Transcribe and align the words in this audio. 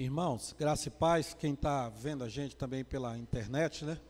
Irmãos, 0.00 0.54
graça 0.56 0.86
e 0.86 0.92
paz, 0.92 1.34
quem 1.34 1.54
está 1.54 1.88
vendo 1.88 2.22
a 2.22 2.28
gente 2.28 2.54
também 2.54 2.84
pela 2.84 3.18
internet, 3.18 3.84
né? 3.84 4.00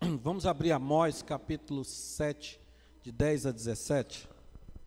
Vamos 0.20 0.44
abrir 0.44 0.72
Amós 0.72 1.22
capítulo 1.22 1.84
7, 1.84 2.60
de 3.00 3.12
10 3.12 3.46
a 3.46 3.52
17. 3.52 4.28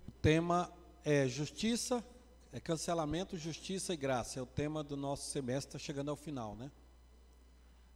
O 0.05 0.12
tema 0.21 0.70
é 1.05 1.29
justiça, 1.29 2.04
é 2.51 2.59
cancelamento, 2.59 3.38
justiça 3.38 3.93
e 3.93 3.96
graça. 3.96 4.38
É 4.38 4.41
o 4.41 4.46
tema 4.46 4.83
do 4.83 4.97
nosso 4.97 5.29
semestre, 5.29 5.72
tá 5.72 5.79
chegando 5.79 6.12
ao 6.12 6.18
final, 6.18 6.58
né? 6.58 6.70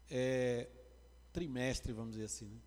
É 0.10 0.70
trimestre, 1.34 1.92
vamos 1.92 2.14
dizer 2.14 2.28
assim, 2.28 2.46
né? 2.46 2.62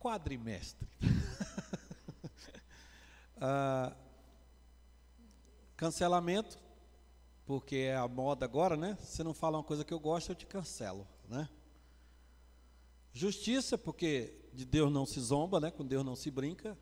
Quadrimestre. 0.00 0.88
ah, 3.40 3.94
cancelamento, 5.76 6.58
porque 7.50 7.74
é 7.78 7.96
a 7.96 8.06
moda 8.06 8.44
agora, 8.44 8.76
né? 8.76 8.96
Se 9.02 9.24
não 9.24 9.34
fala 9.34 9.58
uma 9.58 9.64
coisa 9.64 9.84
que 9.84 9.92
eu 9.92 9.98
gosto, 9.98 10.30
eu 10.30 10.36
te 10.36 10.46
cancelo, 10.46 11.04
né? 11.28 11.48
Justiça, 13.12 13.76
porque 13.76 14.32
de 14.52 14.64
Deus 14.64 14.92
não 14.92 15.04
se 15.04 15.18
zomba, 15.18 15.58
né? 15.58 15.68
Com 15.68 15.84
Deus 15.84 16.04
não 16.04 16.14
se 16.14 16.30
brinca. 16.30 16.78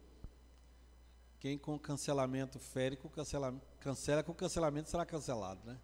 Quem 1.40 1.56
com 1.56 1.78
cancelamento 1.78 2.58
fere, 2.58 2.98
cancelamento, 2.98 3.66
cancela 3.80 4.22
com 4.22 4.34
cancelamento 4.34 4.90
será 4.90 5.06
cancelado, 5.06 5.58
né? 5.64 5.78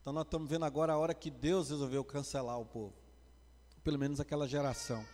Então 0.00 0.12
nós 0.12 0.24
estamos 0.24 0.50
vendo 0.50 0.64
agora 0.64 0.94
a 0.94 0.98
hora 0.98 1.14
que 1.14 1.30
Deus 1.30 1.70
resolveu 1.70 2.02
cancelar 2.02 2.58
o 2.58 2.66
povo. 2.66 2.94
Pelo 3.84 4.00
menos 4.00 4.18
aquela 4.18 4.48
geração. 4.48 5.06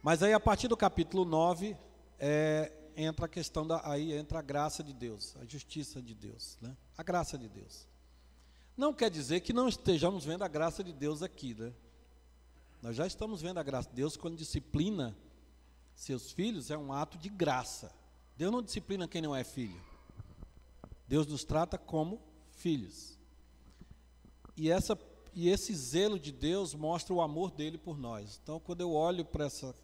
Mas 0.00 0.22
aí 0.22 0.32
a 0.32 0.38
partir 0.38 0.68
do 0.68 0.76
capítulo 0.76 1.24
9, 1.24 1.76
é, 2.20 2.72
entra 2.96 3.26
a 3.26 3.28
questão 3.28 3.66
da 3.66 3.80
aí 3.88 4.12
entra 4.12 4.38
a 4.38 4.42
graça 4.42 4.82
de 4.82 4.92
Deus, 4.92 5.36
a 5.36 5.44
justiça 5.44 6.00
de 6.02 6.14
Deus, 6.14 6.58
né? 6.60 6.76
A 6.96 7.02
graça 7.02 7.38
de 7.38 7.48
Deus. 7.48 7.88
Não 8.76 8.92
quer 8.92 9.10
dizer 9.10 9.40
que 9.40 9.52
não 9.52 9.68
estejamos 9.68 10.24
vendo 10.24 10.42
a 10.42 10.48
graça 10.48 10.82
de 10.82 10.92
Deus 10.92 11.22
aqui, 11.22 11.54
né? 11.54 11.72
Nós 12.80 12.96
já 12.96 13.06
estamos 13.06 13.42
vendo 13.42 13.58
a 13.58 13.62
graça 13.62 13.88
de 13.88 13.94
Deus 13.94 14.16
quando 14.16 14.36
disciplina 14.36 15.16
seus 15.94 16.32
filhos, 16.32 16.70
é 16.70 16.76
um 16.76 16.92
ato 16.92 17.16
de 17.18 17.28
graça. 17.28 17.94
Deus 18.36 18.50
não 18.50 18.62
disciplina 18.62 19.06
quem 19.06 19.22
não 19.22 19.36
é 19.36 19.44
filho. 19.44 19.80
Deus 21.06 21.26
nos 21.26 21.44
trata 21.44 21.78
como 21.78 22.20
filhos. 22.50 23.18
E, 24.56 24.70
essa, 24.70 24.98
e 25.34 25.48
esse 25.48 25.74
zelo 25.74 26.18
de 26.18 26.32
Deus 26.32 26.74
mostra 26.74 27.14
o 27.14 27.20
amor 27.20 27.50
dele 27.50 27.78
por 27.78 27.98
nós. 27.98 28.40
Então, 28.42 28.58
quando 28.58 28.80
eu 28.80 28.92
olho 28.92 29.24
para 29.24 29.44
essa, 29.44 29.74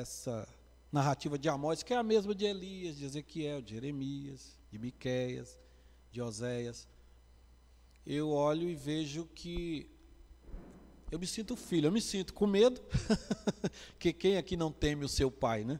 essa 0.00 0.48
narrativa 0.90 1.38
de 1.38 1.48
Amós, 1.48 1.82
que 1.82 1.92
é 1.92 1.96
a 1.96 2.02
mesma 2.02 2.34
de 2.34 2.44
Elias, 2.44 2.96
de 2.96 3.04
Ezequiel, 3.04 3.60
de 3.60 3.74
Jeremias, 3.74 4.58
de 4.70 4.78
Miqueias, 4.78 5.58
de 6.10 6.22
Oséias, 6.22 6.88
eu 8.06 8.30
olho 8.30 8.70
e 8.70 8.74
vejo 8.74 9.26
que 9.34 9.90
eu 11.10 11.18
me 11.18 11.26
sinto 11.26 11.56
filho, 11.56 11.88
eu 11.88 11.92
me 11.92 12.00
sinto 12.00 12.32
com 12.32 12.46
medo, 12.46 12.80
que 13.98 14.12
quem 14.12 14.36
aqui 14.38 14.56
não 14.56 14.72
teme 14.72 15.04
o 15.04 15.08
seu 15.08 15.30
pai, 15.30 15.64
né? 15.64 15.78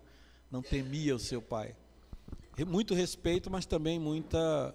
Não 0.51 0.63
temia 0.63 1.17
o 1.17 1.19
seu 1.19 1.41
pai. 1.41 1.75
Muito 2.67 2.95
respeito, 2.95 3.51
mas 3.51 3.65
também 3.65 3.99
muita 3.99 4.75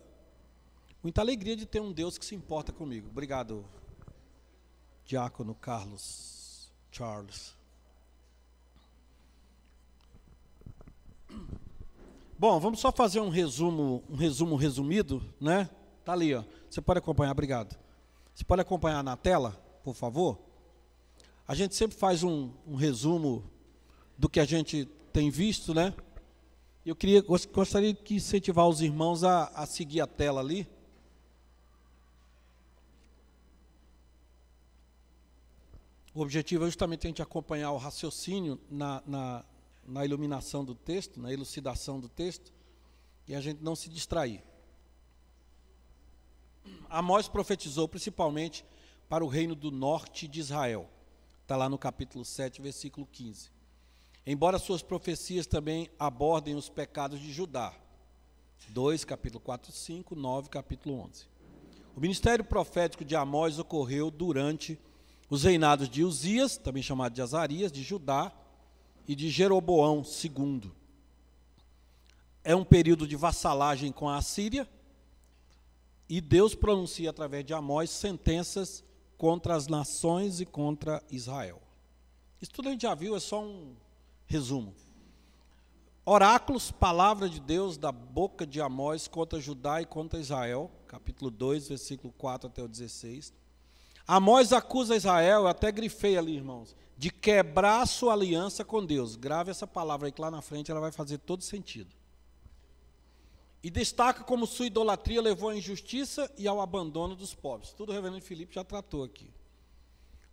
muita 1.01 1.21
alegria 1.21 1.55
de 1.55 1.65
ter 1.65 1.81
um 1.81 1.91
Deus 1.91 2.17
que 2.17 2.25
se 2.25 2.33
importa 2.33 2.71
comigo. 2.71 3.09
Obrigado, 3.09 3.65
Diácono 5.05 5.53
Carlos 5.53 6.71
Charles. 6.91 7.55
Bom, 12.44 12.59
vamos 12.59 12.81
só 12.81 12.91
fazer 12.91 13.22
um 13.22 13.30
resumo, 13.30 14.03
um 14.09 14.17
resumo 14.17 14.58
resumido, 14.58 15.23
né? 15.39 15.69
Tá 16.03 16.11
ali, 16.11 16.36
ó. 16.36 16.44
Você 16.69 16.81
pode 16.81 17.00
acompanhar, 17.00 17.31
obrigado. 17.31 17.73
Você 18.35 18.44
pode 18.44 18.61
acompanhar 18.61 19.02
na 19.02 19.16
tela, 19.16 19.52
por 19.81 19.95
favor? 19.95 20.38
A 21.47 21.55
gente 21.55 21.73
sempre 21.73 21.95
faz 21.95 22.22
um, 22.22 22.52
um 22.67 22.75
resumo 22.75 23.50
do 24.17 24.28
que 24.28 24.41
a 24.41 24.45
gente 24.45 24.84
tem 25.13 25.29
visto, 25.29 25.73
né? 25.73 25.94
Eu 26.85 26.97
queria, 26.97 27.22
gostaria 27.22 27.94
de 27.94 28.13
incentivar 28.13 28.67
os 28.67 28.81
irmãos 28.81 29.23
a, 29.23 29.46
a 29.56 29.66
seguir 29.66 30.01
a 30.01 30.06
tela 30.06 30.41
ali. 30.41 30.67
O 36.13 36.19
objetivo 36.19 36.66
é 36.66 36.67
justamente 36.67 37.07
a 37.07 37.09
gente 37.09 37.22
acompanhar 37.22 37.72
o 37.72 37.78
raciocínio 37.78 38.59
na, 38.69 39.01
na, 39.07 39.46
na 39.85 40.05
iluminação 40.05 40.63
do 40.63 40.75
texto, 40.75 41.19
na 41.19 41.31
elucidação 41.31 41.99
do 41.99 42.09
texto, 42.09 42.53
e 43.27 43.35
a 43.35 43.41
gente 43.41 43.63
não 43.63 43.75
se 43.75 43.89
distrair. 43.89 44.44
Amós 46.89 47.27
profetizou 47.27 47.88
principalmente 47.88 48.66
para 49.09 49.23
o 49.23 49.27
reino 49.27 49.55
do 49.55 49.72
norte 49.72 50.27
de 50.27 50.39
Israel. 50.39 50.89
Está 51.41 51.55
lá 51.55 51.67
no 51.67 51.77
capítulo 51.77 52.23
7, 52.23 52.61
versículo 52.61 53.07
15. 53.11 53.51
Embora 54.25 54.57
suas 54.57 54.81
profecias 54.81 55.45
também 55.45 55.89
abordem 55.99 56.55
os 56.55 56.69
pecados 56.69 57.19
de 57.19 57.31
Judá. 57.31 57.73
2, 58.69 59.03
capítulo 59.03 59.41
4, 59.41 59.72
5, 59.72 60.16
9, 60.16 60.49
capítulo 60.49 60.99
11. 61.01 61.25
O 61.95 61.99
ministério 61.99 62.45
profético 62.45 63.03
de 63.03 63.16
Amós 63.16 63.59
ocorreu 63.59 64.09
durante 64.09 64.79
os 65.29 65.43
reinados 65.43 65.89
de 65.89 66.03
Uzias, 66.03 66.57
também 66.57 66.81
chamado 66.81 67.13
de 67.13 67.22
Azarias, 67.22 67.72
de 67.72 67.83
Judá, 67.83 68.31
e 69.08 69.16
de 69.16 69.30
Jeroboão 69.30 70.03
II. 70.03 70.72
É 72.44 72.56
um 72.56 72.64
período 72.64 73.08
de 73.08 73.16
vassalagem 73.16 73.91
com 73.91 74.09
a 74.09 74.18
Assíria, 74.18 74.68
e 76.09 76.19
Deus 76.19 76.53
pronuncia 76.53 77.09
através 77.09 77.46
de 77.46 77.53
Amós 77.53 77.90
sentenças 77.90 78.84
contra 79.18 79.56
as 79.56 79.68
nações 79.68 80.41
e 80.41 80.46
contra 80.46 81.02
Israel. 81.09 81.62
Isso 82.41 82.52
tudo 82.52 82.68
a 82.68 82.72
gente 82.72 82.81
já 82.81 82.94
viu, 82.94 83.16
é 83.16 83.19
só 83.19 83.41
um 83.41 83.74
resumo. 84.28 84.75
Oráculos, 86.06 86.70
palavra 86.70 87.30
de 87.30 87.40
Deus 87.40 87.78
da 87.78 87.90
boca 87.90 88.46
de 88.46 88.59
Amós 88.59 89.08
contra 89.08 89.40
Judá 89.40 89.81
e 89.81 89.85
contra 89.85 90.20
Israel, 90.20 90.70
capítulo 90.85 91.31
2, 91.31 91.70
versículo 91.70 92.14
4 92.18 92.50
até 92.50 92.62
o 92.62 92.68
16. 92.68 93.34
Amós 94.06 94.52
acusa 94.52 94.97
Israel, 94.97 95.44
eu 95.44 95.47
até 95.47 95.72
grifei 95.72 96.18
ali, 96.18 96.35
irmãos, 96.35 96.75
de 96.97 97.09
quebrar 97.09 97.85
sua 97.87 98.13
aliança 98.13 98.63
com 98.63 98.85
Deus. 98.85 99.15
Grave 99.15 99.51
essa 99.51 99.67
palavra 99.67 100.07
aí 100.07 100.11
que 100.11 100.21
lá 100.21 100.29
na 100.29 100.41
frente 100.41 100.71
ela 100.71 100.79
vai 100.79 100.91
fazer 100.91 101.17
todo 101.17 101.43
sentido. 101.43 101.93
E 103.63 103.69
destaca 103.69 104.23
como 104.23 104.45
sua 104.45 104.65
idolatria 104.65 105.21
levou 105.21 105.49
à 105.49 105.55
injustiça 105.55 106.29
e 106.37 106.47
ao 106.47 106.59
abandono 106.59 107.15
dos 107.15 107.33
pobres. 107.33 107.71
Tudo 107.71 107.91
o 107.91 107.95
reverendo 107.95 108.21
Filipe 108.21 108.55
já 108.55 108.63
tratou 108.63 109.03
aqui. 109.03 109.29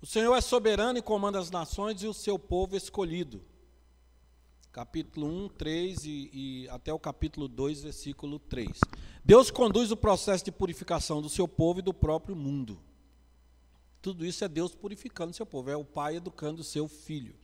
O 0.03 0.07
Senhor 0.07 0.35
é 0.35 0.41
soberano 0.41 0.99
e 0.99 1.03
comanda 1.03 1.39
as 1.39 1.51
nações 1.51 2.03
e 2.03 2.07
o 2.07 2.15
seu 2.15 2.39
povo 2.39 2.77
escolhido. 2.77 3.41
Capítulo 4.73 5.27
1, 5.27 5.49
3 5.51 6.05
e, 6.05 6.31
e 6.33 6.69
até 6.71 6.93
o 6.93 6.99
capítulo 6.99 7.47
2, 7.47 7.83
versículo 7.83 8.39
3. 8.39 8.79
Deus 9.25 9.51
conduz 9.51 9.91
o 9.93 9.97
processo 9.97 10.45
de 10.45 10.51
purificação 10.51 11.21
do 11.21 11.29
seu 11.29 11.47
povo 11.47 11.81
e 11.81 11.83
do 11.83 11.93
próprio 11.93 12.35
mundo. 12.35 12.81
Tudo 14.03 14.25
isso 14.25 14.45
é 14.45 14.49
Deus 14.49 14.75
purificando 14.75 15.35
seu 15.35 15.45
povo, 15.45 15.71
é 15.71 15.77
o 15.77 15.85
pai 15.85 16.17
educando 16.17 16.65
seu 16.65 16.89
filho. 16.89 17.35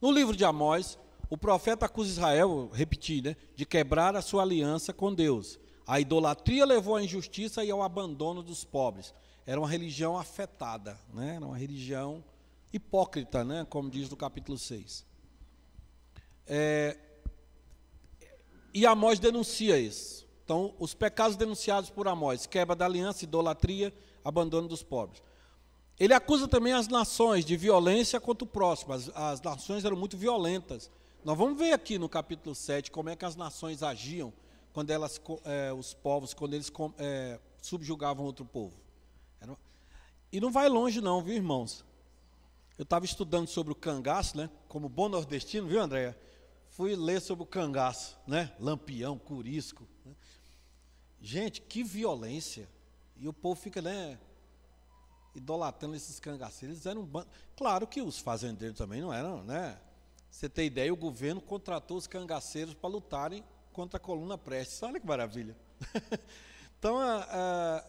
No 0.00 0.10
livro 0.10 0.34
de 0.34 0.44
Amós, 0.44 0.98
o 1.28 1.36
profeta 1.36 1.86
acusa 1.86 2.10
Israel, 2.10 2.70
repetir, 2.72 3.22
né, 3.22 3.36
de 3.54 3.66
quebrar 3.66 4.16
a 4.16 4.22
sua 4.22 4.42
aliança 4.42 4.92
com 4.92 5.14
Deus. 5.14 5.58
A 5.86 6.00
idolatria 6.00 6.64
levou 6.64 6.96
à 6.96 7.02
injustiça 7.02 7.64
e 7.64 7.70
ao 7.70 7.82
abandono 7.82 8.42
dos 8.42 8.64
pobres. 8.64 9.14
Era 9.44 9.60
uma 9.60 9.68
religião 9.68 10.16
afetada, 10.16 10.98
né, 11.12 11.36
era 11.36 11.44
uma 11.44 11.56
religião 11.56 12.24
hipócrita, 12.72 13.44
né, 13.44 13.66
como 13.68 13.90
diz 13.90 14.08
no 14.08 14.16
capítulo 14.16 14.56
6. 14.56 15.04
É, 16.46 16.96
e 18.72 18.86
Amós 18.86 19.18
denuncia 19.18 19.78
isso. 19.78 20.26
Então, 20.44 20.74
os 20.78 20.94
pecados 20.94 21.36
denunciados 21.36 21.90
por 21.90 22.08
Amós, 22.08 22.46
quebra 22.46 22.74
da 22.74 22.86
aliança, 22.86 23.24
idolatria, 23.24 23.92
abandono 24.24 24.66
dos 24.66 24.82
pobres. 24.82 25.22
Ele 25.98 26.14
acusa 26.14 26.46
também 26.46 26.72
as 26.72 26.88
nações 26.88 27.44
de 27.44 27.56
violência 27.56 28.20
contra 28.20 28.44
o 28.44 28.48
próximo. 28.48 28.92
As, 28.92 29.10
as, 29.14 29.40
nações 29.42 29.84
eram 29.84 29.96
muito 29.96 30.16
violentas. 30.16 30.90
Nós 31.24 31.36
vamos 31.36 31.58
ver 31.58 31.72
aqui 31.72 31.98
no 31.98 32.08
capítulo 32.08 32.54
7 32.54 32.90
como 32.90 33.08
é 33.08 33.16
que 33.16 33.24
as 33.24 33.34
nações 33.34 33.82
agiam 33.82 34.32
quando 34.72 34.90
elas, 34.90 35.20
é, 35.44 35.72
os 35.72 35.94
povos, 35.94 36.32
quando 36.32 36.54
eles 36.54 36.70
é, 36.98 37.40
subjugavam 37.60 38.24
outro 38.24 38.44
povo. 38.44 38.88
E 40.30 40.40
não 40.40 40.50
vai 40.50 40.68
longe 40.68 41.00
não, 41.00 41.22
viu, 41.22 41.34
irmãos? 41.34 41.84
Eu 42.76 42.82
estava 42.82 43.04
estudando 43.04 43.48
sobre 43.48 43.72
o 43.72 43.76
cangaço, 43.76 44.36
né? 44.36 44.50
Como 44.68 44.88
bom 44.88 45.08
nordestino, 45.08 45.66
viu, 45.66 45.80
Andréia? 45.80 46.18
Fui 46.68 46.94
ler 46.94 47.20
sobre 47.20 47.44
o 47.44 47.46
cangaço, 47.46 48.16
né? 48.26 48.52
Lampião, 48.60 49.18
curisco. 49.18 49.88
Né? 50.04 50.12
Gente, 51.20 51.62
que 51.62 51.82
violência. 51.82 52.68
E 53.16 53.26
o 53.26 53.32
povo 53.32 53.58
fica, 53.58 53.80
né? 53.80 54.18
Idolatrando 55.34 55.96
esses 55.96 56.18
cangaceiros. 56.18 56.76
Eles 56.76 56.86
eram 56.86 57.02
um 57.02 57.24
Claro 57.56 57.86
que 57.86 58.00
os 58.00 58.18
fazendeiros 58.18 58.78
também 58.78 59.00
não 59.00 59.12
eram, 59.12 59.42
né? 59.42 59.78
Você 60.30 60.48
tem 60.48 60.66
ideia, 60.66 60.92
o 60.92 60.96
governo 60.96 61.40
contratou 61.40 61.96
os 61.96 62.06
cangaceiros 62.06 62.74
para 62.74 62.90
lutarem 62.90 63.42
contra 63.72 63.96
a 63.96 64.00
coluna 64.00 64.36
Prestes. 64.36 64.82
Olha 64.82 65.00
que 65.00 65.06
maravilha. 65.06 65.56
Então, 66.78 66.96
a, 66.96 67.26
a, 67.28 67.84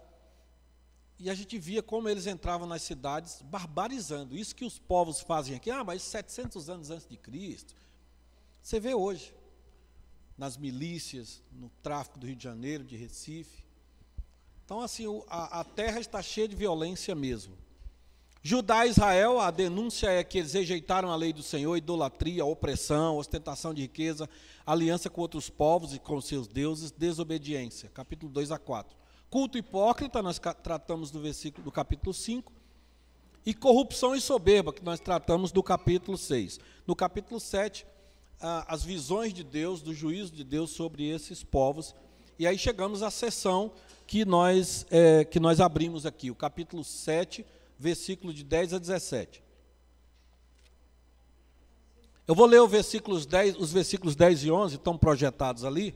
e 1.19 1.29
a 1.29 1.35
gente 1.35 1.59
via 1.59 1.83
como 1.83 2.09
eles 2.09 2.25
entravam 2.25 2.67
nas 2.67 2.81
cidades 2.81 3.39
barbarizando. 3.43 4.35
Isso 4.35 4.55
que 4.55 4.65
os 4.65 4.79
povos 4.79 5.21
fazem 5.21 5.55
aqui, 5.55 5.69
ah, 5.69 5.83
mas 5.83 6.01
700 6.01 6.69
anos 6.69 6.89
antes 6.89 7.07
de 7.07 7.15
Cristo. 7.15 7.75
Você 8.63 8.79
vê 8.79 8.95
hoje, 8.95 9.31
nas 10.37 10.57
milícias, 10.57 11.43
no 11.51 11.69
tráfico 11.83 12.17
do 12.17 12.25
Rio 12.25 12.35
de 12.35 12.43
Janeiro, 12.43 12.83
de 12.83 12.95
Recife. 12.95 13.63
Então, 14.69 14.81
assim, 14.81 15.05
a, 15.27 15.61
a 15.61 15.63
terra 15.63 15.99
está 15.99 16.21
cheia 16.21 16.47
de 16.47 16.55
violência 16.55 17.15
mesmo. 17.15 17.57
Judá 18.43 18.85
e 18.85 18.91
Israel, 18.91 19.39
a 19.39 19.49
denúncia 19.49 20.11
é 20.11 20.23
que 20.23 20.37
eles 20.37 20.53
rejeitaram 20.53 21.09
a 21.09 21.15
lei 21.15 21.33
do 21.33 21.41
Senhor, 21.41 21.75
idolatria, 21.75 22.45
opressão, 22.45 23.17
ostentação 23.17 23.73
de 23.73 23.81
riqueza, 23.81 24.29
aliança 24.63 25.09
com 25.09 25.21
outros 25.21 25.49
povos 25.49 25.95
e 25.95 25.97
com 25.97 26.21
seus 26.21 26.47
deuses, 26.47 26.91
desobediência. 26.91 27.89
Capítulo 27.95 28.31
2 28.31 28.51
a 28.51 28.59
4. 28.59 28.95
Culto 29.27 29.57
hipócrita, 29.57 30.21
nós 30.21 30.39
tratamos 30.61 31.09
do 31.09 31.19
versículo 31.19 31.63
do 31.63 31.71
capítulo 31.71 32.13
5. 32.13 32.53
E 33.47 33.55
corrupção 33.55 34.15
e 34.15 34.21
soberba, 34.21 34.71
que 34.71 34.85
nós 34.85 34.99
tratamos 34.99 35.51
do 35.51 35.63
capítulo 35.63 36.15
6. 36.15 36.59
No 36.85 36.95
capítulo 36.95 37.39
7, 37.39 37.87
as 38.39 38.83
visões 38.83 39.33
de 39.33 39.43
Deus, 39.43 39.81
do 39.81 39.95
juízo 39.95 40.31
de 40.31 40.43
Deus 40.43 40.69
sobre 40.69 41.09
esses 41.09 41.43
povos. 41.43 41.95
E 42.37 42.45
aí 42.45 42.57
chegamos 42.57 43.01
à 43.01 43.09
sessão 43.09 43.71
que 44.09 44.25
nós, 44.25 44.87
é, 44.89 45.23
que 45.23 45.39
nós 45.39 45.61
abrimos 45.61 46.03
aqui, 46.03 46.31
o 46.31 46.35
capítulo 46.35 46.83
7, 46.83 47.45
versículo 47.77 48.33
de 48.33 48.43
10 48.43 48.73
a 48.73 48.79
17. 48.79 49.43
Eu 52.27 52.33
vou 52.33 52.47
ler 52.47 52.67
versículos 52.67 53.27
10, 53.27 53.57
os 53.57 53.71
versículos 53.71 54.15
10 54.15 54.45
e 54.45 54.51
11, 54.51 54.75
estão 54.77 54.97
projetados 54.97 55.63
ali. 55.63 55.95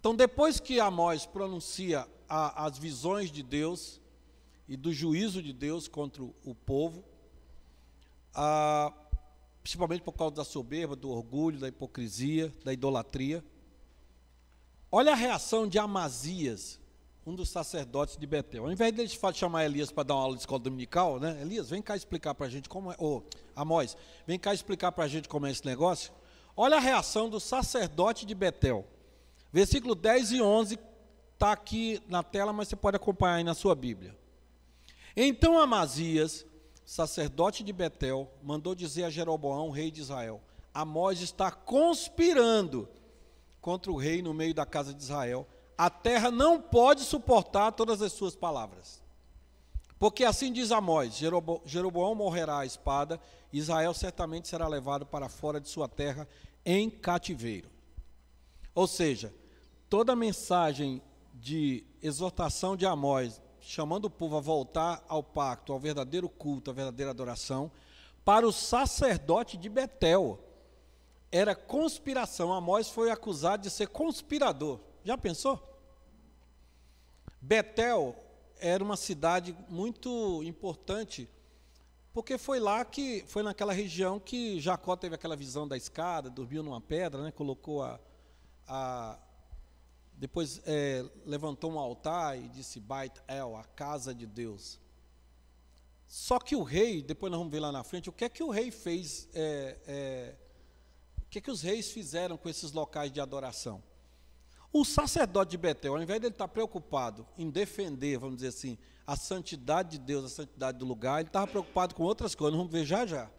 Então, 0.00 0.12
depois 0.12 0.58
que 0.58 0.80
Amós 0.80 1.24
pronuncia 1.24 2.04
a, 2.28 2.66
as 2.66 2.76
visões 2.76 3.30
de 3.30 3.44
Deus 3.44 4.00
e 4.68 4.76
do 4.76 4.92
juízo 4.92 5.40
de 5.40 5.52
Deus 5.52 5.86
contra 5.86 6.20
o 6.20 6.54
povo, 6.66 7.04
a, 8.34 8.92
principalmente 9.62 10.02
por 10.02 10.14
causa 10.14 10.34
da 10.34 10.44
soberba, 10.44 10.96
do 10.96 11.10
orgulho, 11.10 11.60
da 11.60 11.68
hipocrisia, 11.68 12.52
da 12.64 12.72
idolatria, 12.72 13.44
olha 14.90 15.12
a 15.12 15.14
reação 15.14 15.66
de 15.66 15.78
Amazias, 15.78 16.78
um 17.26 17.34
dos 17.34 17.48
sacerdotes 17.48 18.16
de 18.16 18.26
Betel. 18.26 18.64
Ao 18.64 18.72
invés 18.72 18.94
de 18.94 19.18
chamar 19.34 19.64
Elias 19.64 19.90
para 19.90 20.04
dar 20.04 20.14
uma 20.14 20.22
aula 20.22 20.34
de 20.34 20.42
escola 20.42 20.60
dominical, 20.60 21.18
né? 21.18 21.38
Elias, 21.40 21.70
vem 21.70 21.82
cá 21.82 21.96
explicar 21.96 22.34
para 22.34 22.46
a 22.46 22.48
gente 22.48 22.68
como 22.68 22.92
é. 22.92 22.96
Ô, 22.98 23.22
Amós, 23.54 23.96
vem 24.26 24.38
cá 24.38 24.54
explicar 24.54 24.92
para 24.92 25.04
a 25.04 25.08
gente 25.08 25.28
como 25.28 25.46
é 25.46 25.50
esse 25.50 25.66
negócio. 25.66 26.12
Olha 26.56 26.76
a 26.76 26.80
reação 26.80 27.28
do 27.28 27.40
sacerdote 27.40 28.24
de 28.24 28.34
Betel. 28.34 28.86
Versículo 29.52 29.94
10 29.94 30.32
e 30.32 30.42
11 30.42 30.78
está 31.34 31.52
aqui 31.52 32.00
na 32.08 32.22
tela, 32.22 32.52
mas 32.52 32.68
você 32.68 32.76
pode 32.76 32.96
acompanhar 32.96 33.36
aí 33.36 33.44
na 33.44 33.54
sua 33.54 33.74
Bíblia. 33.74 34.16
Então 35.16 35.58
Amazias, 35.58 36.46
sacerdote 36.84 37.64
de 37.64 37.72
Betel, 37.72 38.30
mandou 38.42 38.74
dizer 38.74 39.04
a 39.04 39.10
Jeroboão, 39.10 39.70
rei 39.70 39.90
de 39.90 40.00
Israel: 40.00 40.40
Amós 40.72 41.20
está 41.20 41.50
conspirando 41.50 42.88
contra 43.66 43.90
o 43.90 43.96
rei 43.96 44.22
no 44.22 44.32
meio 44.32 44.54
da 44.54 44.64
casa 44.64 44.94
de 44.94 45.02
Israel 45.02 45.44
a 45.76 45.90
terra 45.90 46.30
não 46.30 46.62
pode 46.62 47.02
suportar 47.02 47.72
todas 47.72 48.00
as 48.00 48.12
suas 48.12 48.36
palavras. 48.36 49.02
Porque 49.98 50.24
assim 50.24 50.52
diz 50.52 50.70
Amós: 50.70 51.16
Jerobo, 51.16 51.60
Jeroboão 51.66 52.14
morrerá 52.14 52.60
à 52.60 52.64
espada, 52.64 53.20
Israel 53.52 53.92
certamente 53.92 54.46
será 54.46 54.68
levado 54.68 55.04
para 55.04 55.28
fora 55.28 55.60
de 55.60 55.68
sua 55.68 55.88
terra 55.88 56.28
em 56.64 56.88
cativeiro. 56.88 57.68
Ou 58.72 58.86
seja, 58.86 59.34
toda 59.90 60.12
a 60.12 60.16
mensagem 60.16 61.02
de 61.34 61.84
exortação 62.00 62.76
de 62.76 62.86
Amós, 62.86 63.40
chamando 63.60 64.04
o 64.04 64.10
povo 64.10 64.36
a 64.36 64.40
voltar 64.40 65.04
ao 65.08 65.24
pacto, 65.24 65.72
ao 65.72 65.80
verdadeiro 65.80 66.28
culto, 66.28 66.70
à 66.70 66.72
verdadeira 66.72 67.10
adoração, 67.10 67.70
para 68.24 68.46
o 68.46 68.52
sacerdote 68.52 69.56
de 69.56 69.68
Betel, 69.68 70.45
era 71.36 71.54
conspiração. 71.54 72.52
Amós 72.52 72.88
foi 72.88 73.10
acusado 73.10 73.62
de 73.62 73.70
ser 73.70 73.88
conspirador. 73.88 74.80
Já 75.04 75.18
pensou? 75.18 75.62
Betel 77.40 78.16
era 78.58 78.82
uma 78.82 78.96
cidade 78.96 79.56
muito 79.68 80.42
importante, 80.42 81.28
porque 82.12 82.38
foi 82.38 82.58
lá 82.58 82.84
que, 82.84 83.22
foi 83.28 83.42
naquela 83.42 83.72
região 83.72 84.18
que 84.18 84.58
Jacó 84.58 84.96
teve 84.96 85.14
aquela 85.14 85.36
visão 85.36 85.68
da 85.68 85.76
escada, 85.76 86.30
dormiu 86.30 86.62
numa 86.62 86.80
pedra, 86.80 87.22
né, 87.22 87.30
colocou 87.30 87.82
a, 87.82 88.00
a 88.66 89.18
depois 90.14 90.62
é, 90.64 91.04
levantou 91.26 91.70
um 91.70 91.78
altar 91.78 92.38
e 92.38 92.48
disse 92.48 92.80
Bait 92.80 93.12
El, 93.28 93.54
a 93.54 93.64
casa 93.64 94.14
de 94.14 94.26
Deus. 94.26 94.80
Só 96.08 96.38
que 96.38 96.56
o 96.56 96.62
rei, 96.62 97.02
depois 97.02 97.30
nós 97.30 97.38
vamos 97.38 97.52
ver 97.52 97.60
lá 97.60 97.70
na 97.70 97.84
frente, 97.84 98.08
o 98.08 98.12
que 98.12 98.24
é 98.24 98.28
que 98.30 98.42
o 98.42 98.48
rei 98.48 98.70
fez, 98.70 99.28
é, 99.34 99.76
é, 99.86 100.34
que 101.36 101.38
é 101.38 101.42
que 101.42 101.50
os 101.50 101.60
reis 101.60 101.90
fizeram 101.90 102.38
com 102.38 102.48
esses 102.48 102.72
locais 102.72 103.12
de 103.12 103.20
adoração? 103.20 103.82
O 104.72 104.86
sacerdote 104.86 105.50
de 105.50 105.58
Betel, 105.58 105.94
ao 105.94 106.02
invés 106.02 106.18
de 106.18 106.28
ele 106.28 106.34
estar 106.34 106.48
preocupado 106.48 107.26
em 107.36 107.50
defender, 107.50 108.18
vamos 108.18 108.36
dizer 108.36 108.48
assim, 108.48 108.78
a 109.06 109.16
santidade 109.16 109.90
de 109.90 109.98
Deus, 109.98 110.24
a 110.24 110.28
santidade 110.30 110.78
do 110.78 110.86
lugar, 110.86 111.20
ele 111.20 111.28
estava 111.28 111.46
preocupado 111.46 111.94
com 111.94 112.04
outras 112.04 112.34
coisas, 112.34 112.56
vamos 112.56 112.72
ver 112.72 112.86
já 112.86 113.04
já. 113.04 113.30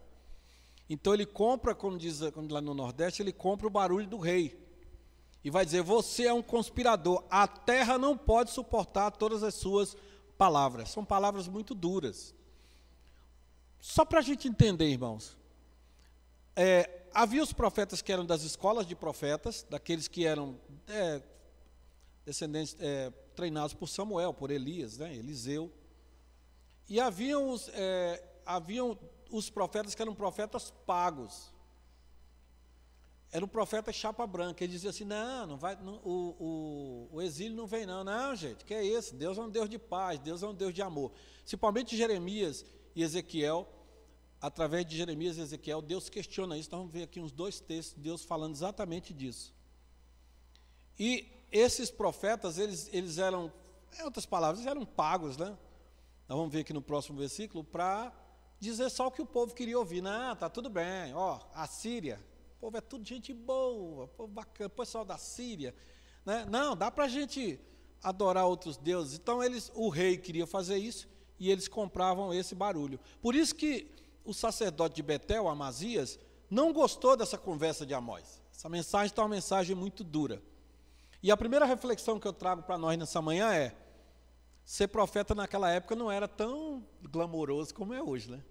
Então 0.87 1.11
ele 1.11 1.25
compra, 1.25 1.73
como 1.73 1.97
diz 1.97 2.21
como 2.35 2.53
lá 2.53 2.61
no 2.61 2.75
Nordeste, 2.75 3.23
ele 3.23 3.33
compra 3.33 3.65
o 3.65 3.71
barulho 3.71 4.05
do 4.05 4.19
rei. 4.19 4.63
E 5.43 5.49
vai 5.49 5.65
dizer: 5.65 5.81
Você 5.81 6.27
é 6.27 6.33
um 6.33 6.43
conspirador, 6.43 7.23
a 7.31 7.47
terra 7.47 7.97
não 7.97 8.15
pode 8.15 8.51
suportar 8.51 9.09
todas 9.09 9.41
as 9.41 9.55
suas 9.55 9.97
palavras. 10.37 10.89
São 10.89 11.03
palavras 11.03 11.47
muito 11.47 11.73
duras. 11.73 12.35
Só 13.79 14.05
para 14.05 14.19
a 14.19 14.23
gente 14.23 14.47
entender, 14.47 14.85
irmãos. 14.85 15.35
É, 16.55 16.96
havia 17.17 17.41
os 17.41 17.51
profetas 17.51 17.99
que 17.99 18.11
eram 18.11 18.23
das 18.23 18.43
escolas 18.43 18.85
de 18.85 18.95
profetas, 18.95 19.65
daqueles 19.67 20.07
que 20.07 20.23
eram 20.23 20.55
é, 20.87 21.19
descendentes 22.23 22.77
é, 22.79 23.09
treinados 23.35 23.73
por 23.73 23.87
Samuel, 23.87 24.31
por 24.35 24.51
Elias, 24.51 24.99
né, 24.99 25.15
Eliseu. 25.15 25.73
E 26.87 26.99
haviam 26.99 27.49
os, 27.49 27.69
é, 27.69 28.23
haviam 28.45 28.95
os 29.31 29.49
profetas 29.49 29.95
que 29.95 30.01
eram 30.01 30.13
profetas 30.13 30.71
pagos. 30.85 31.51
Era 33.31 33.43
um 33.43 33.47
profeta 33.47 33.91
chapa 33.91 34.27
branca. 34.27 34.63
Ele 34.63 34.73
dizia 34.73 34.91
assim: 34.91 35.03
não, 35.03 35.47
não 35.47 35.57
vai, 35.57 35.75
não, 35.75 35.95
o, 36.03 36.35
o, 36.39 37.09
o, 37.13 37.21
exílio 37.21 37.57
não 37.57 37.65
vem, 37.65 37.87
não. 37.87 38.03
Não, 38.03 38.35
gente, 38.35 38.63
que 38.63 38.75
é 38.75 38.83
isso? 38.83 39.15
Deus 39.15 39.39
é 39.39 39.41
um 39.41 39.49
Deus 39.49 39.67
de 39.67 39.79
paz, 39.79 40.19
Deus 40.19 40.43
é 40.43 40.47
um 40.47 40.53
Deus 40.53 40.71
de 40.71 40.83
amor. 40.83 41.11
Principalmente 41.39 41.97
Jeremias 41.97 42.63
e 42.95 43.01
Ezequiel, 43.01 43.67
através 44.41 44.85
de 44.85 44.97
Jeremias 44.97 45.37
e 45.37 45.41
Ezequiel, 45.41 45.81
Deus 45.81 46.09
questiona 46.09 46.57
isso. 46.57 46.69
Então 46.69 46.79
vamos 46.79 46.93
ver 46.93 47.03
aqui 47.03 47.19
uns 47.19 47.31
dois 47.31 47.59
textos, 47.59 48.01
Deus 48.01 48.23
falando 48.23 48.53
exatamente 48.53 49.13
disso. 49.13 49.53
E 50.99 51.27
esses 51.51 51.89
profetas, 51.89 52.57
eles, 52.57 52.89
eles 52.91 53.17
eram, 53.17 53.51
em 53.97 54.03
outras 54.03 54.25
palavras, 54.25 54.65
eram 54.65 54.85
pagos, 54.85 55.37
né? 55.37 55.57
Nós 56.27 56.37
vamos 56.37 56.51
ver 56.51 56.61
aqui 56.61 56.73
no 56.73 56.81
próximo 56.81 57.17
versículo, 57.17 57.63
para 57.63 58.11
dizer 58.59 58.89
só 58.89 59.07
o 59.07 59.11
que 59.11 59.21
o 59.21 59.25
povo 59.25 59.53
queria 59.53 59.77
ouvir. 59.77 60.01
Não, 60.01 60.35
tá 60.35 60.49
tudo 60.49 60.69
bem, 60.69 61.13
ó, 61.13 61.39
a 61.53 61.67
Síria, 61.67 62.19
o 62.57 62.59
povo 62.59 62.77
é 62.77 62.81
tudo 62.81 63.05
gente 63.05 63.33
boa, 63.33 64.07
povo 64.07 64.31
bacana, 64.33 64.69
pessoal 64.69 65.05
da 65.05 65.17
Síria. 65.17 65.73
Né? 66.25 66.45
Não, 66.49 66.75
dá 66.75 66.91
para 66.91 67.05
a 67.05 67.07
gente 67.07 67.59
adorar 68.03 68.45
outros 68.45 68.77
deuses. 68.77 69.17
Então 69.17 69.43
eles, 69.43 69.71
o 69.73 69.89
rei 69.89 70.17
queria 70.17 70.45
fazer 70.45 70.77
isso 70.77 71.07
e 71.39 71.49
eles 71.49 71.67
compravam 71.67 72.33
esse 72.33 72.55
barulho. 72.55 72.99
Por 73.21 73.35
isso 73.35 73.55
que 73.55 73.89
o 74.27 74.33
sacerdote 74.33 74.95
de 74.95 75.01
Betel, 75.01 75.47
Amazias, 75.47 76.19
não 76.49 76.73
gostou 76.73 77.15
dessa 77.15 77.37
conversa 77.37 77.85
de 77.85 77.93
Amós. 77.93 78.41
Essa 78.53 78.67
mensagem 78.67 79.07
está 79.07 79.21
uma 79.21 79.29
mensagem 79.29 79.73
muito 79.73 80.03
dura. 80.03 80.41
E 81.23 81.31
a 81.31 81.37
primeira 81.37 81.65
reflexão 81.65 82.19
que 82.19 82.27
eu 82.27 82.33
trago 82.33 82.61
para 82.63 82.77
nós 82.77 82.97
nessa 82.97 83.21
manhã 83.21 83.53
é: 83.53 83.73
ser 84.65 84.89
profeta 84.89 85.33
naquela 85.33 85.69
época 85.71 85.95
não 85.95 86.11
era 86.11 86.27
tão 86.27 86.85
glamouroso 87.01 87.73
como 87.73 87.93
é 87.93 88.03
hoje, 88.03 88.29
né? 88.29 88.43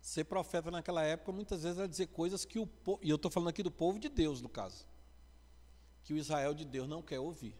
Ser 0.00 0.24
profeta 0.24 0.70
naquela 0.70 1.02
época 1.02 1.32
muitas 1.32 1.64
vezes 1.64 1.78
era 1.78 1.88
dizer 1.88 2.06
coisas 2.06 2.44
que 2.44 2.60
o 2.60 2.66
povo, 2.66 3.00
e 3.02 3.10
eu 3.10 3.16
estou 3.16 3.28
falando 3.28 3.48
aqui 3.48 3.62
do 3.62 3.72
povo 3.72 3.98
de 3.98 4.08
Deus, 4.08 4.40
no 4.40 4.48
caso, 4.48 4.86
que 6.04 6.14
o 6.14 6.16
Israel 6.16 6.54
de 6.54 6.64
Deus 6.64 6.88
não 6.88 7.02
quer 7.02 7.18
ouvir. 7.18 7.56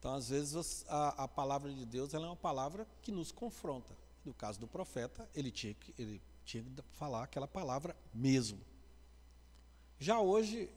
Então, 0.00 0.14
às 0.14 0.30
vezes, 0.30 0.84
a, 0.88 1.24
a 1.24 1.28
palavra 1.28 1.72
de 1.72 1.86
Deus 1.86 2.12
é 2.12 2.18
uma 2.18 2.34
palavra 2.34 2.86
que 3.00 3.12
nos 3.12 3.30
confronta. 3.30 3.96
No 4.26 4.34
caso 4.34 4.58
do 4.58 4.66
profeta, 4.66 5.30
ele 5.32 5.52
tinha 5.52 5.72
que, 5.72 5.94
ele 5.96 6.20
tinha 6.44 6.64
que 6.64 6.82
falar 6.94 7.22
aquela 7.22 7.46
palavra 7.46 7.96
mesmo. 8.12 8.60
Já 10.00 10.18
hoje, 10.18 10.68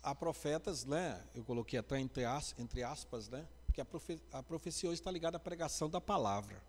há 0.00 0.14
profetas, 0.14 0.84
né? 0.84 1.20
Eu 1.34 1.42
coloquei 1.42 1.80
até 1.80 1.98
entre, 1.98 2.24
as, 2.24 2.54
entre 2.56 2.84
aspas, 2.84 3.28
né? 3.28 3.44
Que 3.74 3.80
a, 3.80 3.84
profe, 3.84 4.22
a 4.30 4.40
profecia 4.40 4.88
hoje 4.88 5.00
está 5.00 5.10
ligada 5.10 5.36
à 5.36 5.40
pregação 5.40 5.90
da 5.90 6.00
palavra. 6.00 6.62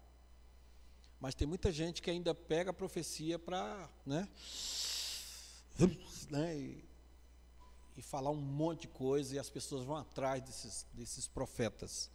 Mas 1.20 1.36
tem 1.36 1.48
muita 1.48 1.72
gente 1.72 2.02
que 2.02 2.10
ainda 2.10 2.34
pega 2.34 2.72
a 2.72 2.74
profecia 2.74 3.38
para, 3.38 3.88
né? 4.04 4.28
né 6.32 6.58
e, 6.58 6.84
e 7.96 8.02
falar 8.02 8.32
um 8.32 8.42
monte 8.42 8.82
de 8.82 8.88
coisa 8.88 9.36
e 9.36 9.40
as 9.40 9.52
pessoas 9.52 9.86
vão 9.86 9.98
atrás 9.98 10.42
desses, 10.42 10.88
desses 10.94 11.28
profetas. 11.28 12.10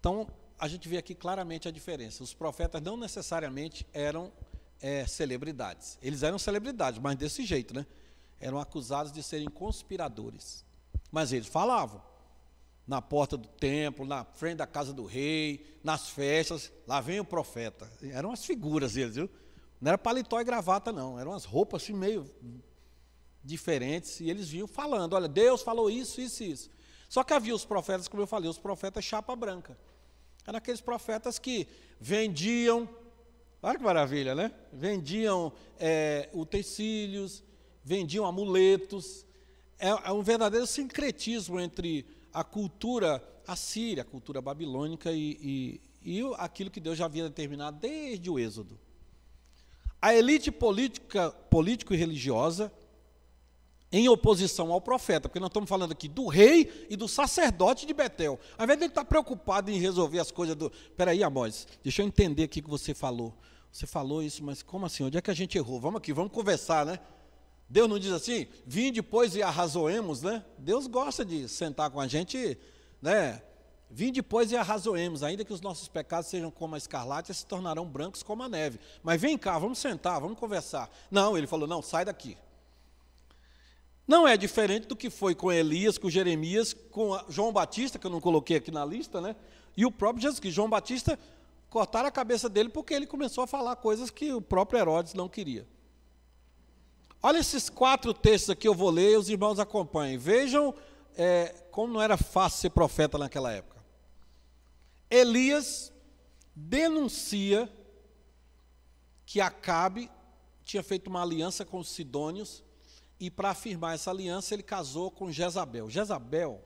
Então, 0.00 0.28
a 0.64 0.68
gente 0.68 0.88
vê 0.88 0.96
aqui 0.96 1.14
claramente 1.14 1.68
a 1.68 1.70
diferença. 1.70 2.22
Os 2.22 2.32
profetas 2.32 2.80
não 2.80 2.96
necessariamente 2.96 3.86
eram 3.92 4.32
é, 4.80 5.06
celebridades. 5.06 5.98
Eles 6.00 6.22
eram 6.22 6.38
celebridades, 6.38 6.98
mas 6.98 7.16
desse 7.16 7.44
jeito, 7.44 7.74
né? 7.74 7.84
Eram 8.40 8.58
acusados 8.58 9.12
de 9.12 9.22
serem 9.22 9.46
conspiradores. 9.46 10.64
Mas 11.12 11.34
eles 11.34 11.48
falavam. 11.48 12.00
Na 12.86 13.02
porta 13.02 13.36
do 13.36 13.46
templo, 13.46 14.06
na 14.06 14.24
frente 14.24 14.56
da 14.56 14.66
casa 14.66 14.94
do 14.94 15.04
rei, 15.04 15.78
nas 15.84 16.08
festas, 16.08 16.72
lá 16.86 16.98
vem 16.98 17.20
o 17.20 17.26
profeta. 17.26 17.86
Eram 18.02 18.32
as 18.32 18.46
figuras 18.46 18.96
eles, 18.96 19.16
viu? 19.16 19.28
Não 19.78 19.90
era 19.90 19.98
paletó 19.98 20.40
e 20.40 20.44
gravata, 20.44 20.90
não. 20.90 21.20
Eram 21.20 21.34
as 21.34 21.44
roupas 21.44 21.82
assim 21.82 21.92
meio 21.92 22.24
diferentes. 23.42 24.18
E 24.18 24.30
eles 24.30 24.48
vinham 24.48 24.66
falando: 24.66 25.12
olha, 25.12 25.28
Deus 25.28 25.60
falou 25.60 25.90
isso, 25.90 26.22
isso 26.22 26.42
e 26.42 26.50
isso. 26.52 26.70
Só 27.06 27.22
que 27.22 27.34
havia 27.34 27.54
os 27.54 27.66
profetas, 27.66 28.08
como 28.08 28.22
eu 28.22 28.26
falei, 28.26 28.48
os 28.48 28.56
profetas 28.56 29.04
chapa 29.04 29.36
branca. 29.36 29.76
Eram 30.46 30.58
aqueles 30.58 30.80
profetas 30.80 31.38
que 31.38 31.66
vendiam, 32.00 32.88
olha 33.62 33.78
que 33.78 33.84
maravilha, 33.84 34.34
né? 34.34 34.52
Vendiam 34.72 35.52
é, 35.78 36.28
utensílios, 36.34 37.42
vendiam 37.82 38.26
amuletos. 38.26 39.24
É, 39.78 39.88
é 39.88 40.12
um 40.12 40.22
verdadeiro 40.22 40.66
sincretismo 40.66 41.58
entre 41.58 42.06
a 42.32 42.44
cultura 42.44 43.22
assíria, 43.46 44.02
a 44.02 44.06
cultura 44.06 44.40
babilônica 44.40 45.10
e, 45.12 45.80
e, 46.02 46.18
e 46.20 46.34
aquilo 46.36 46.70
que 46.70 46.80
Deus 46.80 46.98
já 46.98 47.06
havia 47.06 47.24
determinado 47.24 47.78
desde 47.78 48.30
o 48.30 48.38
Êxodo. 48.38 48.78
A 50.00 50.14
elite 50.14 50.52
política, 50.52 51.30
político 51.30 51.94
e 51.94 51.96
religiosa 51.96 52.70
em 53.96 54.08
oposição 54.08 54.72
ao 54.72 54.80
profeta, 54.80 55.28
porque 55.28 55.38
nós 55.38 55.50
estamos 55.50 55.68
falando 55.68 55.92
aqui 55.92 56.08
do 56.08 56.26
rei 56.26 56.86
e 56.90 56.96
do 56.96 57.06
sacerdote 57.06 57.86
de 57.86 57.94
Betel. 57.94 58.40
Ao 58.58 58.64
invés 58.64 58.76
de 58.76 58.86
ele 58.86 58.90
estar 58.90 59.04
preocupado 59.04 59.70
em 59.70 59.78
resolver 59.78 60.18
as 60.18 60.32
coisas 60.32 60.56
do. 60.56 60.68
Peraí, 60.96 61.22
Amós, 61.22 61.64
deixa 61.80 62.02
eu 62.02 62.06
entender 62.06 62.42
aqui 62.42 62.58
o 62.58 62.64
que 62.64 62.68
você 62.68 62.92
falou. 62.92 63.32
Você 63.70 63.86
falou 63.86 64.20
isso, 64.20 64.42
mas 64.42 64.64
como 64.64 64.84
assim? 64.84 65.04
Onde 65.04 65.16
é 65.16 65.22
que 65.22 65.30
a 65.30 65.34
gente 65.34 65.56
errou? 65.56 65.80
Vamos 65.80 65.98
aqui, 65.98 66.12
vamos 66.12 66.32
conversar, 66.32 66.84
né? 66.84 66.98
Deus 67.68 67.88
não 67.88 67.96
diz 67.96 68.10
assim, 68.10 68.48
vim 68.66 68.92
depois 68.92 69.36
e 69.36 69.44
arrazoemos, 69.44 70.22
né? 70.22 70.44
Deus 70.58 70.88
gosta 70.88 71.24
de 71.24 71.48
sentar 71.48 71.88
com 71.88 72.00
a 72.00 72.08
gente, 72.08 72.58
né? 73.00 73.40
Vim 73.88 74.10
depois 74.10 74.50
e 74.50 74.56
arrazoemos, 74.56 75.22
ainda 75.22 75.44
que 75.44 75.52
os 75.52 75.60
nossos 75.60 75.86
pecados 75.86 76.28
sejam 76.28 76.50
como 76.50 76.74
a 76.74 76.78
escarlate, 76.78 77.32
se 77.32 77.46
tornarão 77.46 77.86
brancos 77.86 78.24
como 78.24 78.42
a 78.42 78.48
neve. 78.48 78.80
Mas 79.04 79.20
vem 79.20 79.38
cá, 79.38 79.56
vamos 79.56 79.78
sentar, 79.78 80.20
vamos 80.20 80.36
conversar. 80.36 80.90
Não, 81.12 81.38
ele 81.38 81.46
falou, 81.46 81.68
não, 81.68 81.80
sai 81.80 82.04
daqui. 82.04 82.36
Não 84.06 84.28
é 84.28 84.36
diferente 84.36 84.86
do 84.86 84.96
que 84.96 85.08
foi 85.08 85.34
com 85.34 85.50
Elias, 85.50 85.96
com 85.96 86.10
Jeremias, 86.10 86.74
com 86.90 87.18
João 87.28 87.52
Batista, 87.52 87.98
que 87.98 88.06
eu 88.06 88.10
não 88.10 88.20
coloquei 88.20 88.58
aqui 88.58 88.70
na 88.70 88.84
lista, 88.84 89.20
né? 89.20 89.34
E 89.76 89.86
o 89.86 89.90
próprio 89.90 90.22
Jesus 90.22 90.38
Cristo. 90.38 90.56
João 90.56 90.68
Batista 90.68 91.18
cortaram 91.70 92.08
a 92.08 92.12
cabeça 92.12 92.48
dele 92.48 92.68
porque 92.68 92.92
ele 92.92 93.06
começou 93.06 93.44
a 93.44 93.46
falar 93.46 93.76
coisas 93.76 94.10
que 94.10 94.32
o 94.32 94.40
próprio 94.40 94.78
Herodes 94.78 95.14
não 95.14 95.28
queria. 95.28 95.66
Olha 97.22 97.38
esses 97.38 97.70
quatro 97.70 98.12
textos 98.12 98.50
aqui, 98.50 98.68
eu 98.68 98.74
vou 98.74 98.90
ler 98.90 99.12
e 99.12 99.16
os 99.16 99.30
irmãos 99.30 99.58
acompanhem. 99.58 100.18
Vejam 100.18 100.74
é, 101.16 101.54
como 101.70 101.94
não 101.94 102.02
era 102.02 102.16
fácil 102.16 102.60
ser 102.60 102.70
profeta 102.70 103.16
naquela 103.16 103.50
época. 103.50 103.82
Elias 105.10 105.92
denuncia 106.54 107.72
que 109.24 109.40
Acabe 109.40 110.10
tinha 110.62 110.82
feito 110.82 111.08
uma 111.08 111.22
aliança 111.22 111.64
com 111.64 111.78
os 111.78 111.88
sidônios 111.88 112.63
e 113.24 113.30
para 113.30 113.50
afirmar 113.52 113.94
essa 113.94 114.10
aliança, 114.10 114.52
ele 114.54 114.62
casou 114.62 115.10
com 115.10 115.32
Jezabel. 115.32 115.88
Jezabel, 115.88 116.62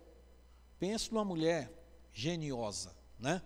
pense 0.76 1.12
numa 1.12 1.24
mulher 1.24 1.72
geniosa, 2.12 2.96
né? 3.16 3.40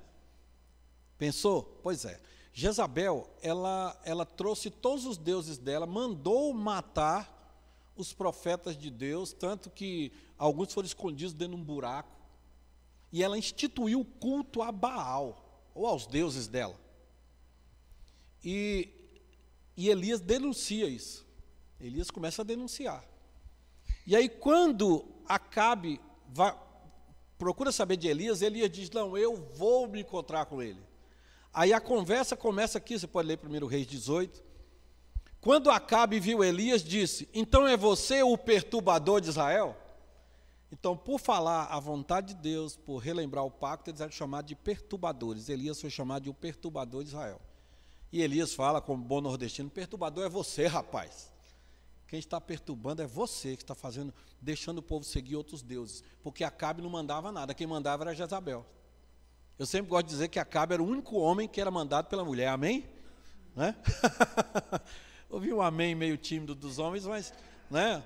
Pensou? 1.19 1.79
Pois 1.83 2.07
é. 2.07 2.19
Jezabel, 2.55 3.29
ela, 3.43 4.01
ela 4.03 4.25
trouxe 4.25 4.71
todos 4.71 5.05
os 5.05 5.19
deuses 5.19 5.59
dela, 5.59 5.87
mandou 5.87 6.55
matar 6.55 7.31
os 7.95 8.15
profetas 8.15 8.79
de 8.79 8.91
Deus, 8.91 9.35
tanto 9.35 9.69
que 9.69 10.11
alguns 10.39 10.73
foram 10.73 10.87
escondidos 10.87 11.35
dentro 11.35 11.55
de 11.57 11.61
um 11.61 11.65
buraco. 11.65 12.17
E 13.13 13.23
ela 13.23 13.37
instituiu 13.37 14.01
o 14.01 14.07
culto 14.07 14.63
a 14.63 14.73
Baal, 14.73 15.71
ou 15.75 15.87
aos 15.87 16.07
deuses 16.07 16.49
dela. 16.49 16.81
E, 18.43 18.89
e 19.77 19.91
Elias 19.91 20.21
denuncia 20.21 20.89
isso. 20.89 21.31
Elias 21.83 22.11
começa 22.11 22.43
a 22.43 22.45
denunciar. 22.45 23.05
E 24.07 24.15
aí, 24.15 24.29
quando 24.29 25.05
Acabe 25.27 26.01
vai, 26.29 26.57
procura 27.37 27.73
saber 27.73 27.97
de 27.97 28.09
Elias, 28.09 28.41
Elias 28.41 28.71
diz: 28.71 28.91
Não, 28.91 29.19
eu 29.19 29.37
vou 29.55 29.89
me 29.89 30.01
encontrar 30.01 30.47
com 30.47 30.63
ele. 30.63 30.81
Aí 31.53 31.73
a 31.73 31.81
conversa 31.81 32.37
começa 32.37 32.79
aqui, 32.79 32.99
você 32.99 33.07
pode 33.07 33.29
ler 33.29 33.37
primeiro 33.37 33.67
Reis 33.67 33.87
18. 33.87 34.43
Quando 35.41 35.71
Acabe 35.71 36.21
viu 36.21 36.45
Elias, 36.45 36.85
disse: 36.85 37.29
Então 37.35 37.67
é 37.67 37.77
você 37.77 38.23
o 38.23 38.39
perturbador 38.39 39.21
de 39.21 39.29
Israel? 39.29 39.77
Então, 40.71 40.97
por 40.97 41.19
falar 41.19 41.65
a 41.65 41.79
vontade 41.81 42.29
de 42.29 42.41
Deus, 42.41 42.77
por 42.77 42.99
relembrar 42.99 43.45
o 43.45 43.51
pacto, 43.51 43.91
eles 43.91 44.01
eram 44.01 44.13
chamados 44.13 44.49
de 44.49 44.55
perturbadores. 44.55 45.49
Elias 45.51 45.81
foi 45.81 45.91
chamado 45.91 46.23
de 46.23 46.31
o 46.31 46.35
perturbador 46.35 47.03
de 47.03 47.11
Israel. 47.11 47.41
E 48.13 48.23
Elias 48.23 48.55
fala, 48.55 48.81
como 48.81 49.03
bom 49.03 49.21
nordestino: 49.21 49.69
perturbador 49.69 50.25
é 50.25 50.29
você, 50.29 50.67
rapaz. 50.67 51.32
Quem 52.13 52.19
está 52.19 52.39
perturbando 52.39 53.01
é 53.01 53.07
você 53.07 53.57
que 53.57 53.63
está 53.63 53.75
fazendo, 53.75 54.13
deixando 54.39 54.81
o 54.81 54.83
povo 54.83 55.03
seguir 55.03 55.35
outros 55.35 55.63
deuses. 55.63 56.05
Porque 56.23 56.45
Acabe 56.45 56.83
não 56.83 56.91
mandava 56.91 57.33
nada, 57.33 57.55
quem 57.55 57.67
mandava 57.67 58.05
era 58.05 58.15
Jezabel. 58.15 58.67
Eu 59.59 59.65
sempre 59.65 59.89
gosto 59.89 60.09
de 60.09 60.13
dizer 60.13 60.29
que 60.29 60.39
Acabe 60.39 60.75
era 60.75 60.83
o 60.83 60.87
único 60.87 61.17
homem 61.17 61.49
que 61.49 61.59
era 61.59 61.71
mandado 61.71 62.09
pela 62.09 62.23
mulher, 62.23 62.49
amém? 62.49 62.87
Né? 63.57 63.75
Ouvi 65.31 65.55
um 65.55 65.63
amém 65.63 65.95
meio 65.95 66.19
tímido 66.19 66.55
dos 66.55 66.79
homens, 66.79 67.07
mas, 67.07 67.33
né? 67.71 68.05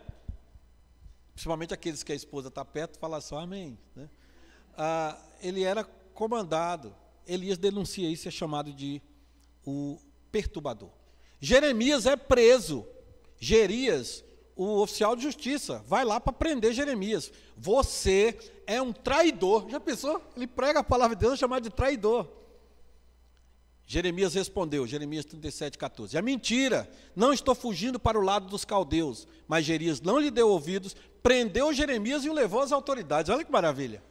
Principalmente 1.33 1.75
aqueles 1.75 2.05
que 2.05 2.13
a 2.13 2.15
esposa 2.15 2.47
está 2.47 2.65
perto, 2.65 3.01
fala 3.01 3.21
só 3.21 3.41
amém. 3.41 3.77
Né? 3.97 4.09
Ah, 4.79 5.19
ele 5.41 5.65
era 5.65 5.83
comandado. 6.15 6.95
Elias 7.27 7.59
denuncia 7.59 8.09
isso, 8.09 8.29
é 8.29 8.31
chamado 8.31 8.73
de 8.73 9.03
o 9.65 9.99
perturbador. 10.31 10.91
Jeremias 11.41 12.07
é 12.07 12.15
preso 12.15 12.87
Gerias, 13.39 14.25
o 14.55 14.81
oficial 14.81 15.15
de 15.15 15.23
justiça, 15.23 15.85
vai 15.87 16.05
lá 16.05 16.19
para 16.19 16.33
prender 16.33 16.73
Jeremias. 16.73 17.31
Você 17.57 18.39
é 18.67 18.81
um 18.81 18.93
traidor. 18.93 19.69
Já 19.69 19.79
pensou? 19.79 20.23
Ele 20.37 20.47
prega 20.47 20.81
a 20.81 20.85
palavra 20.85 21.15
de 21.15 21.21
Deus 21.21 21.35
é 21.35 21.37
chamado 21.37 21.65
de 21.65 21.71
traidor. 21.71 22.27
Jeremias 23.87 24.35
respondeu, 24.35 24.85
Jeremias 24.87 25.25
37, 25.25 25.79
14. 25.79 26.17
É 26.17 26.23
mentira, 26.23 26.91
não 27.15 27.33
estou 27.33 27.55
fugindo 27.55 28.01
para 28.01 28.19
o 28.19 28.23
lado 28.23 28.49
dos 28.49 28.65
caldeus. 28.65 29.29
Mas 29.47 29.65
Jeremias 29.65 30.01
não 30.01 30.19
lhe 30.19 30.31
deu 30.31 30.49
ouvidos, 30.49 30.97
prendeu 31.23 31.73
Jeremias 31.73 32.25
e 32.25 32.31
o 32.31 32.33
levou 32.33 32.61
às 32.61 32.73
autoridades. 32.73 33.31
Olha 33.31 33.45
que 33.45 33.53
maravilha. 33.53 34.03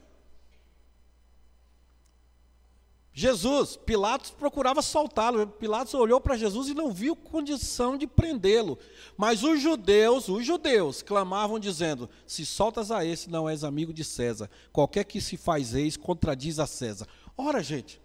Jesus, 3.18 3.78
Pilatos 3.78 4.30
procurava 4.32 4.82
soltá-lo. 4.82 5.48
Pilatos 5.48 5.94
olhou 5.94 6.20
para 6.20 6.36
Jesus 6.36 6.68
e 6.68 6.74
não 6.74 6.92
viu 6.92 7.16
condição 7.16 7.98
de 7.98 8.06
prendê-lo. 8.06 8.78
Mas 9.16 9.42
os 9.42 9.62
judeus, 9.62 10.28
os 10.28 10.46
judeus, 10.46 11.02
clamavam 11.02 11.58
dizendo: 11.58 12.10
Se 12.28 12.46
soltas 12.46 12.92
a 12.92 13.06
esse, 13.06 13.30
não 13.30 13.48
és 13.48 13.64
amigo 13.64 13.94
de 13.94 14.04
César. 14.04 14.50
Qualquer 14.70 15.06
que 15.06 15.22
se 15.22 15.38
faz 15.38 15.74
eis, 15.74 15.96
contradiz 15.96 16.60
a 16.60 16.68
César. 16.68 17.08
Ora, 17.38 17.64
gente, 17.64 18.02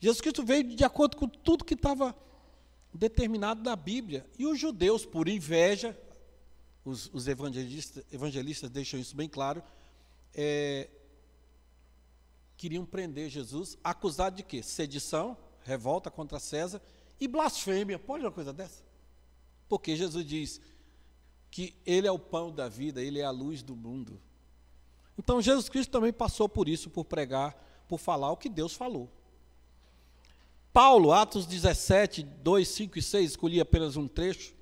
Jesus 0.00 0.20
Cristo 0.20 0.42
veio 0.44 0.64
de 0.64 0.82
acordo 0.82 1.16
com 1.16 1.28
tudo 1.28 1.64
que 1.64 1.74
estava 1.74 2.12
determinado 2.92 3.62
na 3.62 3.76
Bíblia. 3.76 4.26
E 4.36 4.46
os 4.46 4.58
judeus, 4.58 5.06
por 5.06 5.28
inveja, 5.28 5.96
os, 6.84 7.08
os 7.14 7.28
evangelistas, 7.28 8.04
evangelistas, 8.12 8.68
deixam 8.68 8.98
isso 8.98 9.14
bem 9.14 9.28
claro, 9.28 9.62
é, 10.34 10.90
queriam 12.56 12.84
prender 12.84 13.28
Jesus, 13.28 13.76
acusado 13.82 14.36
de 14.36 14.42
quê? 14.42 14.62
Sedição, 14.62 15.36
revolta 15.64 16.10
contra 16.10 16.38
César 16.38 16.80
e 17.20 17.26
blasfêmia. 17.26 17.98
Pode 17.98 18.24
uma 18.24 18.30
coisa 18.30 18.52
dessa? 18.52 18.82
Porque 19.68 19.96
Jesus 19.96 20.24
diz 20.24 20.60
que 21.50 21.74
Ele 21.86 22.06
é 22.06 22.12
o 22.12 22.18
pão 22.18 22.52
da 22.52 22.68
vida, 22.68 23.02
Ele 23.02 23.20
é 23.20 23.24
a 23.24 23.30
luz 23.30 23.62
do 23.62 23.74
mundo. 23.74 24.20
Então 25.18 25.40
Jesus 25.40 25.68
Cristo 25.68 25.90
também 25.90 26.12
passou 26.12 26.48
por 26.48 26.68
isso, 26.68 26.90
por 26.90 27.04
pregar, 27.04 27.56
por 27.88 27.98
falar 27.98 28.30
o 28.30 28.36
que 28.36 28.48
Deus 28.48 28.74
falou. 28.74 29.10
Paulo, 30.72 31.12
Atos 31.12 31.46
17, 31.46 32.24
2, 32.24 32.68
5 32.68 32.98
e 32.98 33.02
6, 33.02 33.30
escolhi 33.30 33.60
apenas 33.60 33.96
um 33.96 34.08
trecho. 34.08 34.52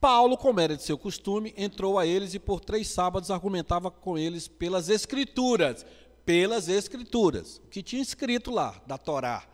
Paulo, 0.00 0.36
como 0.36 0.58
era 0.58 0.76
de 0.76 0.82
seu 0.82 0.98
costume, 0.98 1.54
entrou 1.56 1.98
a 1.98 2.06
eles 2.06 2.34
e 2.34 2.38
por 2.38 2.60
três 2.60 2.88
sábados 2.88 3.30
argumentava 3.30 3.90
com 3.90 4.18
eles 4.18 4.48
pelas 4.48 4.88
Escrituras 4.88 5.86
pelas 6.28 6.68
Escrituras, 6.68 7.56
o 7.64 7.68
que 7.70 7.82
tinha 7.82 8.02
escrito 8.02 8.50
lá, 8.50 8.74
da 8.86 8.98
Torá. 8.98 9.44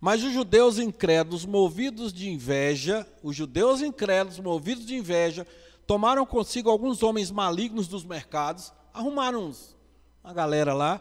Mas 0.00 0.22
os 0.22 0.32
judeus 0.32 0.78
incrédulos, 0.78 1.44
movidos 1.44 2.12
de 2.12 2.30
inveja, 2.30 3.04
os 3.20 3.34
judeus 3.34 3.82
incrédulos, 3.82 4.38
movidos 4.38 4.86
de 4.86 4.94
inveja, 4.94 5.44
tomaram 5.88 6.24
consigo 6.24 6.70
alguns 6.70 7.02
homens 7.02 7.32
malignos 7.32 7.88
dos 7.88 8.04
mercados, 8.04 8.72
arrumaram 8.94 9.46
uns, 9.46 9.74
uma 10.22 10.32
galera 10.32 10.72
lá, 10.72 11.00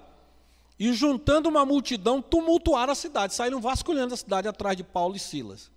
e 0.80 0.92
juntando 0.94 1.48
uma 1.48 1.64
multidão, 1.64 2.20
tumultuaram 2.20 2.94
a 2.94 2.96
cidade, 2.96 3.36
saíram 3.36 3.62
vasculhando 3.62 4.16
a 4.16 4.18
cidade 4.18 4.48
atrás 4.48 4.76
de 4.76 4.84
Paulo 4.84 5.16
e 5.16 5.20
Silas. 5.20 5.70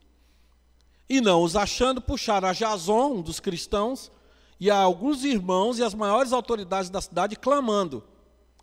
E 1.10 1.20
não 1.20 1.42
os 1.42 1.56
achando, 1.56 2.00
puxaram 2.00 2.48
a 2.48 2.54
Jason, 2.54 3.16
um 3.16 3.20
dos 3.20 3.38
cristãos, 3.38 4.10
e 4.58 4.70
a 4.70 4.78
alguns 4.78 5.24
irmãos 5.24 5.78
e 5.78 5.84
as 5.84 5.92
maiores 5.92 6.32
autoridades 6.32 6.88
da 6.88 7.02
cidade, 7.02 7.36
clamando. 7.36 8.02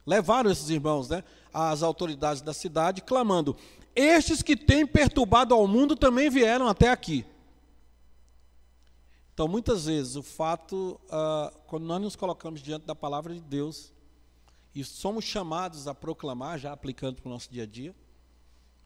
Levaram 0.07 0.49
esses 0.49 0.69
irmãos, 0.69 1.09
né? 1.09 1.21
As 1.53 1.83
autoridades 1.83 2.41
da 2.41 2.53
cidade, 2.53 3.01
clamando: 3.01 3.57
Estes 3.93 4.41
que 4.41 4.55
têm 4.55 4.87
perturbado 4.87 5.53
ao 5.53 5.67
mundo 5.67 5.97
também 5.97 6.29
vieram 6.29 6.65
até 6.69 6.89
aqui. 6.89 7.25
Então, 9.33 9.49
muitas 9.49 9.85
vezes, 9.85 10.15
o 10.15 10.23
fato, 10.23 10.99
ah, 11.11 11.53
quando 11.67 11.83
nós 11.83 12.01
nos 12.01 12.15
colocamos 12.15 12.61
diante 12.61 12.85
da 12.85 12.95
palavra 12.95 13.33
de 13.33 13.41
Deus, 13.41 13.93
e 14.73 14.83
somos 14.83 15.25
chamados 15.25 15.87
a 15.87 15.93
proclamar, 15.93 16.57
já 16.57 16.71
aplicando 16.71 17.21
para 17.21 17.29
o 17.29 17.31
nosso 17.33 17.51
dia 17.51 17.63
a 17.63 17.65
dia, 17.65 17.93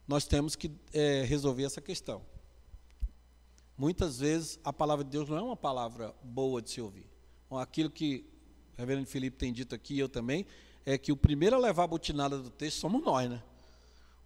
nós 0.08 0.26
temos 0.26 0.56
que 0.56 0.72
é, 0.92 1.24
resolver 1.24 1.64
essa 1.64 1.80
questão. 1.82 2.22
Muitas 3.78 4.20
vezes 4.20 4.60
a 4.64 4.74
palavra 4.74 5.06
de 5.06 5.12
Deus 5.12 5.30
não 5.30 5.38
é 5.38 5.42
uma 5.42 5.56
palavra 5.56 6.16
boa 6.24 6.62
de 6.62 6.72
se 6.72 6.82
ouvir. 6.82 7.10
Aquilo 7.52 7.90
que 7.90 8.26
o 8.76 8.80
reverendo 8.80 9.08
Felipe 9.08 9.38
tem 9.38 9.54
dito 9.54 9.76
aqui, 9.76 10.00
eu 10.00 10.10
também, 10.10 10.46
é 10.86 10.98
que 10.98 11.12
o 11.12 11.18
primeiro 11.18 11.56
a 11.56 11.60
levar 11.60 11.84
a 11.84 11.88
butinada 11.88 12.38
do 12.38 12.50
texto 12.50 12.80
somos 12.80 13.04
nós, 13.04 13.30
né? 13.30 13.42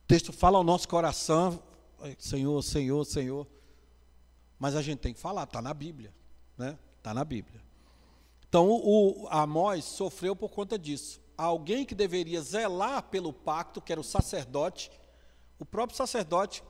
O 0.04 0.08
texto 0.08 0.32
fala 0.32 0.58
ao 0.58 0.64
nosso 0.64 0.88
coração, 0.88 1.62
Senhor, 2.18 2.62
Senhor, 2.62 3.04
Senhor. 3.06 3.48
Mas 4.58 4.76
a 4.76 4.82
gente 4.82 5.00
tem 5.00 5.14
que 5.14 5.20
falar, 5.20 5.44
está 5.44 5.62
na 5.62 5.74
Bíblia, 5.74 6.14
né? 6.58 6.78
Está 6.98 7.14
na 7.14 7.26
Bíblia. 7.26 7.62
Então, 8.48 8.70
o, 8.70 9.24
o 9.24 9.28
Amós 9.30 9.84
sofreu 9.84 10.36
por 10.36 10.50
conta 10.50 10.78
disso 10.78 11.20
alguém 11.38 11.86
que 11.86 11.96
deveria 11.96 12.42
zelar 12.42 13.04
pelo 13.04 13.34
pacto, 13.34 13.82
que 13.82 13.92
era 13.92 14.02
o 14.02 14.04
sacerdote, 14.04 14.92
o 15.60 15.66
próprio 15.66 15.98
sacerdote 15.98 16.64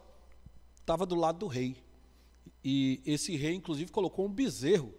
estava 0.79 1.05
do 1.05 1.15
lado 1.15 1.39
do 1.39 1.47
rei. 1.47 1.83
E 2.63 3.01
esse 3.05 3.35
rei, 3.35 3.53
inclusive, 3.53 3.91
colocou 3.91 4.25
um 4.25 4.31
bezerro 4.31 4.93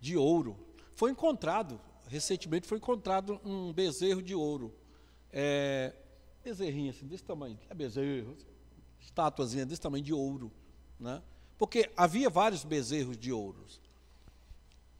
de 0.00 0.16
ouro. 0.16 0.56
Foi 0.94 1.10
encontrado, 1.10 1.80
recentemente 2.08 2.66
foi 2.66 2.78
encontrado 2.78 3.40
um 3.44 3.72
bezerro 3.72 4.22
de 4.22 4.34
ouro. 4.34 4.74
É, 5.32 5.94
bezerrinho 6.42 6.90
assim, 6.90 7.06
desse 7.06 7.22
tamanho, 7.22 7.58
é 7.68 7.74
bezerro, 7.74 8.36
estátuazinha 9.00 9.66
desse 9.66 9.80
tamanho 9.80 10.02
de 10.02 10.12
ouro. 10.12 10.50
Né? 10.98 11.22
Porque 11.56 11.90
havia 11.96 12.30
vários 12.30 12.64
bezerros 12.64 13.16
de 13.16 13.32
ouro. 13.32 13.64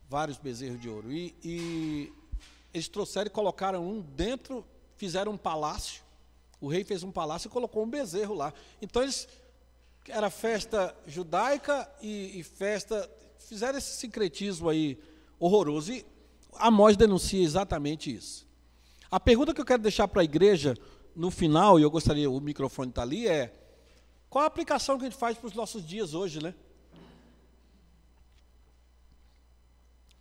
Vários 0.08 0.38
bezerros 0.38 0.80
de 0.80 0.88
ouro. 0.88 1.12
E, 1.12 1.34
e 1.42 2.12
eles 2.72 2.88
trouxeram 2.88 3.26
e 3.26 3.30
colocaram 3.30 3.86
um 3.86 4.00
dentro, 4.00 4.64
fizeram 4.96 5.32
um 5.32 5.36
palácio. 5.36 6.02
O 6.60 6.68
rei 6.68 6.84
fez 6.84 7.02
um 7.02 7.12
palácio 7.12 7.48
e 7.48 7.50
colocou 7.50 7.84
um 7.84 7.88
bezerro 7.88 8.34
lá. 8.34 8.52
Então 8.82 9.02
eles 9.02 9.28
era 10.08 10.30
festa 10.30 10.96
judaica 11.06 11.90
e, 12.00 12.38
e 12.38 12.42
festa 12.42 13.08
fizeram 13.38 13.78
esse 13.78 13.98
sincretismo 13.98 14.68
aí 14.68 14.98
horroroso 15.38 15.92
e 15.92 16.04
Amós 16.58 16.96
denuncia 16.96 17.42
exatamente 17.42 18.14
isso. 18.14 18.46
A 19.10 19.18
pergunta 19.18 19.54
que 19.54 19.60
eu 19.60 19.64
quero 19.64 19.82
deixar 19.82 20.06
para 20.08 20.20
a 20.20 20.24
igreja 20.24 20.74
no 21.14 21.30
final, 21.30 21.78
e 21.78 21.82
eu 21.82 21.90
gostaria, 21.90 22.30
o 22.30 22.40
microfone 22.40 22.90
está 22.90 23.02
ali, 23.02 23.26
é 23.26 23.54
qual 24.28 24.44
a 24.44 24.46
aplicação 24.46 24.98
que 24.98 25.04
a 25.04 25.08
gente 25.08 25.18
faz 25.18 25.36
para 25.36 25.46
os 25.46 25.54
nossos 25.54 25.86
dias 25.86 26.14
hoje, 26.14 26.42
né? 26.42 26.54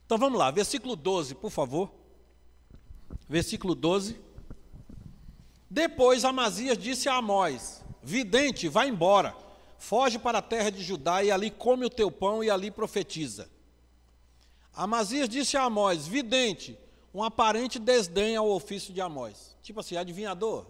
Então 0.05 0.17
vamos 0.17 0.39
lá, 0.39 0.49
versículo 0.49 0.95
12, 0.95 1.35
por 1.35 1.51
favor 1.51 1.91
versículo 3.27 3.75
12. 3.75 4.19
Depois 5.69 6.23
Amazias 6.23 6.77
disse 6.77 7.09
a 7.09 7.15
Amós: 7.15 7.83
Vidente, 8.01 8.67
vai 8.67 8.87
embora, 8.87 9.35
foge 9.77 10.17
para 10.17 10.39
a 10.39 10.41
terra 10.41 10.69
de 10.69 10.83
Judá 10.83 11.23
e 11.23 11.31
ali 11.31 11.51
come 11.51 11.85
o 11.85 11.89
teu 11.89 12.09
pão 12.09 12.43
e 12.43 12.49
ali 12.49 12.71
profetiza. 12.71 13.49
Amazias 14.77 15.27
disse 15.27 15.57
a 15.57 15.63
Amós: 15.63 16.07
Vidente, 16.07 16.79
um 17.11 17.23
aparente 17.23 17.79
desdém 17.79 18.35
ao 18.35 18.47
ofício 18.47 18.93
de 18.93 19.01
Amós. 19.01 19.57
Tipo 19.63 19.79
assim, 19.79 19.97
adivinhador. 19.97 20.67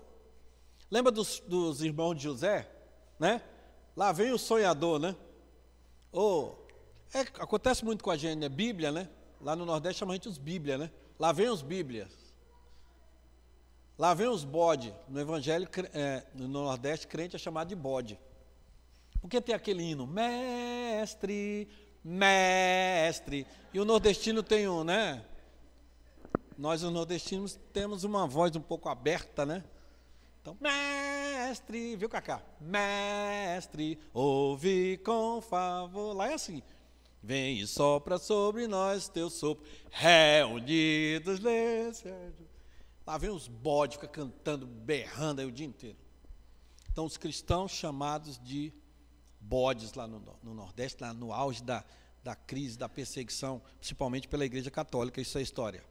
Lembra 0.90 1.12
dos, 1.12 1.42
dos 1.42 1.82
irmãos 1.82 2.16
de 2.16 2.24
José? 2.24 2.72
Né? 3.20 3.42
Lá 3.96 4.14
vem 4.14 4.32
o 4.32 4.38
sonhador, 4.38 4.98
né? 4.98 5.14
Ou, 6.10 6.66
é, 7.14 7.20
acontece 7.20 7.84
muito 7.84 8.02
com 8.02 8.10
a 8.10 8.16
gente, 8.16 8.40
né? 8.40 8.48
Bíblia, 8.48 8.94
né? 8.94 9.10
Lá 9.42 9.58
no 9.58 9.66
Nordeste 9.66 10.00
chama 10.00 10.14
a 10.14 10.16
gente 10.16 10.30
os 10.30 10.38
Bíblia, 10.38 10.78
né? 10.78 10.90
Lá 11.20 11.34
vem 11.34 11.50
os 11.50 11.62
Bíblias. 11.62 12.14
Lá 13.98 14.14
vem 14.14 14.28
os 14.28 14.46
bode. 14.46 14.96
No 15.10 15.20
Evangelho, 15.20 15.68
é, 15.94 16.26
no 16.34 16.48
Nordeste, 16.48 17.08
crente 17.08 17.36
é 17.36 17.40
chamado 17.40 17.68
de 17.68 17.76
bode. 17.76 18.18
Porque 19.20 19.42
tem 19.42 19.54
aquele 19.54 19.84
hino, 19.84 20.08
mestre, 20.08 21.68
mestre. 22.08 23.46
E 23.74 23.80
o 23.80 23.86
nordestino 23.86 24.42
tem 24.42 24.68
um, 24.68 24.84
né? 24.84 25.24
Nós, 26.58 26.82
os 26.82 26.92
nordestinos, 26.92 27.60
temos 27.74 28.04
uma 28.04 28.26
voz 28.26 28.56
um 28.56 28.62
pouco 28.62 28.88
aberta, 28.88 29.46
né? 29.46 29.64
Então, 30.42 30.58
mestre, 30.62 31.98
viu, 31.98 32.08
Cacá? 32.08 32.42
Mestre, 32.62 34.00
ouve 34.14 34.98
com 35.04 35.42
favor. 35.42 36.14
Lá 36.16 36.32
é 36.32 36.34
assim. 36.34 36.64
Vem 37.22 37.60
e 37.60 37.68
sopra 37.68 38.18
sobre 38.18 38.68
nós 38.68 39.10
teu 39.10 39.30
sopro, 39.30 39.66
reunidos 39.90 41.40
nesse 41.42 42.08
Lá 43.06 43.18
vem 43.18 43.30
os 43.30 43.48
bodes, 43.48 43.96
fica 43.96 44.08
cantando, 44.08 44.66
berrando 44.66 45.42
aí 45.42 45.48
o 45.48 45.52
dia 45.52 45.66
inteiro. 45.66 45.98
Então, 46.92 47.06
os 47.06 47.18
cristãos 47.18 47.72
chamados 47.72 48.40
de 48.40 48.74
bodes 49.48 49.94
lá 49.94 50.06
no, 50.08 50.22
no 50.44 50.54
Nordeste, 50.54 51.02
lá 51.02 51.14
no 51.14 51.32
auge 51.32 51.64
da, 51.64 51.84
da 52.24 52.36
crise, 52.36 52.78
da 52.78 52.90
perseguição, 52.90 53.62
principalmente 53.80 54.28
pela 54.28 54.46
Igreja 54.46 54.70
Católica, 54.70 55.22
isso 55.22 55.38
é 55.38 55.42
história. 55.42 55.84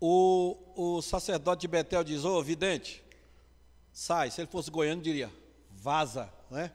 O, 0.00 0.56
o 0.76 1.02
sacerdote 1.02 1.62
de 1.62 1.68
Betel 1.68 2.04
diz: 2.04 2.24
Ô, 2.24 2.38
oh, 2.38 2.42
vidente, 2.42 3.02
sai. 3.92 4.30
Se 4.30 4.40
ele 4.40 4.48
fosse 4.48 4.70
goiano, 4.70 5.02
diria: 5.02 5.30
vaza, 5.70 6.32
né? 6.50 6.72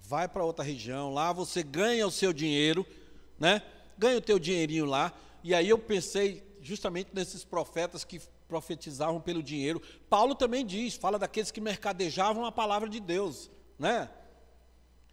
Vai 0.00 0.26
para 0.26 0.44
outra 0.44 0.64
região, 0.64 1.12
lá 1.12 1.32
você 1.32 1.62
ganha 1.62 2.06
o 2.06 2.10
seu 2.10 2.32
dinheiro, 2.32 2.86
né? 3.38 3.62
Ganha 3.98 4.18
o 4.18 4.22
teu 4.22 4.38
dinheirinho 4.38 4.86
lá. 4.86 5.12
E 5.44 5.54
aí 5.54 5.68
eu 5.68 5.78
pensei 5.78 6.42
justamente 6.62 7.10
nesses 7.12 7.44
profetas 7.44 8.04
que 8.04 8.20
profetizavam 8.48 9.20
pelo 9.20 9.42
dinheiro. 9.42 9.82
Paulo 10.08 10.34
também 10.34 10.64
diz, 10.64 10.94
fala 10.94 11.18
daqueles 11.18 11.50
que 11.50 11.60
mercadejavam 11.60 12.44
a 12.44 12.52
palavra 12.52 12.88
de 12.88 13.00
Deus, 13.00 13.50
né? 13.78 14.08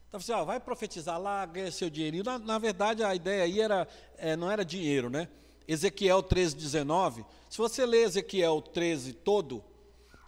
Então, 0.09 0.19
assim, 0.19 0.31
ó, 0.31 0.43
vai 0.43 0.59
profetizar 0.59 1.21
lá, 1.21 1.45
ganha 1.45 1.71
seu 1.71 1.89
dinheirinho. 1.89 2.23
Na, 2.23 2.37
na 2.37 2.57
verdade, 2.57 3.03
a 3.03 3.15
ideia 3.15 3.43
aí 3.43 3.61
era, 3.61 3.87
é, 4.17 4.35
não 4.35 4.51
era 4.51 4.65
dinheiro, 4.65 5.09
né? 5.09 5.29
Ezequiel 5.67 6.21
13, 6.21 6.55
19. 6.55 7.23
Se 7.47 7.57
você 7.59 7.85
ler 7.85 8.07
Ezequiel 8.07 8.61
13 8.61 9.13
todo, 9.13 9.63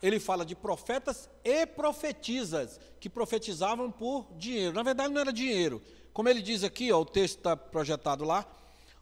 ele 0.01 0.19
fala 0.19 0.45
de 0.45 0.55
profetas 0.55 1.29
e 1.43 1.65
profetisas 1.65 2.79
que 2.99 3.09
profetizavam 3.09 3.91
por 3.91 4.27
dinheiro. 4.37 4.73
Na 4.73 4.83
verdade, 4.83 5.11
não 5.11 5.19
era 5.19 5.33
dinheiro. 5.33 5.81
Como 6.13 6.29
ele 6.29 6.41
diz 6.41 6.63
aqui, 6.63 6.91
ó, 6.91 7.01
o 7.01 7.05
texto 7.05 7.37
está 7.37 7.57
projetado 7.57 8.23
lá, 8.23 8.45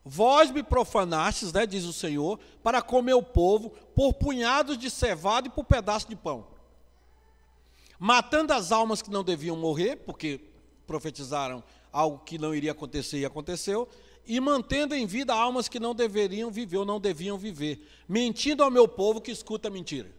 Vós 0.03 0.49
me 0.49 0.63
profanastes, 0.63 1.51
né, 1.51 1.65
diz 1.65 1.83
o 1.83 1.93
Senhor, 1.93 2.39
para 2.63 2.81
comer 2.81 3.13
o 3.13 3.21
povo 3.21 3.71
por 3.93 4.13
punhados 4.13 4.77
de 4.77 4.89
cevada 4.89 5.47
e 5.47 5.51
por 5.51 5.65
pedaço 5.65 6.07
de 6.07 6.15
pão. 6.15 6.47
Matando 7.99 8.53
as 8.53 8.71
almas 8.71 9.01
que 9.01 9.11
não 9.11 9.23
deviam 9.23 9.57
morrer, 9.57 9.97
porque 9.97 10.48
profetizaram 10.89 11.63
algo 11.93 12.17
que 12.25 12.39
não 12.39 12.53
iria 12.55 12.71
acontecer 12.71 13.19
e 13.19 13.25
aconteceu, 13.25 13.87
e 14.25 14.39
mantendo 14.39 14.95
em 14.95 15.05
vida 15.05 15.35
almas 15.35 15.69
que 15.69 15.79
não 15.79 15.93
deveriam 15.93 16.49
viver 16.49 16.77
ou 16.77 16.85
não 16.85 16.99
deviam 16.99 17.37
viver, 17.37 17.87
mentindo 18.07 18.63
ao 18.63 18.71
meu 18.71 18.87
povo 18.87 19.21
que 19.21 19.29
escuta 19.29 19.69
mentira. 19.69 20.11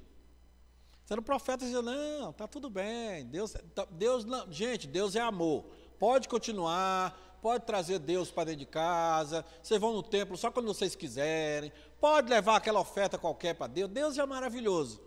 Sendo 1.05 1.23
profeta 1.23 1.65
dizendo, 1.65 1.83
não, 1.83 2.31
está 2.31 2.47
tudo 2.47 2.71
bem, 2.71 3.27
Deus, 3.27 3.53
tá, 3.75 3.85
Deus 3.91 4.25
não, 4.25 4.51
gente, 4.53 4.87
Deus 4.87 5.17
é 5.17 5.21
amor, 5.21 5.65
pode 5.99 6.29
continuar, 6.29 7.39
pode 7.43 7.65
trazer 7.67 7.99
Deus 7.99 8.31
para 8.31 8.45
dentro 8.45 8.61
de 8.61 8.67
casa, 8.67 9.45
vocês 9.61 9.81
vão 9.81 9.93
no 9.93 10.05
templo 10.05 10.37
só 10.37 10.53
quando 10.53 10.67
vocês 10.67 10.95
quiserem, 10.95 11.73
pode 12.01 12.31
levar 12.31 12.57
aquela 12.57 12.79
oferta 12.79 13.19
qualquer 13.19 13.57
para 13.57 13.67
Deus, 13.67 13.91
Deus 13.91 14.19
é 14.19 14.25
maravilhoso. 14.25 15.01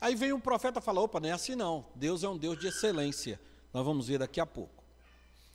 Aí 0.00 0.14
vem 0.14 0.32
um 0.32 0.40
profeta 0.40 0.78
e 0.78 0.82
fala: 0.82 1.00
opa, 1.00 1.18
não 1.18 1.28
é 1.28 1.32
assim 1.32 1.56
não, 1.56 1.84
Deus 1.96 2.22
é 2.22 2.28
um 2.28 2.38
Deus 2.38 2.56
de 2.56 2.68
excelência. 2.68 3.40
Nós 3.72 3.84
vamos 3.84 4.06
ver 4.06 4.18
daqui 4.18 4.40
a 4.40 4.46
pouco. 4.46 4.79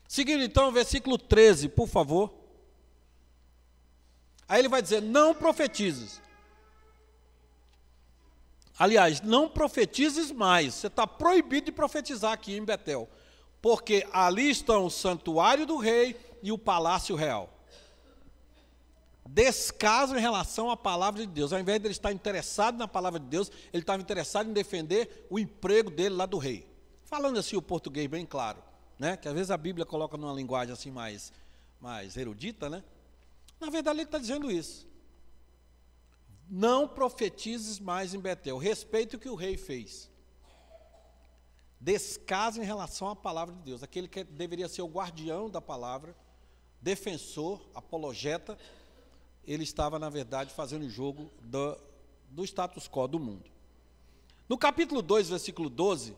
Seguindo 0.07 0.43
então 0.43 0.69
o 0.69 0.71
versículo 0.71 1.17
13, 1.17 1.69
por 1.69 1.87
favor. 1.87 2.33
Aí 4.47 4.59
ele 4.59 4.69
vai 4.69 4.81
dizer: 4.81 5.01
não 5.01 5.33
profetizes. 5.33 6.21
Aliás, 8.77 9.21
não 9.21 9.49
profetizes 9.49 10.31
mais. 10.31 10.73
Você 10.73 10.87
está 10.87 11.07
proibido 11.07 11.67
de 11.67 11.71
profetizar 11.71 12.33
aqui 12.33 12.55
em 12.55 12.63
Betel 12.63 13.09
porque 13.65 14.05
ali 14.13 14.47
estão 14.51 14.85
o 14.85 14.91
santuário 14.91 15.65
do 15.65 15.77
rei 15.77 16.15
e 16.43 16.51
o 16.51 16.57
palácio 16.57 17.15
real. 17.15 17.49
descaso 19.27 20.15
em 20.15 20.21
relação 20.21 20.69
à 20.69 20.77
palavra 20.77 21.21
de 21.21 21.25
Deus. 21.25 21.51
Ao 21.51 21.59
invés 21.59 21.79
de 21.79 21.87
ele 21.87 21.91
estar 21.91 22.11
interessado 22.11 22.77
na 22.77 22.87
palavra 22.87 23.19
de 23.19 23.25
Deus, 23.25 23.51
ele 23.73 23.81
estava 23.81 23.99
interessado 23.99 24.47
em 24.47 24.53
defender 24.53 25.25
o 25.31 25.39
emprego 25.39 25.89
dele 25.89 26.13
lá 26.13 26.27
do 26.27 26.37
rei. 26.37 26.67
Falando 27.05 27.39
assim 27.39 27.55
o 27.55 27.61
português 27.61 28.05
bem 28.05 28.23
claro, 28.23 28.61
né? 28.97 29.17
Que 29.17 29.27
às 29.27 29.33
vezes 29.33 29.51
a 29.51 29.57
Bíblia 29.57 29.85
coloca 29.85 30.17
numa 30.17 30.33
linguagem 30.33 30.73
assim 30.73 30.91
mais, 30.91 31.31
mais 31.79 32.17
erudita, 32.17 32.69
né? 32.69 32.83
Na 33.59 33.69
verdade 33.69 33.99
ele 33.99 34.07
está 34.07 34.17
dizendo 34.17 34.51
isso. 34.51 34.87
Não 36.49 36.87
profetizes 36.87 37.79
mais 37.79 38.13
em 38.13 38.19
Betel. 38.19 38.57
Respeite 38.57 39.15
o 39.15 39.19
que 39.19 39.29
o 39.29 39.35
rei 39.35 39.57
fez. 39.57 40.09
Descaso 41.79 42.61
em 42.61 42.65
relação 42.65 43.09
à 43.09 43.15
palavra 43.15 43.53
de 43.55 43.61
Deus. 43.61 43.83
Aquele 43.83 44.07
que 44.07 44.23
deveria 44.23 44.67
ser 44.67 44.81
o 44.81 44.87
guardião 44.87 45.49
da 45.49 45.61
palavra, 45.61 46.15
defensor, 46.81 47.61
apologeta, 47.73 48.57
ele 49.45 49.63
estava, 49.63 49.99
na 49.99 50.09
verdade, 50.09 50.53
fazendo 50.53 50.83
o 50.83 50.89
jogo 50.89 51.31
do, 51.41 51.77
do 52.29 52.43
status 52.43 52.87
quo 52.87 53.07
do 53.07 53.19
mundo. 53.19 53.49
No 54.47 54.57
capítulo 54.57 55.01
2, 55.01 55.29
versículo 55.29 55.69
12, 55.69 56.15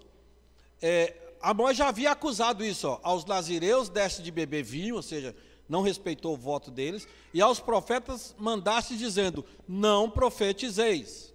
é, 0.82 1.27
Amós 1.42 1.78
já 1.78 1.88
havia 1.88 2.12
acusado 2.12 2.64
isso, 2.64 2.88
ó, 2.88 3.00
aos 3.04 3.26
nazireus 3.26 3.90
deste 3.90 4.22
de 4.22 4.32
beber 4.32 4.64
vinho, 4.64 4.96
ou 4.96 5.02
seja, 5.02 5.36
não 5.68 5.82
respeitou 5.82 6.34
o 6.34 6.38
voto 6.38 6.72
deles, 6.72 7.08
e 7.34 7.42
aos 7.42 7.60
profetas 7.60 8.36
mandaste 8.38 8.98
dizendo: 8.98 9.46
Não 9.68 10.10
profetizeis. 10.10 11.34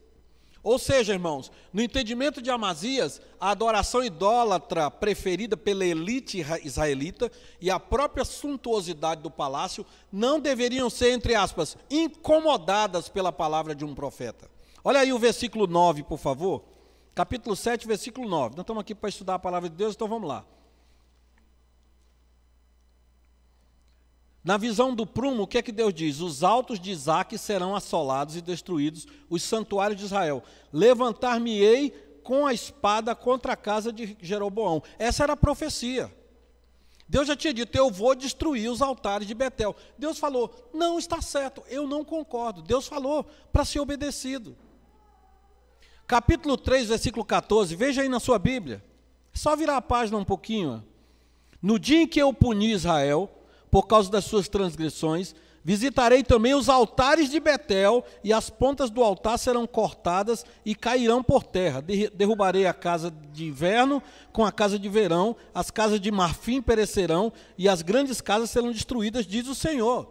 Ou 0.62 0.78
seja, 0.78 1.12
irmãos, 1.12 1.50
no 1.72 1.82
entendimento 1.82 2.40
de 2.40 2.48
Amazias, 2.48 3.20
a 3.40 3.50
adoração 3.50 4.04
idólatra 4.04 4.88
preferida 4.88 5.56
pela 5.56 5.84
elite 5.84 6.44
israelita 6.62 7.32
e 7.60 7.68
a 7.68 7.80
própria 7.80 8.24
suntuosidade 8.24 9.22
do 9.22 9.30
palácio 9.30 9.84
não 10.12 10.38
deveriam 10.38 10.88
ser, 10.88 11.10
entre 11.10 11.34
aspas, 11.34 11.76
incomodadas 11.90 13.08
pela 13.08 13.32
palavra 13.32 13.74
de 13.74 13.84
um 13.84 13.92
profeta. 13.92 14.48
Olha 14.84 15.00
aí 15.00 15.12
o 15.12 15.18
versículo 15.18 15.66
9, 15.66 16.04
por 16.04 16.18
favor. 16.18 16.62
Capítulo 17.14 17.54
7, 17.54 17.86
versículo 17.86 18.28
9. 18.28 18.56
Nós 18.56 18.62
estamos 18.62 18.80
aqui 18.80 18.94
para 18.94 19.08
estudar 19.08 19.34
a 19.34 19.38
palavra 19.38 19.68
de 19.68 19.76
Deus, 19.76 19.94
então 19.94 20.08
vamos 20.08 20.28
lá. 20.28 20.44
Na 24.42 24.56
visão 24.56 24.94
do 24.94 25.06
prumo, 25.06 25.42
o 25.42 25.46
que 25.46 25.58
é 25.58 25.62
que 25.62 25.70
Deus 25.70 25.94
diz? 25.94 26.20
Os 26.20 26.42
altos 26.42 26.80
de 26.80 26.90
Isaac 26.90 27.36
serão 27.38 27.76
assolados 27.76 28.34
e 28.34 28.40
destruídos, 28.40 29.06
os 29.30 29.42
santuários 29.42 30.00
de 30.00 30.06
Israel. 30.06 30.42
Levantar-me-ei 30.72 31.90
com 32.24 32.46
a 32.46 32.52
espada 32.52 33.14
contra 33.14 33.52
a 33.52 33.56
casa 33.56 33.92
de 33.92 34.16
Jeroboão. 34.20 34.82
Essa 34.98 35.22
era 35.22 35.34
a 35.34 35.36
profecia. 35.36 36.12
Deus 37.08 37.28
já 37.28 37.36
tinha 37.36 37.52
dito: 37.52 37.76
Eu 37.76 37.90
vou 37.90 38.14
destruir 38.14 38.70
os 38.70 38.80
altares 38.80 39.28
de 39.28 39.34
Betel. 39.34 39.76
Deus 39.98 40.18
falou: 40.18 40.50
Não 40.72 40.98
está 40.98 41.20
certo, 41.20 41.62
eu 41.68 41.86
não 41.86 42.04
concordo. 42.04 42.62
Deus 42.62 42.88
falou 42.88 43.24
para 43.52 43.64
ser 43.64 43.80
obedecido. 43.80 44.56
Capítulo 46.06 46.56
3, 46.56 46.88
versículo 46.88 47.24
14, 47.24 47.74
veja 47.74 48.02
aí 48.02 48.08
na 48.08 48.20
sua 48.20 48.38
Bíblia. 48.38 48.84
É 49.34 49.38
só 49.38 49.56
virar 49.56 49.76
a 49.76 49.82
página 49.82 50.18
um 50.18 50.24
pouquinho. 50.24 50.84
No 51.60 51.78
dia 51.78 52.02
em 52.02 52.06
que 52.06 52.20
eu 52.20 52.34
puni 52.34 52.72
Israel, 52.72 53.30
por 53.72 53.86
causa 53.86 54.10
das 54.10 54.26
suas 54.26 54.48
transgressões. 54.48 55.34
Visitarei 55.64 56.22
também 56.22 56.54
os 56.54 56.68
altares 56.68 57.30
de 57.30 57.40
Betel, 57.40 58.04
e 58.22 58.32
as 58.32 58.50
pontas 58.50 58.90
do 58.90 59.02
altar 59.02 59.38
serão 59.38 59.66
cortadas 59.66 60.44
e 60.64 60.74
cairão 60.74 61.22
por 61.22 61.42
terra. 61.42 61.82
Derrubarei 62.12 62.66
a 62.66 62.74
casa 62.74 63.10
de 63.32 63.46
inverno 63.46 64.02
com 64.30 64.44
a 64.44 64.52
casa 64.52 64.78
de 64.78 64.88
verão, 64.88 65.34
as 65.54 65.70
casas 65.70 65.98
de 66.00 66.10
marfim 66.10 66.60
perecerão, 66.60 67.32
e 67.56 67.68
as 67.68 67.80
grandes 67.80 68.20
casas 68.20 68.50
serão 68.50 68.72
destruídas, 68.72 69.26
diz 69.26 69.48
o 69.48 69.54
Senhor. 69.54 70.06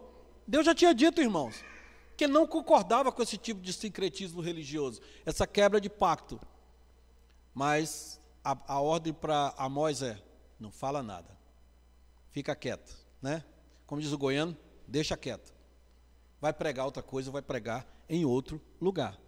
Deus 0.47 0.65
já 0.65 0.73
tinha 0.73 0.93
dito, 0.93 1.21
irmãos, 1.21 1.63
que 2.21 2.27
não 2.27 2.45
concordava 2.45 3.11
com 3.11 3.23
esse 3.23 3.35
tipo 3.35 3.59
de 3.61 3.73
sincretismo 3.73 4.41
religioso, 4.41 5.01
essa 5.25 5.47
quebra 5.47 5.81
de 5.81 5.89
pacto. 5.89 6.39
Mas 7.51 8.21
a, 8.43 8.75
a 8.75 8.79
ordem 8.79 9.11
para 9.11 9.55
Amós 9.57 10.03
é: 10.03 10.21
não 10.59 10.69
fala 10.69 11.01
nada, 11.01 11.35
fica 12.29 12.55
quieto, 12.55 12.95
né? 13.19 13.43
como 13.87 13.99
diz 13.99 14.11
o 14.11 14.19
goiano, 14.19 14.55
deixa 14.87 15.17
quieto. 15.17 15.51
Vai 16.39 16.53
pregar 16.53 16.85
outra 16.85 17.01
coisa, 17.01 17.31
vai 17.31 17.41
pregar 17.41 17.87
em 18.07 18.23
outro 18.23 18.61
lugar. 18.79 19.19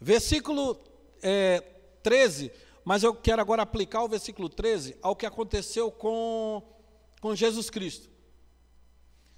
Versículo 0.00 0.78
é, 1.20 1.58
13, 2.04 2.52
mas 2.84 3.02
eu 3.02 3.12
quero 3.12 3.42
agora 3.42 3.62
aplicar 3.62 4.04
o 4.04 4.08
versículo 4.08 4.48
13 4.48 4.96
ao 5.02 5.16
que 5.16 5.26
aconteceu 5.26 5.90
com, 5.90 6.62
com 7.20 7.34
Jesus 7.34 7.68
Cristo. 7.68 8.15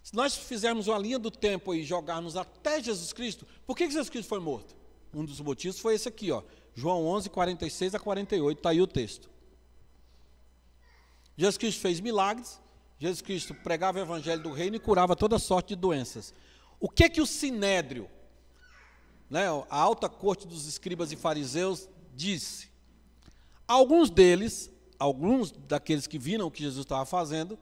Se 0.08 0.16
nós 0.16 0.34
fizermos 0.34 0.88
uma 0.88 0.98
linha 0.98 1.18
do 1.18 1.30
tempo 1.30 1.74
e 1.74 1.84
jogarmos 1.84 2.34
até 2.34 2.82
Jesus 2.82 3.12
Cristo, 3.12 3.46
por 3.66 3.76
que 3.76 3.84
Jesus 3.84 4.08
Cristo 4.08 4.26
foi 4.26 4.40
morto? 4.40 4.74
Um 5.12 5.22
dos 5.22 5.38
motivos 5.38 5.78
foi 5.78 5.96
esse 5.96 6.08
aqui, 6.08 6.32
ó, 6.32 6.42
João 6.74 7.04
11, 7.04 7.28
46 7.28 7.94
a 7.94 8.00
48, 8.00 8.56
está 8.56 8.70
aí 8.70 8.80
o 8.80 8.86
texto. 8.86 9.28
Jesus 11.36 11.58
Cristo 11.58 11.82
fez 11.82 12.00
milagres, 12.00 12.58
Jesus 12.98 13.20
Cristo 13.20 13.52
pregava 13.52 13.98
o 13.98 14.00
evangelho 14.00 14.42
do 14.42 14.50
reino 14.50 14.76
e 14.76 14.80
curava 14.80 15.14
toda 15.14 15.38
sorte 15.38 15.74
de 15.74 15.76
doenças. 15.76 16.32
O 16.80 16.88
que 16.88 17.10
que 17.10 17.20
o 17.20 17.26
sinédrio, 17.26 18.08
né, 19.28 19.46
a 19.68 19.78
alta 19.78 20.08
corte 20.08 20.46
dos 20.46 20.66
escribas 20.66 21.12
e 21.12 21.16
fariseus, 21.16 21.86
disse? 22.14 22.70
Alguns 23.66 24.08
deles, 24.08 24.70
alguns 24.98 25.52
daqueles 25.52 26.06
que 26.06 26.18
viram 26.18 26.46
o 26.46 26.50
que 26.50 26.62
Jesus 26.62 26.86
estava 26.86 27.04
fazendo, 27.04 27.58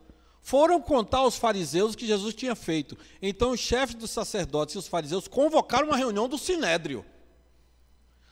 foram 0.46 0.80
contar 0.80 1.18
aos 1.18 1.36
fariseus 1.36 1.92
o 1.92 1.98
que 1.98 2.06
Jesus 2.06 2.32
tinha 2.32 2.54
feito. 2.54 2.96
Então 3.20 3.50
os 3.50 3.58
chefes 3.58 3.96
dos 3.96 4.12
sacerdotes 4.12 4.76
e 4.76 4.78
os 4.78 4.86
fariseus 4.86 5.26
convocaram 5.26 5.88
uma 5.88 5.96
reunião 5.96 6.28
do 6.28 6.38
sinédrio. 6.38 7.04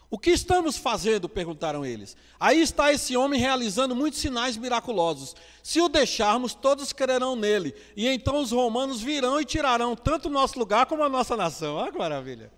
O 0.08 0.16
que 0.16 0.30
estamos 0.30 0.76
fazendo? 0.76 1.28
perguntaram 1.28 1.84
eles. 1.84 2.16
Aí 2.38 2.62
está 2.62 2.92
esse 2.92 3.16
homem 3.16 3.40
realizando 3.40 3.96
muitos 3.96 4.20
sinais 4.20 4.56
miraculosos. 4.56 5.34
Se 5.60 5.80
o 5.80 5.88
deixarmos, 5.88 6.54
todos 6.54 6.92
crerão 6.92 7.34
nele. 7.34 7.74
E 7.96 8.06
então 8.06 8.40
os 8.40 8.52
romanos 8.52 9.00
virão 9.00 9.40
e 9.40 9.44
tirarão 9.44 9.96
tanto 9.96 10.28
o 10.28 10.32
nosso 10.32 10.56
lugar 10.56 10.86
como 10.86 11.02
a 11.02 11.08
nossa 11.08 11.36
nação. 11.36 11.74
Olha 11.74 11.90
que 11.90 11.98
maravilha. 11.98 12.52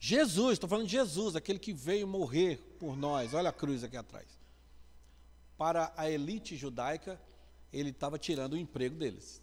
Jesus, 0.00 0.54
estou 0.54 0.68
falando 0.68 0.86
de 0.86 0.92
Jesus, 0.96 1.36
aquele 1.36 1.60
que 1.60 1.72
veio 1.72 2.08
morrer 2.08 2.56
por 2.76 2.96
nós. 2.96 3.34
Olha 3.34 3.50
a 3.50 3.52
cruz 3.52 3.84
aqui 3.84 3.96
atrás. 3.96 4.26
Para 5.56 5.92
a 5.96 6.10
elite 6.10 6.56
judaica, 6.56 7.20
ele 7.78 7.90
estava 7.90 8.18
tirando 8.18 8.54
o 8.54 8.58
emprego 8.58 8.96
deles. 8.96 9.42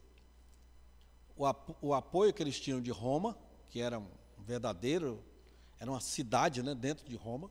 O, 1.35 1.45
o 1.81 1.93
apoio 1.93 2.33
que 2.33 2.41
eles 2.41 2.59
tinham 2.59 2.81
de 2.81 2.91
Roma, 2.91 3.37
que 3.69 3.81
era 3.81 3.99
um 3.99 4.07
verdadeiro 4.39 5.23
era 5.81 5.89
uma 5.89 5.99
cidade 5.99 6.61
né, 6.61 6.75
dentro 6.75 7.09
de 7.09 7.15
Roma, 7.15 7.49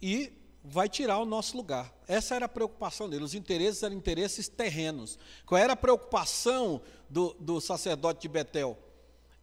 e 0.00 0.32
vai 0.64 0.88
tirar 0.88 1.18
o 1.18 1.26
nosso 1.26 1.54
lugar. 1.54 1.92
Essa 2.08 2.34
era 2.34 2.46
a 2.46 2.48
preocupação 2.48 3.10
dele. 3.10 3.24
Os 3.24 3.34
interesses 3.34 3.82
eram 3.82 3.94
interesses 3.94 4.48
terrenos. 4.48 5.18
Qual 5.44 5.60
era 5.60 5.74
a 5.74 5.76
preocupação 5.76 6.80
do, 7.10 7.34
do 7.38 7.60
sacerdote 7.60 8.22
de 8.22 8.28
Betel? 8.28 8.78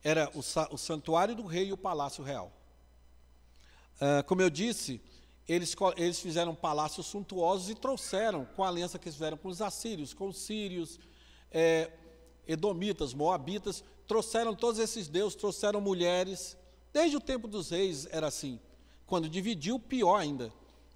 Era 0.04 0.28
o, 0.34 0.40
o, 0.40 0.78
santuário 0.78 1.36
do 1.36 1.46
rei 1.46 1.68
e 1.68 1.74
o 1.74 1.78
palácio 1.78 2.24
real. 2.24 2.52
Uh, 4.02 4.24
como 4.26 4.42
eu 4.42 4.50
disse, 4.50 5.00
eles, 5.48 5.76
eles 5.96 6.20
fizeram 6.20 6.54
palácios 6.54 7.06
suntuosos 7.08 7.70
e 7.70 7.76
trouxeram, 7.76 8.46
com 8.56 8.64
a 8.64 8.68
aliança 8.68 9.00
que 9.00 9.08
eles 9.08 9.16
fizeram 9.16 9.38
com 9.38 9.48
os 9.48 9.62
assírios, 9.62 10.14
com 10.14 10.28
os 10.28 10.38
sírios, 10.38 11.00
é, 11.52 11.92
edomitas, 12.48 13.14
moabitas, 13.14 13.84
trouxeram 14.08 14.56
todos 14.56 14.80
esses 14.80 15.08
deuses, 15.08 15.36
trouxeram 15.36 15.80
mulheres, 15.80 16.58
Desde 16.98 17.16
o 17.16 17.20
tempo 17.20 17.48
dos 17.48 17.70
reis 17.70 18.08
era 18.10 18.26
assim. 18.26 18.60
Quando 19.06 19.30
dividiu, 19.30 19.80
pior 19.80 20.18
ainda, 20.18 20.52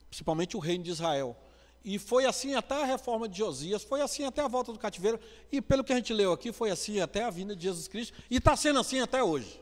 principalmente 0.09 0.57
o 0.57 0.59
reino 0.59 0.83
de 0.83 0.89
Israel. 0.89 1.37
E 1.85 1.99
foi 1.99 2.25
assim 2.25 2.55
até 2.55 2.81
a 2.81 2.85
reforma 2.85 3.29
de 3.29 3.37
Josias, 3.37 3.83
foi 3.83 4.01
assim 4.01 4.25
até 4.25 4.41
a 4.41 4.47
volta 4.47 4.73
do 4.73 4.79
cativeiro, 4.79 5.19
e 5.51 5.61
pelo 5.61 5.83
que 5.83 5.93
a 5.93 5.95
gente 5.95 6.11
leu 6.11 6.31
aqui, 6.31 6.51
foi 6.51 6.71
assim 6.71 6.99
até 6.99 7.23
a 7.23 7.29
vinda 7.29 7.55
de 7.55 7.61
Jesus 7.61 7.87
Cristo, 7.87 8.17
e 8.31 8.37
está 8.37 8.55
sendo 8.55 8.79
assim 8.79 8.99
até 8.99 9.23
hoje. 9.23 9.61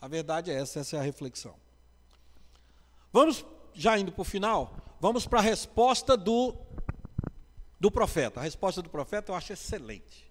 A 0.00 0.06
verdade 0.06 0.50
é 0.50 0.54
essa, 0.54 0.80
essa 0.80 0.96
é 0.96 1.00
a 1.00 1.02
reflexão. 1.02 1.54
Vamos, 3.10 3.42
já 3.74 3.98
indo 3.98 4.12
para 4.12 4.22
o 4.22 4.24
final, 4.24 4.76
vamos 5.00 5.26
para 5.26 5.38
a 5.38 5.42
resposta 5.42 6.16
do, 6.16 6.54
do 7.78 7.90
profeta. 7.90 8.40
A 8.40 8.42
resposta 8.42 8.82
do 8.82 8.88
profeta 8.90 9.32
eu 9.32 9.36
acho 9.36 9.52
excelente. 9.52 10.30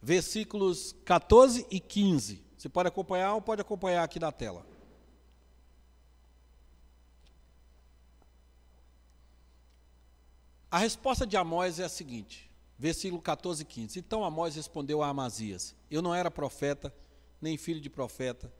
Versículos 0.00 0.94
14 1.04 1.66
e 1.70 1.80
15. 1.80 2.44
Você 2.56 2.68
pode 2.68 2.88
acompanhar 2.88 3.34
ou 3.34 3.42
pode 3.42 3.60
acompanhar 3.60 4.04
aqui 4.04 4.18
na 4.18 4.32
tela. 4.32 4.64
A 10.70 10.78
resposta 10.78 11.24
de 11.24 11.36
Amós 11.36 11.78
é 11.78 11.84
a 11.84 11.88
seguinte, 11.88 12.50
versículo 12.76 13.22
14 13.22 13.62
e 13.62 13.64
15. 13.64 13.98
Então 14.00 14.24
Amós 14.24 14.56
respondeu 14.56 15.02
a 15.02 15.08
Amazias: 15.08 15.72
Eu 15.88 16.02
não 16.02 16.12
era 16.12 16.30
profeta, 16.32 16.92
nem 17.40 17.56
filho 17.56 17.80
de 17.80 17.88
profeta. 17.88 18.52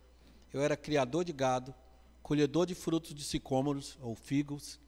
Eu 0.52 0.62
era 0.62 0.76
criador 0.76 1.24
de 1.24 1.32
gado, 1.32 1.74
colhedor 2.24 2.64
de 2.64 2.74
frutos 2.74 3.14
de 3.14 3.22
sicômoros 3.22 3.98
ou 4.00 4.16
figos, 4.16 4.80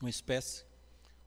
uma 0.00 0.10
espécie. 0.10 0.64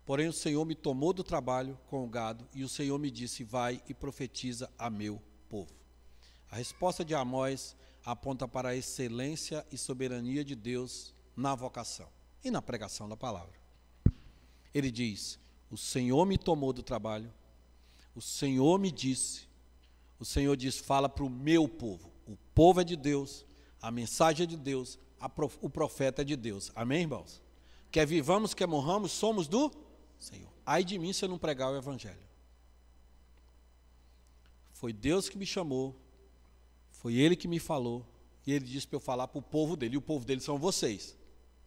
Porém 0.06 0.28
o 0.28 0.34
Senhor 0.34 0.66
me 0.66 0.76
tomou 0.76 1.14
do 1.14 1.24
trabalho 1.24 1.80
com 1.90 2.04
o 2.04 2.08
gado, 2.08 2.46
e 2.54 2.64
o 2.64 2.70
Senhor 2.70 3.00
me 3.00 3.10
disse: 3.10 3.44
Vai 3.44 3.82
e 3.88 3.94
profetiza 3.94 4.70
a 4.78 4.90
meu 4.90 5.22
povo. 5.50 5.74
A 6.50 6.58
resposta 6.58 7.06
de 7.06 7.16
Amós 7.16 7.78
aponta 8.04 8.46
para 8.46 8.70
a 8.70 8.76
excelência 8.76 9.66
e 9.72 9.78
soberania 9.78 10.44
de 10.44 10.54
Deus 10.54 11.16
na 11.36 11.56
vocação 11.56 12.10
e 12.44 12.52
na 12.52 12.62
pregação 12.62 13.08
da 13.08 13.16
palavra. 13.16 13.58
Ele 14.74 14.92
diz: 14.92 15.40
O 15.70 15.78
Senhor 15.78 16.26
me 16.26 16.38
tomou 16.38 16.74
do 16.74 16.84
trabalho, 16.84 17.34
o 18.14 18.22
Senhor 18.22 18.78
me 18.78 18.92
disse, 18.92 19.50
o 20.20 20.26
Senhor 20.26 20.58
diz: 20.58 20.78
fala 20.78 21.08
para 21.08 21.24
o 21.24 21.30
meu 21.30 21.70
povo. 21.70 22.12
O 22.28 22.36
povo 22.54 22.82
é 22.82 22.84
de 22.84 22.98
Deus, 22.98 23.46
a 23.82 23.90
mensagem 23.90 24.44
é 24.44 24.48
de 24.48 24.58
Deus, 24.58 25.00
prof, 25.30 25.58
o 25.62 25.70
profeta 25.70 26.24
de 26.24 26.36
Deus. 26.36 26.72
Amém, 26.76 27.02
irmãos? 27.02 27.42
Quer 27.92 28.08
vivamos, 28.08 28.54
quer 28.54 28.68
morramos, 28.68 29.12
somos 29.12 29.48
do 29.48 29.72
Senhor. 30.18 30.52
Ai 30.66 30.84
de 30.84 30.98
mim 30.98 31.12
se 31.12 31.26
eu 31.26 31.30
não 31.30 31.38
pregar 31.38 31.72
o 31.72 31.78
Evangelho. 31.78 32.32
Foi 34.72 34.94
Deus 34.94 35.30
que 35.30 35.38
me 35.38 35.46
chamou, 35.46 35.96
foi 36.92 37.16
Ele 37.16 37.36
que 37.36 37.48
me 37.48 37.60
falou, 37.60 38.06
e 38.48 38.52
Ele 38.52 38.66
disse 38.66 38.88
para 38.88 38.96
eu 38.96 39.02
falar 39.02 39.28
para 39.28 39.40
o 39.40 39.42
povo 39.42 39.76
dele, 39.76 39.96
e 39.96 39.98
o 39.98 40.02
povo 40.02 40.26
dele 40.26 40.42
são 40.42 40.58
vocês, 40.58 41.16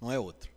não 0.00 0.10
é 0.10 0.18
outro. 0.18 0.50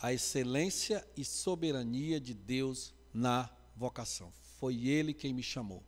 A 0.00 0.12
excelência 0.12 1.06
e 1.16 1.24
soberania 1.24 2.20
de 2.20 2.34
Deus 2.34 2.94
na 3.12 3.50
vocação. 3.74 4.32
Foi 4.58 4.86
Ele 4.86 5.14
quem 5.14 5.32
me 5.32 5.42
chamou. 5.42 5.82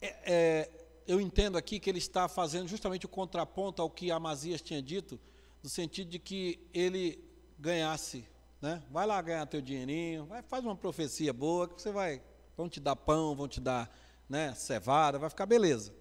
É, 0.00 0.16
é, 0.24 0.83
eu 1.06 1.20
entendo 1.20 1.58
aqui 1.58 1.78
que 1.78 1.88
ele 1.90 1.98
está 1.98 2.28
fazendo 2.28 2.68
justamente 2.68 3.06
o 3.06 3.08
contraponto 3.08 3.82
ao 3.82 3.90
que 3.90 4.10
Amazias 4.10 4.62
tinha 4.62 4.82
dito, 4.82 5.20
no 5.62 5.68
sentido 5.68 6.10
de 6.10 6.18
que 6.18 6.60
ele 6.72 7.22
ganhasse, 7.58 8.26
né? 8.60 8.82
Vai 8.90 9.06
lá 9.06 9.20
ganhar 9.20 9.46
teu 9.46 9.60
dinheirinho, 9.60 10.26
vai, 10.26 10.42
faz 10.42 10.64
uma 10.64 10.76
profecia 10.76 11.32
boa, 11.32 11.68
que 11.68 11.80
você 11.80 11.92
vai, 11.92 12.22
vão 12.56 12.68
te 12.68 12.80
dar 12.80 12.96
pão, 12.96 13.34
vão 13.34 13.48
te 13.48 13.60
dar, 13.60 13.94
né, 14.28 14.54
cevada, 14.54 15.18
vai 15.18 15.28
ficar 15.28 15.46
beleza. 15.46 15.94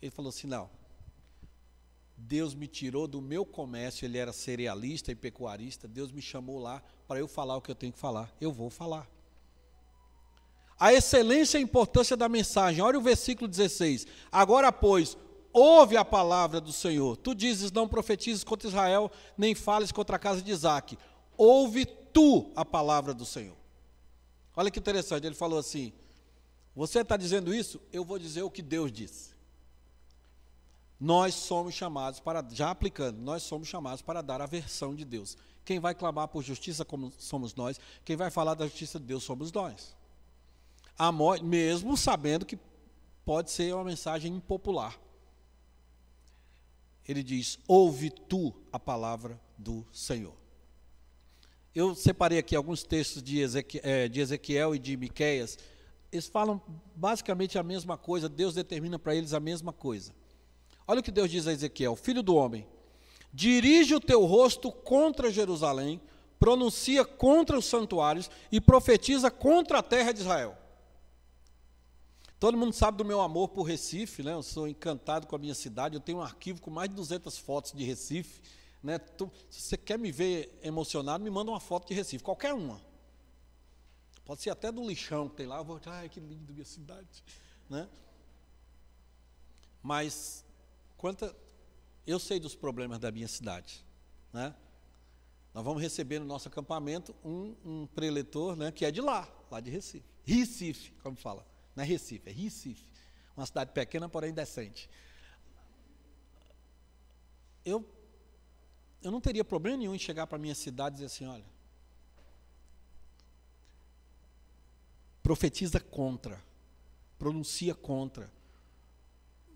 Ele 0.00 0.10
falou 0.10 0.28
assim: 0.30 0.46
não. 0.46 0.70
Deus 2.16 2.52
me 2.52 2.66
tirou 2.66 3.06
do 3.06 3.22
meu 3.22 3.46
comércio, 3.46 4.04
ele 4.04 4.18
era 4.18 4.32
cerealista 4.32 5.12
e 5.12 5.14
pecuarista. 5.14 5.86
Deus 5.86 6.10
me 6.10 6.20
chamou 6.20 6.58
lá 6.58 6.82
para 7.06 7.20
eu 7.20 7.28
falar 7.28 7.56
o 7.56 7.62
que 7.62 7.70
eu 7.70 7.76
tenho 7.76 7.92
que 7.92 7.98
falar. 7.98 8.34
Eu 8.40 8.52
vou 8.52 8.68
falar. 8.68 9.08
A 10.78 10.92
excelência 10.92 11.58
e 11.58 11.60
a 11.60 11.62
importância 11.62 12.16
da 12.16 12.28
mensagem. 12.28 12.82
Olha 12.82 12.98
o 12.98 13.02
versículo 13.02 13.48
16. 13.48 14.06
Agora, 14.30 14.70
pois, 14.70 15.16
ouve 15.52 15.96
a 15.96 16.04
palavra 16.04 16.60
do 16.60 16.72
Senhor. 16.72 17.16
Tu 17.16 17.34
dizes: 17.34 17.72
Não 17.72 17.88
profetizes 17.88 18.44
contra 18.44 18.68
Israel, 18.68 19.10
nem 19.36 19.54
fales 19.54 19.90
contra 19.90 20.16
a 20.16 20.18
casa 20.18 20.40
de 20.40 20.50
Isaac. 20.50 20.96
Ouve 21.36 21.84
tu 21.84 22.50
a 22.54 22.64
palavra 22.64 23.12
do 23.12 23.24
Senhor. 23.24 23.56
Olha 24.56 24.70
que 24.70 24.78
interessante, 24.78 25.26
ele 25.26 25.34
falou 25.34 25.58
assim: 25.58 25.92
Você 26.74 27.00
está 27.00 27.16
dizendo 27.16 27.54
isso? 27.54 27.80
Eu 27.92 28.04
vou 28.04 28.18
dizer 28.18 28.42
o 28.42 28.50
que 28.50 28.62
Deus 28.62 28.92
disse. 28.92 29.36
Nós 31.00 31.34
somos 31.34 31.74
chamados 31.74 32.18
para, 32.18 32.44
já 32.50 32.70
aplicando, 32.70 33.20
nós 33.20 33.44
somos 33.44 33.68
chamados 33.68 34.02
para 34.02 34.20
dar 34.20 34.40
a 34.40 34.46
versão 34.46 34.94
de 34.94 35.04
Deus. 35.04 35.36
Quem 35.64 35.78
vai 35.78 35.94
clamar 35.94 36.26
por 36.28 36.42
justiça 36.42 36.84
como 36.84 37.12
somos 37.18 37.54
nós, 37.54 37.78
quem 38.04 38.16
vai 38.16 38.30
falar 38.30 38.54
da 38.54 38.66
justiça 38.66 38.98
de 38.98 39.06
Deus 39.06 39.22
somos 39.22 39.52
nós. 39.52 39.96
Amós, 40.98 41.40
mesmo 41.40 41.96
sabendo 41.96 42.44
que 42.44 42.58
pode 43.24 43.50
ser 43.50 43.74
uma 43.74 43.84
mensagem 43.84 44.34
impopular. 44.34 44.98
Ele 47.06 47.22
diz: 47.22 47.58
Ouve 47.68 48.10
tu 48.10 48.54
a 48.72 48.78
palavra 48.78 49.40
do 49.56 49.86
Senhor. 49.92 50.34
Eu 51.74 51.94
separei 51.94 52.38
aqui 52.38 52.56
alguns 52.56 52.82
textos 52.82 53.22
de 53.22 53.38
de 54.10 54.20
Ezequiel 54.20 54.74
e 54.74 54.78
de 54.78 54.96
Miqueias. 54.96 55.58
Eles 56.10 56.26
falam 56.26 56.60
basicamente 56.96 57.58
a 57.58 57.62
mesma 57.62 57.96
coisa, 57.96 58.28
Deus 58.28 58.54
determina 58.54 58.98
para 58.98 59.14
eles 59.14 59.32
a 59.32 59.40
mesma 59.40 59.72
coisa. 59.72 60.12
Olha 60.86 61.00
o 61.00 61.02
que 61.02 61.10
Deus 61.10 61.30
diz 61.30 61.46
a 61.46 61.52
Ezequiel: 61.52 61.94
Filho 61.94 62.22
do 62.22 62.34
homem, 62.34 62.66
dirige 63.32 63.94
o 63.94 64.00
teu 64.00 64.24
rosto 64.24 64.72
contra 64.72 65.30
Jerusalém, 65.30 66.00
pronuncia 66.40 67.04
contra 67.04 67.58
os 67.58 67.66
santuários 67.66 68.30
e 68.50 68.60
profetiza 68.60 69.30
contra 69.30 69.78
a 69.78 69.82
terra 69.82 70.12
de 70.12 70.20
Israel. 70.20 70.56
Todo 72.38 72.56
mundo 72.56 72.72
sabe 72.72 72.96
do 72.96 73.04
meu 73.04 73.20
amor 73.20 73.48
por 73.48 73.64
Recife, 73.64 74.22
né? 74.22 74.32
Eu 74.32 74.42
sou 74.42 74.68
encantado 74.68 75.26
com 75.26 75.34
a 75.34 75.38
minha 75.38 75.54
cidade. 75.54 75.96
Eu 75.96 76.00
tenho 76.00 76.18
um 76.18 76.22
arquivo 76.22 76.60
com 76.60 76.70
mais 76.70 76.88
de 76.88 76.94
200 76.94 77.36
fotos 77.36 77.72
de 77.72 77.82
Recife, 77.82 78.40
né? 78.82 79.00
Se 79.50 79.60
você 79.60 79.76
quer 79.76 79.98
me 79.98 80.12
ver 80.12 80.56
emocionado, 80.62 81.24
me 81.24 81.30
manda 81.30 81.50
uma 81.50 81.58
foto 81.58 81.88
de 81.88 81.94
Recife, 81.94 82.22
qualquer 82.22 82.54
uma. 82.54 82.80
Pode 84.24 84.42
ser 84.42 84.50
até 84.50 84.70
do 84.70 84.86
lixão 84.86 85.28
que 85.28 85.36
tem 85.36 85.46
lá. 85.46 85.56
Eu 85.56 85.64
vou, 85.64 85.80
ai, 85.86 86.08
que 86.08 86.20
lindo 86.20 86.52
minha 86.52 86.64
cidade, 86.64 87.24
né? 87.68 87.88
Mas 89.82 90.44
quanta 90.96 91.34
eu 92.06 92.20
sei 92.20 92.38
dos 92.38 92.54
problemas 92.54 93.00
da 93.00 93.10
minha 93.10 93.28
cidade, 93.28 93.84
né? 94.32 94.54
Nós 95.52 95.64
vamos 95.64 95.82
receber 95.82 96.20
no 96.20 96.24
nosso 96.24 96.46
acampamento 96.46 97.12
um, 97.24 97.56
um 97.64 97.86
preletor, 97.86 98.54
né, 98.54 98.70
que 98.70 98.84
é 98.84 98.92
de 98.92 99.00
lá, 99.00 99.28
lá 99.50 99.58
de 99.58 99.70
Recife. 99.70 100.04
Recife, 100.24 100.92
como 101.02 101.16
fala. 101.16 101.44
Não 101.78 101.84
é 101.84 101.86
Recife, 101.86 102.28
é 102.28 102.32
Recife. 102.32 102.90
Uma 103.36 103.46
cidade 103.46 103.70
pequena, 103.70 104.08
porém 104.08 104.32
decente. 104.32 104.90
Eu, 107.64 107.88
eu 109.00 109.12
não 109.12 109.20
teria 109.20 109.44
problema 109.44 109.76
nenhum 109.76 109.94
em 109.94 109.98
chegar 109.98 110.26
para 110.26 110.38
minha 110.38 110.56
cidade 110.56 110.94
e 110.94 110.96
dizer 110.96 111.06
assim: 111.06 111.26
olha, 111.26 111.44
profetiza 115.22 115.78
contra, 115.78 116.42
pronuncia 117.16 117.76
contra. 117.76 118.28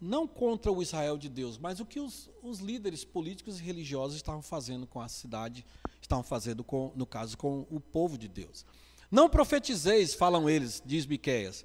Não 0.00 0.28
contra 0.28 0.70
o 0.70 0.80
Israel 0.80 1.18
de 1.18 1.28
Deus, 1.28 1.58
mas 1.58 1.80
o 1.80 1.86
que 1.86 1.98
os, 1.98 2.30
os 2.40 2.60
líderes 2.60 3.04
políticos 3.04 3.58
e 3.58 3.62
religiosos 3.64 4.16
estavam 4.16 4.42
fazendo 4.42 4.86
com 4.86 5.00
a 5.00 5.08
cidade, 5.08 5.66
estavam 6.00 6.22
fazendo, 6.22 6.62
com, 6.62 6.92
no 6.94 7.04
caso, 7.04 7.36
com 7.36 7.66
o 7.68 7.80
povo 7.80 8.16
de 8.16 8.28
Deus. 8.28 8.64
Não 9.10 9.28
profetizeis, 9.28 10.14
falam 10.14 10.48
eles, 10.48 10.80
diz 10.86 11.04
Miqueias, 11.04 11.64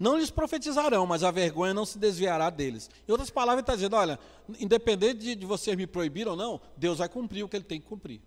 não 0.00 0.16
lhes 0.16 0.30
profetizarão, 0.30 1.06
mas 1.06 1.22
a 1.22 1.30
vergonha 1.30 1.74
não 1.74 1.84
se 1.84 1.98
desviará 1.98 2.48
deles. 2.48 2.88
Em 3.06 3.12
outras 3.12 3.28
palavras, 3.28 3.58
ele 3.58 3.64
está 3.64 3.74
dizendo: 3.74 3.96
olha, 3.96 4.18
independente 4.58 5.18
de, 5.18 5.34
de 5.34 5.44
vocês 5.44 5.76
me 5.76 5.86
proibir 5.86 6.26
ou 6.26 6.34
não, 6.34 6.58
Deus 6.74 6.98
vai 6.98 7.08
cumprir 7.08 7.44
o 7.44 7.48
que 7.48 7.54
ele 7.54 7.64
tem 7.64 7.78
que 7.78 7.86
cumprir. 7.86 8.22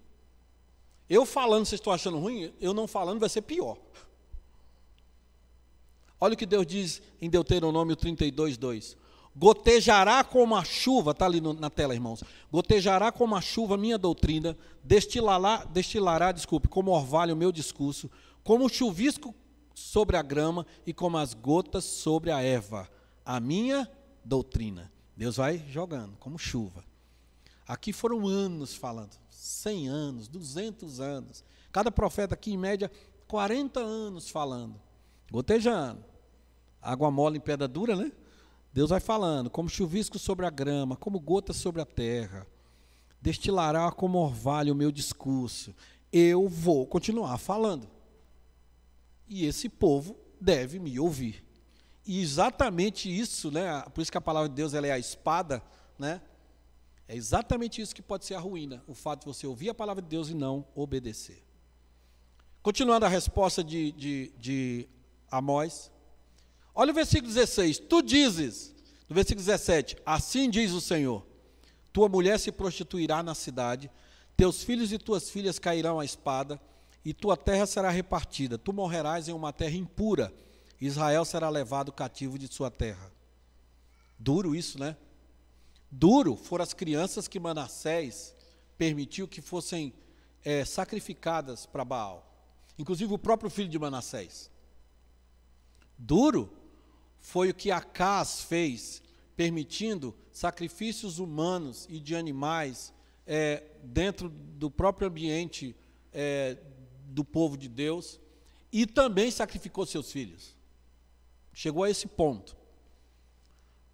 Eu 1.10 1.26
falando, 1.26 1.66
vocês 1.66 1.82
estão 1.82 1.92
achando 1.92 2.20
ruim, 2.20 2.54
eu 2.62 2.76
não 2.76 2.86
falando 2.86 3.20
vai 3.20 3.28
ser 3.28 3.42
pior. 3.42 3.78
Olha 6.22 6.36
o 6.36 6.38
que 6.38 6.46
Deus 6.46 6.66
diz 6.66 7.02
em 7.20 7.28
Deuteronômio 7.28 7.96
32, 7.96 8.56
2. 8.56 8.96
Gotejará 9.36 10.24
como 10.24 10.56
a 10.56 10.64
chuva, 10.64 11.10
está 11.10 11.26
ali 11.26 11.42
no, 11.42 11.54
na 11.54 11.72
tela, 11.72 11.96
irmãos. 11.96 12.24
Gotejará 12.52 13.12
como 13.12 13.36
a 13.36 13.42
chuva 13.42 13.76
minha 13.78 13.98
doutrina, 13.98 14.56
destilará, 14.84 15.66
destilará, 15.66 16.32
desculpe, 16.32 16.68
como 16.68 16.92
orvalho 16.92 17.34
o 17.34 17.38
meu 17.38 17.52
discurso, 17.52 18.12
como 18.44 18.70
chuvisco 18.70 19.34
sobre 19.74 20.18
a 20.18 20.22
grama 20.22 20.66
e 20.86 20.94
como 20.94 21.18
as 21.18 21.34
gotas 21.34 21.84
sobre 21.84 22.32
a 22.32 22.42
erva. 22.42 22.90
A 23.26 23.40
minha 23.40 23.90
doutrina. 24.24 24.92
Deus 25.16 25.38
vai 25.38 25.64
jogando, 25.70 26.18
como 26.18 26.38
chuva. 26.38 26.84
Aqui 27.68 27.94
foram 27.94 28.28
anos 28.28 28.76
falando, 28.76 29.12
100 29.30 29.88
anos, 29.88 30.28
200 30.28 31.00
anos. 31.00 31.44
Cada 31.72 31.92
profeta 31.92 32.34
aqui, 32.34 32.54
em 32.54 32.58
média, 32.58 32.92
40 33.28 33.80
anos 33.80 34.30
falando, 34.30 34.80
gotejando. 35.32 36.04
Água 36.82 37.10
mole 37.10 37.38
em 37.38 37.42
pedra 37.42 37.68
dura, 37.68 37.96
né? 37.96 38.12
Deus 38.74 38.90
vai 38.90 39.00
falando, 39.00 39.50
como 39.50 39.70
chuvisco 39.70 40.18
sobre 40.18 40.46
a 40.46 40.50
grama, 40.50 40.96
como 40.96 41.20
gotas 41.20 41.56
sobre 41.56 41.82
a 41.82 41.86
terra. 41.86 42.46
Destilará 43.22 43.90
como 43.92 44.18
orvalho 44.18 44.74
o 44.74 44.76
meu 44.76 44.92
discurso. 44.92 45.74
Eu 46.12 46.50
vou 46.50 46.86
continuar 46.86 47.38
falando 47.38 47.88
e 49.28 49.46
esse 49.46 49.70
povo 49.70 50.18
deve 50.40 50.80
me 50.80 51.00
ouvir. 51.00 51.44
E 52.06 52.22
exatamente 52.22 53.10
isso, 53.10 53.50
né? 53.50 53.82
Por 53.94 54.02
isso 54.02 54.12
que 54.12 54.18
a 54.18 54.22
palavra 54.22 54.50
de 54.50 54.56
Deus 54.56 54.74
ela 54.74 54.88
é 54.88 54.92
a 54.92 55.00
espada, 55.00 55.64
né? 55.98 56.22
É 57.08 57.16
exatamente 57.16 57.82
isso 57.82 57.96
que 57.96 58.02
pode 58.02 58.26
ser 58.26 58.36
a 58.36 58.40
ruína, 58.40 58.84
o 58.88 58.94
fato 58.94 59.22
de 59.22 59.26
você 59.26 59.46
ouvir 59.46 59.70
a 59.70 59.74
palavra 59.74 60.02
de 60.02 60.10
Deus 60.10 60.30
e 60.30 60.34
não 60.34 60.66
obedecer. 60.74 61.44
Continuando 62.62 63.06
a 63.06 63.10
resposta 63.10 63.64
de, 63.64 63.92
de, 63.92 64.34
de 64.38 64.90
Amós, 65.30 65.92
olha 66.74 66.92
o 66.92 66.96
versículo 66.96 67.34
16: 67.34 67.80
Tu 67.80 68.02
dizes, 68.02 68.74
no 69.08 69.16
versículo 69.16 69.46
17: 69.46 69.98
Assim 70.06 70.50
diz 70.50 70.72
o 70.72 70.82
Senhor: 70.82 71.26
Tua 71.92 72.08
mulher 72.08 72.40
se 72.40 72.52
prostituirá 72.52 73.22
na 73.22 73.36
cidade, 73.36 73.92
teus 74.36 74.64
filhos 74.64 74.92
e 74.92 74.98
tuas 74.98 75.30
filhas 75.30 75.60
cairão 75.60 76.00
à 76.00 76.06
espada, 76.06 76.60
e 77.06 77.13
tua 77.13 77.36
terra 77.36 77.66
será 77.66 77.89
repartida. 77.89 78.58
Tu 78.58 78.72
morrerás 78.72 79.28
em 79.28 79.34
uma 79.34 79.52
terra 79.52 79.76
impura. 79.76 80.34
Israel 80.80 81.26
será 81.26 81.50
levado 81.50 81.92
cativo 81.92 82.38
de 82.38 82.48
sua 82.48 82.72
terra. 82.72 83.12
Duro 84.18 84.56
isso, 84.56 84.80
né? 84.80 84.96
Duro 85.92 86.36
foram 86.36 86.63
as 86.63 86.74
crianças 86.74 87.28
que 87.28 87.39
Manassés 87.39 88.34
permitiu 88.78 89.28
que 89.28 89.42
fossem 89.42 89.94
é, 90.44 90.66
sacrificadas 90.66 91.66
para 91.66 91.86
Baal. 91.86 92.30
Inclusive 92.78 93.13
o 93.13 93.20
próprio 93.20 93.50
filho 93.50 93.70
de 93.70 93.78
Manassés. 93.78 94.50
duro 95.98 96.52
foi 97.20 97.50
o 97.50 97.54
que 97.54 97.72
Acas 97.72 98.42
fez, 98.42 99.02
permitindo 99.36 100.16
sacrifícios 100.32 101.20
humanos 101.20 101.86
e 101.89 102.00
de 102.00 102.16
animais 102.16 102.94
é, 103.26 103.63
dentro 103.84 104.28
do 104.30 104.70
próprio 104.70 105.08
ambiente 105.08 105.76
é, 106.12 106.58
do 107.13 107.23
povo 107.23 107.56
de 107.56 107.69
Deus, 107.69 108.19
e 108.71 108.88
também 108.88 109.30
sacrificou 109.30 109.86
seus 109.86 110.12
filhos. 110.12 110.56
Chegou 111.54 111.84
a 111.84 111.89
esse 111.89 112.08
ponto. 112.08 112.58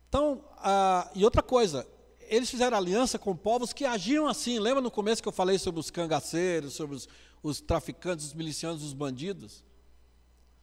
Então, 0.08 0.43
ah, 0.58 1.12
e 1.13 1.23
outra 1.25 1.43
coisa, 1.43 1.86
eles 2.21 2.49
fizeram 2.49 2.77
aliança 2.77 3.19
com 3.19 3.36
povos 3.36 3.73
que 3.73 3.86
agiam 3.86 4.27
assim. 4.27 4.58
Lembra 4.58 4.82
no 4.82 4.89
começo 4.89 5.21
que 5.21 5.27
eu 5.27 5.34
falei 5.34 5.60
sobre 5.60 5.79
os 5.79 5.91
cangaceiros, 5.91 6.73
sobre 6.73 6.95
os, 6.95 7.10
os 7.43 7.60
traficantes, 7.60 8.27
os 8.27 8.34
milicianos, 8.34 8.84
os 8.84 8.93
bandidos? 8.93 9.63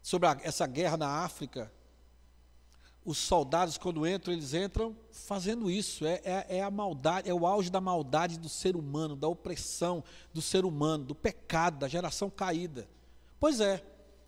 Sobre 0.03 0.29
a, 0.29 0.39
essa 0.43 0.67
guerra 0.67 0.97
na 0.97 1.09
África? 1.25 1.71
Os 3.07 3.19
soldados, 3.19 3.79
quando 3.79 4.05
entram, 4.05 4.35
eles 4.35 4.53
entram 4.53 4.97
fazendo 5.13 5.71
isso. 5.71 6.05
É, 6.05 6.21
é, 6.25 6.47
é 6.57 6.63
a 6.63 6.71
maldade, 6.73 7.31
é 7.31 7.33
o 7.33 7.47
auge 7.47 7.71
da 7.71 7.81
maldade 7.81 8.37
do 8.37 8.49
ser 8.49 8.75
humano, 8.75 9.15
da 9.15 9.29
opressão 9.29 10.03
do 10.35 10.43
ser 10.43 10.65
humano, 10.65 11.05
do 11.05 11.15
pecado, 11.15 11.79
da 11.79 11.87
geração 11.87 12.29
caída. 12.29 12.89
Pois 13.39 13.61
é, 13.61 13.81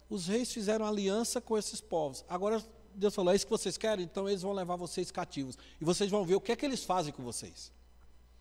os 0.09 0.29
reis 0.29 0.53
fizeram 0.53 0.87
aliança 0.87 1.41
com 1.41 1.59
esses 1.59 1.81
povos. 1.81 2.25
Agora 2.29 2.65
Deus 2.95 3.13
falou: 3.17 3.33
é 3.33 3.37
isso 3.37 3.47
que 3.47 3.51
vocês 3.51 3.77
querem? 3.77 4.05
Então 4.05 4.29
eles 4.29 4.43
vão 4.43 4.53
levar 4.53 4.77
vocês 4.77 5.11
cativos. 5.11 5.59
E 5.81 5.85
vocês 5.85 6.09
vão 6.09 6.25
ver 6.25 6.37
o 6.37 6.41
que 6.41 6.53
é 6.53 6.57
que 6.57 6.65
eles 6.65 6.85
fazem 6.85 7.13
com 7.13 7.25
vocês. 7.25 7.73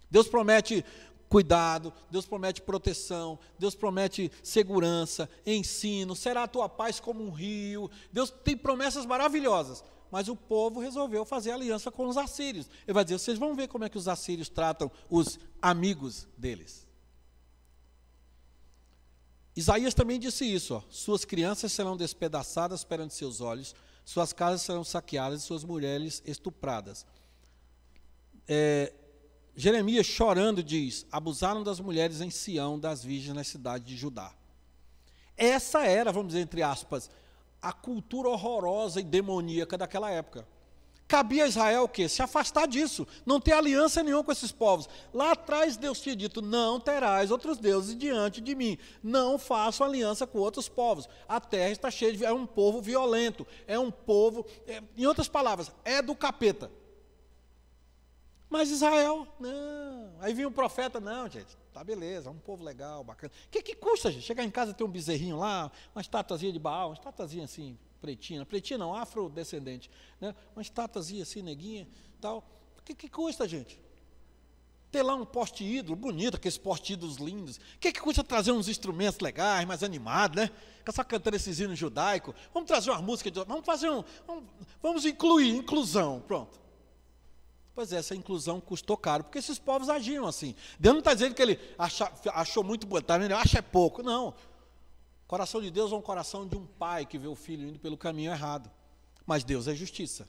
Deus 0.10 0.28
promete 0.28 0.86
cuidado, 1.28 1.92
Deus 2.12 2.28
promete 2.28 2.62
proteção, 2.62 3.40
Deus 3.58 3.74
promete 3.74 4.32
segurança, 4.44 5.28
ensino, 5.46 6.16
será 6.16 6.44
a 6.44 6.48
tua 6.48 6.70
paz 6.70 7.00
como 7.00 7.24
um 7.26 7.32
rio. 7.32 7.90
Deus 8.14 8.30
tem 8.30 8.56
promessas 8.56 9.04
maravilhosas. 9.04 9.84
Mas 10.12 10.28
o 10.28 10.36
povo 10.36 10.80
resolveu 10.80 11.26
fazer 11.26 11.52
aliança 11.52 11.92
com 11.92 12.08
os 12.08 12.18
assírios. 12.18 12.70
Ele 12.86 12.94
vai 12.94 13.04
dizer: 13.04 13.20
vocês 13.20 13.38
vão 13.38 13.56
ver 13.56 13.68
como 13.68 13.84
é 13.84 13.90
que 13.90 13.98
os 13.98 14.08
assírios 14.08 14.50
tratam 14.50 14.92
os 15.10 15.40
amigos 15.62 16.28
deles. 16.38 16.88
Isaías 19.56 19.94
também 19.94 20.20
disse 20.20 20.46
isso: 20.46 20.76
ó, 20.76 20.84
suas 20.90 21.26
crianças 21.26 21.72
serão 21.72 21.98
despedaçadas 21.98 22.84
perante 22.84 23.16
seus 23.16 23.42
olhos, 23.42 23.76
suas 24.06 24.32
casas 24.32 24.62
serão 24.62 24.84
saqueadas 24.84 25.42
e 25.42 25.46
suas 25.46 25.64
mulheres 25.64 26.22
estupradas. 26.26 27.06
É, 28.48 28.94
Jeremias, 29.56 30.06
chorando, 30.06 30.64
diz: 30.64 31.06
Abusaram 31.12 31.64
das 31.64 31.80
mulheres 31.80 32.22
em 32.22 32.30
Sião, 32.30 32.80
das 32.80 33.04
virgens 33.04 33.36
na 33.36 33.44
cidade 33.44 33.84
de 33.86 33.98
Judá. 33.98 34.32
Essa 35.36 35.86
era, 35.86 36.12
vamos 36.12 36.30
dizer, 36.30 36.42
entre 36.42 36.62
aspas, 36.62 37.10
a 37.62 37.74
cultura 37.74 38.30
horrorosa 38.30 39.00
e 39.00 39.04
demoníaca 39.04 39.78
daquela 39.78 40.10
época. 40.12 40.48
Cabia 41.08 41.46
a 41.46 41.48
Israel 41.48 41.84
o 41.84 41.88
quê? 41.88 42.10
Se 42.10 42.22
afastar 42.22 42.68
disso, 42.68 43.08
não 43.26 43.40
ter 43.40 43.54
aliança 43.54 44.04
nenhuma 44.04 44.26
com 44.26 44.32
esses 44.32 44.52
povos. 44.52 44.90
Lá 45.14 45.32
atrás 45.32 45.78
Deus 45.78 46.02
tinha 46.02 46.16
dito: 46.16 46.42
não 46.42 46.82
terás 46.82 47.32
outros 47.32 47.58
deuses 47.58 47.98
diante 47.98 48.42
de 48.42 48.54
mim, 48.54 48.78
não 49.02 49.40
faço 49.40 49.86
aliança 49.86 50.28
com 50.28 50.40
outros 50.40 50.68
povos. 50.68 51.08
A 51.28 51.40
terra 51.40 51.72
está 51.72 51.90
cheia 51.90 52.12
de. 52.12 52.26
É 52.26 52.34
um 52.34 52.46
povo 52.46 52.82
violento, 52.82 53.48
é 53.66 53.80
um 53.80 53.90
povo. 53.90 54.46
É, 54.68 54.84
em 54.98 55.06
outras 55.06 55.30
palavras, 55.30 55.72
é 55.86 56.02
do 56.02 56.14
capeta. 56.14 56.70
Mas 58.50 58.70
Israel, 58.70 59.26
não. 59.40 60.12
Aí 60.20 60.34
vinha 60.34 60.48
um 60.48 60.52
profeta, 60.52 61.00
não, 61.00 61.30
gente, 61.30 61.58
tá 61.78 61.84
beleza, 61.84 62.30
um 62.32 62.40
povo 62.40 62.64
legal, 62.64 63.04
bacana. 63.04 63.32
O 63.46 63.50
que, 63.50 63.62
que 63.62 63.76
custa, 63.76 64.12
gente? 64.12 64.24
Chegar 64.26 64.44
em 64.44 64.50
casa 64.50 64.74
ter 64.74 64.84
um 64.84 64.90
bezerrinho 64.90 65.38
lá, 65.38 65.72
uma 65.94 66.02
estatuazinha 66.02 66.52
de 66.52 66.60
Baal, 66.60 66.90
uma 66.90 66.96
estatuazinha 66.96 67.46
assim, 67.46 67.78
pretinha, 68.02 68.46
pretinha 68.46 68.80
não, 68.80 68.96
afrodescendente, 68.96 69.90
né? 70.20 70.34
uma 70.56 70.62
estatuazinha 70.62 71.24
assim, 71.24 71.42
neguinha, 71.42 71.88
tal. 72.20 72.44
O 72.80 72.82
que, 72.84 72.96
que 72.96 73.10
custa, 73.10 73.48
gente? 73.48 73.80
Ter 74.90 75.04
lá 75.04 75.14
um 75.14 75.26
poste 75.26 75.64
ídolo, 75.64 75.96
bonito, 75.96 76.38
aqueles 76.38 76.58
poste 76.58 76.94
ídolos 76.94 77.18
lindos. 77.18 77.58
O 77.58 77.80
que, 77.80 77.92
que 77.92 78.00
custa 78.00 78.24
trazer 78.24 78.52
uns 78.52 78.68
instrumentos 78.68 79.20
legais, 79.20 79.68
mais 79.68 79.84
animados, 79.84 80.38
né? 80.38 80.50
Ficar 80.78 80.94
só 80.94 81.04
cantando 81.04 81.36
esses 81.36 81.60
hinos 81.60 81.78
judaicos. 81.78 82.34
Vamos 82.54 82.68
trazer 82.68 82.90
uma 82.90 83.02
música, 83.02 83.30
de, 83.30 83.44
vamos 83.44 83.66
fazer 83.66 83.90
um, 83.90 84.04
vamos, 84.26 84.44
vamos 84.82 85.06
incluir, 85.06 85.50
inclusão, 85.50 86.24
pronto. 86.26 86.67
Pois 87.78 87.94
é, 87.94 87.98
essa 87.98 88.16
inclusão 88.16 88.60
custou 88.60 88.98
caro, 88.98 89.24
porque 89.24 89.38
esses 89.38 89.60
povos 89.60 89.88
agiam 89.88 90.26
assim. 90.26 90.56
Deus 90.80 90.96
não 90.96 91.00
está 91.00 91.14
dizendo 91.14 91.36
que 91.36 91.42
ele 91.44 91.60
acha, 91.78 92.12
achou 92.34 92.64
muito 92.64 92.88
bom, 92.88 93.00
tá 93.00 93.20
vendo? 93.20 93.34
Acha 93.34 93.60
é 93.60 93.62
pouco. 93.62 94.02
Não. 94.02 94.30
O 94.30 95.28
coração 95.28 95.62
de 95.62 95.70
Deus 95.70 95.92
é 95.92 95.96
um 95.96 96.02
coração 96.02 96.48
de 96.48 96.58
um 96.58 96.66
pai 96.66 97.06
que 97.06 97.20
vê 97.20 97.28
o 97.28 97.36
filho 97.36 97.70
indo 97.70 97.78
pelo 97.78 97.96
caminho 97.96 98.32
errado. 98.32 98.68
Mas 99.28 99.44
Deus 99.44 99.68
é 99.68 99.76
justiça. 99.76 100.28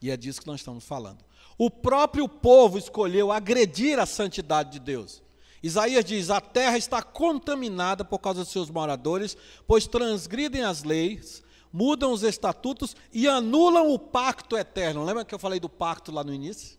E 0.00 0.10
é 0.10 0.16
disso 0.16 0.40
que 0.40 0.46
nós 0.46 0.60
estamos 0.60 0.82
falando. 0.82 1.22
O 1.58 1.70
próprio 1.70 2.26
povo 2.26 2.78
escolheu 2.78 3.30
agredir 3.30 3.98
a 3.98 4.06
santidade 4.06 4.70
de 4.70 4.80
Deus. 4.80 5.22
Isaías 5.62 6.06
diz: 6.06 6.30
A 6.30 6.40
terra 6.40 6.78
está 6.78 7.02
contaminada 7.02 8.02
por 8.02 8.18
causa 8.18 8.40
dos 8.44 8.50
seus 8.50 8.70
moradores, 8.70 9.36
pois 9.66 9.86
transgridem 9.86 10.62
as 10.62 10.84
leis, 10.84 11.42
mudam 11.76 12.10
os 12.10 12.22
estatutos 12.22 12.96
e 13.12 13.28
anulam 13.28 13.92
o 13.92 13.98
pacto 13.98 14.56
eterno. 14.56 15.04
Lembra 15.04 15.26
que 15.26 15.34
eu 15.34 15.38
falei 15.38 15.60
do 15.60 15.68
pacto 15.68 16.10
lá 16.10 16.24
no 16.24 16.32
início? 16.32 16.78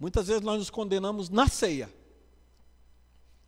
Muitas 0.00 0.26
vezes 0.26 0.42
nós 0.42 0.58
nos 0.58 0.68
condenamos 0.68 1.30
na 1.30 1.46
ceia. 1.46 1.88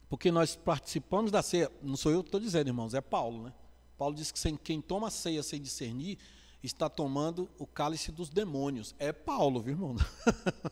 Porque 0.08 0.30
nós 0.30 0.54
participamos 0.54 1.32
da 1.32 1.42
ceia, 1.42 1.68
não 1.82 1.96
sou 1.96 2.12
eu 2.12 2.22
que 2.22 2.28
estou 2.28 2.38
dizendo, 2.38 2.68
irmãos, 2.68 2.94
é 2.94 3.00
Paulo, 3.00 3.42
né? 3.42 3.52
Paulo 3.98 4.14
diz 4.14 4.30
que 4.30 4.58
quem 4.58 4.80
toma 4.80 5.10
ceia 5.10 5.42
sem 5.42 5.60
discernir 5.60 6.16
está 6.62 6.88
tomando 6.88 7.50
o 7.58 7.66
cálice 7.66 8.12
dos 8.12 8.28
demônios. 8.28 8.94
É 9.00 9.12
Paulo, 9.12 9.60
viu, 9.60 9.72
irmão? 9.72 9.96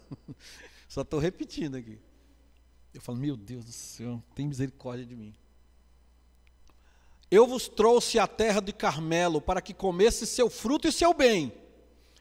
Só 0.88 1.00
estou 1.00 1.18
repetindo 1.18 1.74
aqui. 1.74 1.98
Eu 2.94 3.00
falo, 3.00 3.18
meu 3.18 3.36
Deus 3.36 3.64
do 3.64 3.72
céu, 3.72 4.22
tem 4.36 4.46
misericórdia 4.46 5.04
de 5.04 5.16
mim. 5.16 5.34
Eu 7.30 7.46
vos 7.46 7.68
trouxe 7.68 8.18
à 8.18 8.26
terra 8.26 8.60
de 8.60 8.72
Carmelo 8.72 9.40
para 9.40 9.60
que 9.60 9.72
comesse 9.72 10.26
seu 10.26 10.50
fruto 10.50 10.88
e 10.88 10.92
seu 10.92 11.14
bem. 11.14 11.52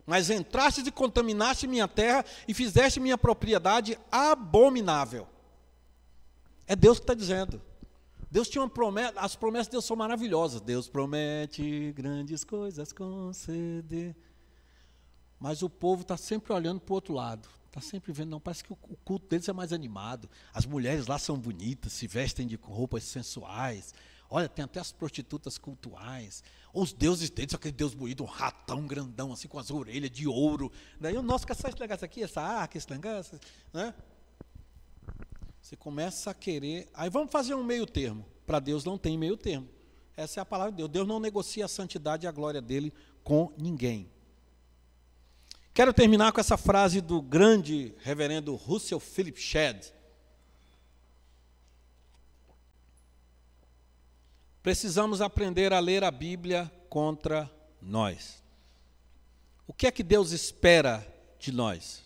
Mas 0.06 0.30
entraste 0.30 0.82
e 0.82 0.92
contaminaste 0.92 1.68
minha 1.68 1.88
terra 1.88 2.24
e 2.48 2.54
fizeste 2.54 3.00
minha 3.00 3.18
propriedade 3.18 3.98
abominável. 4.12 5.28
É 6.68 6.76
Deus 6.76 7.00
que 7.00 7.04
está 7.04 7.14
dizendo. 7.14 7.62
Deus 8.32 8.48
tinha 8.48 8.62
uma 8.62 8.70
promessa, 8.70 9.20
as 9.20 9.36
promessas 9.36 9.68
de 9.68 9.72
Deus 9.72 9.86
são 9.86 9.96
maravilhosas. 9.96 10.62
Deus 10.62 10.88
promete 10.88 11.92
grandes 11.96 12.44
coisas 12.44 12.94
conceder. 12.94 14.16
Mas 15.40 15.64
o 15.64 15.70
povo 15.70 16.04
está 16.04 16.18
sempre 16.18 16.54
olhando 16.54 16.80
para 16.80 16.92
o 16.92 16.96
outro 16.96 17.14
lado. 17.14 17.50
Está 17.68 17.82
sempre 17.82 18.12
vendo, 18.12 18.30
não, 18.30 18.40
parece 18.40 18.64
que 18.64 18.74
o 18.74 18.76
culto 18.76 19.28
deles 19.28 19.48
é 19.48 19.54
mais 19.54 19.72
animado. 19.72 20.30
As 20.54 20.66
mulheres 20.66 21.08
lá 21.08 21.18
são 21.20 21.38
bonitas, 21.38 21.94
se 21.94 22.08
vestem 22.08 22.48
de 22.48 22.56
roupas 22.56 23.04
sensuais. 23.04 23.94
Olha, 24.30 24.48
tem 24.48 24.64
até 24.64 24.80
as 24.80 24.92
prostitutas 24.92 25.58
cultuais. 25.58 26.44
Os 26.72 26.94
deuses 26.94 27.32
deles, 27.32 27.54
aquele 27.54 27.72
deus 27.72 27.96
bonito, 27.96 28.24
um 28.24 28.28
ratão 28.28 28.86
grandão, 28.86 29.34
assim, 29.34 29.48
com 29.48 29.58
as 29.58 29.72
orelhas 29.72 30.12
de 30.12 30.28
ouro. 30.28 30.72
Daí 31.00 31.18
o 31.18 31.24
nosso, 31.24 31.48
que 31.48 31.52
essa 31.52 31.68
negócio 31.80 32.06
aqui, 32.06 32.22
essa 32.22 32.42
arca, 32.42 32.78
esse 32.78 32.90
negócio, 32.92 33.40
né? 33.74 33.94
Você 35.62 35.76
começa 35.76 36.30
a 36.30 36.34
querer. 36.34 36.88
Aí 36.94 37.10
vamos 37.10 37.32
fazer 37.32 37.56
um 37.56 37.64
meio 37.64 37.86
termo. 37.86 38.26
Para 38.46 38.60
Deus 38.60 38.84
não 38.84 38.98
tem 38.98 39.18
meio 39.18 39.36
termo. 39.36 39.68
Essa 40.16 40.40
é 40.40 40.42
a 40.42 40.46
palavra 40.46 40.72
de 40.72 40.78
Deus. 40.78 40.90
Deus 40.90 41.08
não 41.08 41.20
negocia 41.20 41.66
a 41.66 41.68
santidade 41.68 42.26
e 42.26 42.28
a 42.28 42.32
glória 42.32 42.62
dele 42.62 42.94
com 43.24 43.52
ninguém. 43.58 44.12
Quero 45.74 45.94
terminar 45.94 46.32
com 46.32 46.40
essa 46.42 46.58
frase 46.58 47.02
do 47.02 47.22
grande 47.22 47.96
reverendo 48.00 48.56
Russell 48.56 49.00
Philip 49.00 49.40
Shedd. 49.40 49.94
Precisamos 54.62 55.22
aprender 55.22 55.72
a 55.72 55.80
ler 55.80 56.04
a 56.04 56.12
Bíblia 56.12 56.72
contra 56.90 57.50
nós. 57.82 58.44
O 59.66 59.74
que 59.74 59.88
é 59.88 59.92
que 59.92 60.04
Deus 60.04 60.32
espera 60.32 61.06
de 61.38 61.52
nós? 61.52 62.04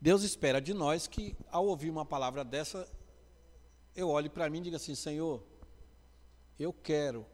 Deus 0.00 0.22
espera 0.22 0.60
de 0.60 0.72
nós 0.72 1.06
que, 1.08 1.36
ao 1.50 1.66
ouvir 1.66 1.90
uma 1.90 2.04
palavra 2.04 2.44
dessa, 2.44 2.88
eu 3.96 4.08
olhe 4.10 4.28
para 4.28 4.48
mim 4.48 4.58
e 4.58 4.62
diga 4.62 4.76
assim: 4.76 4.94
Senhor, 4.94 5.42
eu 6.58 6.72
quero 6.72 7.26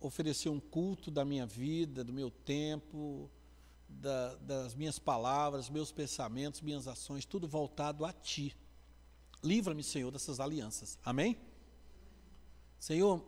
oferecer 0.00 0.48
um 0.48 0.58
culto 0.58 1.12
da 1.12 1.24
minha 1.24 1.46
vida, 1.46 2.02
do 2.02 2.12
meu 2.12 2.28
tempo, 2.28 3.30
da, 3.88 4.34
das 4.36 4.74
minhas 4.74 4.98
palavras, 4.98 5.70
meus 5.70 5.92
pensamentos, 5.92 6.60
minhas 6.60 6.88
ações, 6.88 7.24
tudo 7.24 7.46
voltado 7.46 8.04
a 8.04 8.12
Ti. 8.12 8.56
Livra-me, 9.44 9.84
Senhor, 9.84 10.10
dessas 10.10 10.40
alianças. 10.40 10.98
Amém? 11.04 11.38
Senhor, 12.82 13.24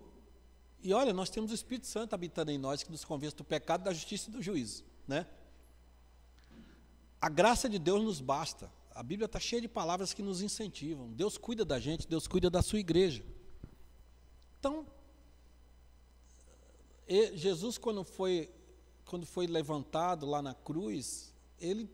e 0.83 0.93
olha, 0.93 1.13
nós 1.13 1.31
temos 1.31 1.53
o 1.53 1.55
Espírito 1.55 1.87
Santo 1.87 2.13
habitando 2.13 2.51
em 2.51 2.59
nós 2.59 2.83
que 2.83 2.91
nos 2.91 3.05
convence 3.05 3.37
do 3.37 3.45
pecado, 3.45 3.85
da 3.85 3.93
justiça 3.93 4.29
e 4.29 4.33
do 4.33 4.43
juízo, 4.43 4.83
né? 5.07 5.29
A 7.21 7.29
graça 7.29 7.69
de 7.69 7.79
Deus 7.79 8.03
nos 8.03 8.21
basta. 8.21 8.69
A 8.93 9.01
Bíblia 9.01 9.27
está 9.27 9.39
cheia 9.39 9.63
de 9.63 9.69
palavras 9.69 10.13
que 10.13 10.23
nos 10.23 10.43
incentivam. 10.43 11.13
Deus 11.13 11.39
cuida 11.39 11.65
da 11.65 11.79
gente, 11.79 12.09
Deus 12.09 12.27
cuida 12.27 12.51
da 12.51 12.63
sua 12.63 12.81
igreja. 12.81 13.25
Então, 14.59 14.85
Jesus, 17.35 17.79
quando 17.79 18.03
foi, 18.03 18.51
quando 19.05 19.25
foi 19.25 19.47
levantado 19.47 20.27
lá 20.27 20.43
na 20.43 20.53
cruz, 20.53 21.33
ele, 21.61 21.89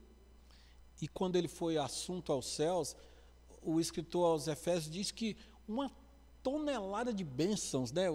e 0.99 1.07
quando 1.07 1.37
ele 1.37 1.47
foi 1.47 1.77
assunto 1.77 2.33
aos 2.33 2.47
céus, 2.47 2.97
o 3.61 3.79
escritor 3.79 4.25
aos 4.25 4.49
Efésios 4.49 4.91
diz 4.91 5.11
que 5.11 5.37
uma 5.69 6.00
tonelada 6.43 7.13
de 7.13 7.25
bênçãos, 7.25 7.93
né? 7.93 8.11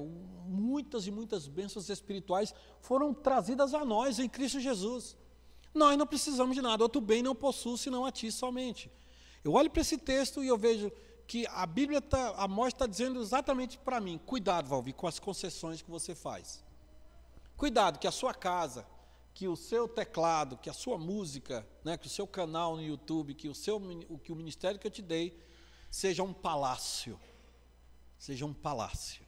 muitas 0.46 1.08
e 1.08 1.12
muitas 1.12 1.48
bênçãos 1.48 1.90
espirituais 1.90 2.54
foram 2.82 3.14
trazidas 3.14 3.74
a 3.74 3.84
nós 3.84 4.20
em 4.20 4.30
Cristo 4.30 4.60
Jesus. 4.60 5.18
Nós 5.74 5.98
não 5.98 6.08
precisamos 6.08 6.56
de 6.56 6.62
nada, 6.62 6.84
outro 6.84 7.02
bem 7.02 7.22
não 7.22 7.36
possuo 7.36 7.78
senão 7.78 8.06
a 8.06 8.12
ti 8.12 8.32
somente. 8.32 8.92
Eu 9.44 9.54
olho 9.54 9.70
para 9.70 9.82
esse 9.82 9.98
texto 9.98 10.44
e 10.44 10.48
eu 10.48 10.58
vejo 10.58 10.92
que 11.28 11.46
a 11.48 11.66
Bíblia, 11.66 12.02
tá, 12.02 12.34
a 12.38 12.48
morte 12.48 12.76
está 12.76 12.88
dizendo 12.88 13.22
exatamente 13.22 13.78
para 13.78 14.00
mim: 14.00 14.18
cuidado, 14.18 14.68
Valvi, 14.68 14.94
com 14.94 15.08
as 15.08 15.20
concessões 15.20 15.82
que 15.82 15.90
você 15.90 16.16
faz. 16.16 16.64
Cuidado, 17.58 18.00
que 18.00 18.08
a 18.08 18.12
sua 18.12 18.34
casa, 18.34 18.86
que 19.34 19.48
o 19.48 19.56
seu 19.56 19.88
teclado, 19.88 20.58
que 20.58 20.70
a 20.70 20.74
sua 20.74 20.98
música, 20.98 21.66
né, 21.84 21.98
que 21.98 22.08
o 22.08 22.10
seu 22.10 22.26
canal 22.26 22.76
no 22.76 22.82
YouTube, 22.82 23.34
que 23.34 23.48
o, 23.48 23.56
seu, 23.56 23.80
que 24.24 24.32
o 24.32 24.36
ministério 24.36 24.80
que 24.80 24.88
eu 24.88 24.92
te 24.92 25.02
dei, 25.02 25.38
seja 25.90 26.24
um 26.24 26.34
palácio 26.34 27.20
seja 28.26 28.44
um 28.44 28.54
palácio, 28.54 29.24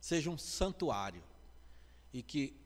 seja 0.00 0.30
um 0.30 0.38
santuário, 0.38 1.22
e 2.14 2.22
que 2.22 2.56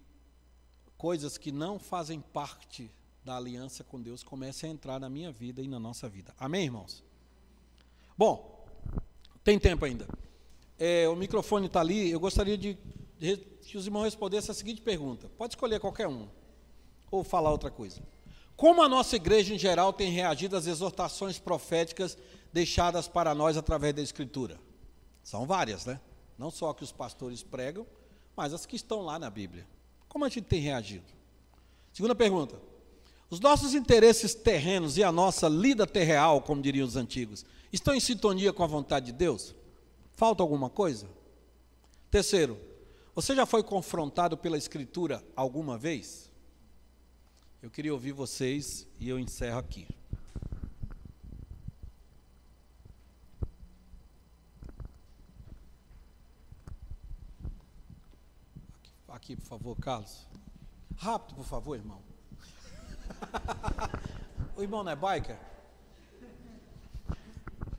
coisas 0.96 1.36
que 1.36 1.50
não 1.50 1.76
fazem 1.76 2.20
parte 2.20 2.88
da 3.24 3.36
aliança 3.36 3.82
com 3.82 4.00
Deus 4.00 4.22
comecem 4.22 4.70
a 4.70 4.72
entrar 4.72 5.00
na 5.00 5.08
minha 5.08 5.32
vida 5.32 5.60
e 5.60 5.66
na 5.66 5.80
nossa 5.80 6.08
vida. 6.08 6.32
Amém, 6.38 6.66
irmãos? 6.66 7.02
Bom, 8.16 8.64
tem 9.42 9.58
tempo 9.58 9.84
ainda. 9.84 10.06
É, 10.78 11.08
o 11.08 11.16
microfone 11.16 11.66
está 11.66 11.80
ali. 11.80 12.12
Eu 12.12 12.20
gostaria 12.20 12.56
de, 12.56 12.78
que 13.62 13.76
os 13.76 13.86
irmãos 13.86 14.04
respondessem 14.04 14.52
a 14.52 14.54
seguinte 14.54 14.80
pergunta. 14.80 15.28
Pode 15.36 15.54
escolher 15.54 15.80
qualquer 15.80 16.06
um, 16.06 16.28
ou 17.10 17.24
falar 17.24 17.50
outra 17.50 17.72
coisa. 17.72 18.00
Como 18.56 18.84
a 18.84 18.88
nossa 18.88 19.16
igreja 19.16 19.52
em 19.52 19.58
geral 19.58 19.92
tem 19.92 20.12
reagido 20.12 20.56
às 20.56 20.68
exortações 20.68 21.40
proféticas 21.40 22.16
deixadas 22.52 23.08
para 23.08 23.34
nós 23.34 23.56
através 23.56 23.92
da 23.92 24.00
Escritura? 24.00 24.64
São 25.26 25.44
várias, 25.44 25.84
né? 25.84 26.00
Não 26.38 26.52
só 26.52 26.72
que 26.72 26.84
os 26.84 26.92
pastores 26.92 27.42
pregam, 27.42 27.84
mas 28.36 28.54
as 28.54 28.64
que 28.64 28.76
estão 28.76 29.00
lá 29.00 29.18
na 29.18 29.28
Bíblia. 29.28 29.66
Como 30.08 30.24
a 30.24 30.28
gente 30.28 30.42
tem 30.42 30.60
reagido? 30.60 31.12
Segunda 31.92 32.14
pergunta. 32.14 32.56
Os 33.28 33.40
nossos 33.40 33.74
interesses 33.74 34.36
terrenos 34.36 34.96
e 34.96 35.02
a 35.02 35.10
nossa 35.10 35.48
lida 35.48 35.84
terreal, 35.84 36.40
como 36.42 36.62
diriam 36.62 36.86
os 36.86 36.94
antigos, 36.94 37.44
estão 37.72 37.92
em 37.92 37.98
sintonia 37.98 38.52
com 38.52 38.62
a 38.62 38.68
vontade 38.68 39.06
de 39.06 39.12
Deus? 39.14 39.52
Falta 40.12 40.44
alguma 40.44 40.70
coisa? 40.70 41.08
Terceiro, 42.08 42.56
você 43.12 43.34
já 43.34 43.44
foi 43.44 43.64
confrontado 43.64 44.36
pela 44.36 44.56
Escritura 44.56 45.24
alguma 45.34 45.76
vez? 45.76 46.30
Eu 47.60 47.68
queria 47.68 47.92
ouvir 47.92 48.12
vocês 48.12 48.86
e 49.00 49.08
eu 49.08 49.18
encerro 49.18 49.58
aqui. 49.58 49.88
Aqui, 59.26 59.34
por 59.34 59.46
favor, 59.46 59.76
Carlos. 59.80 60.24
Rápido, 60.98 61.34
por 61.34 61.44
favor, 61.44 61.76
irmão. 61.76 62.00
o 64.54 64.62
irmão 64.62 64.84
não 64.84 64.92
é 64.92 64.94
biker? 64.94 65.36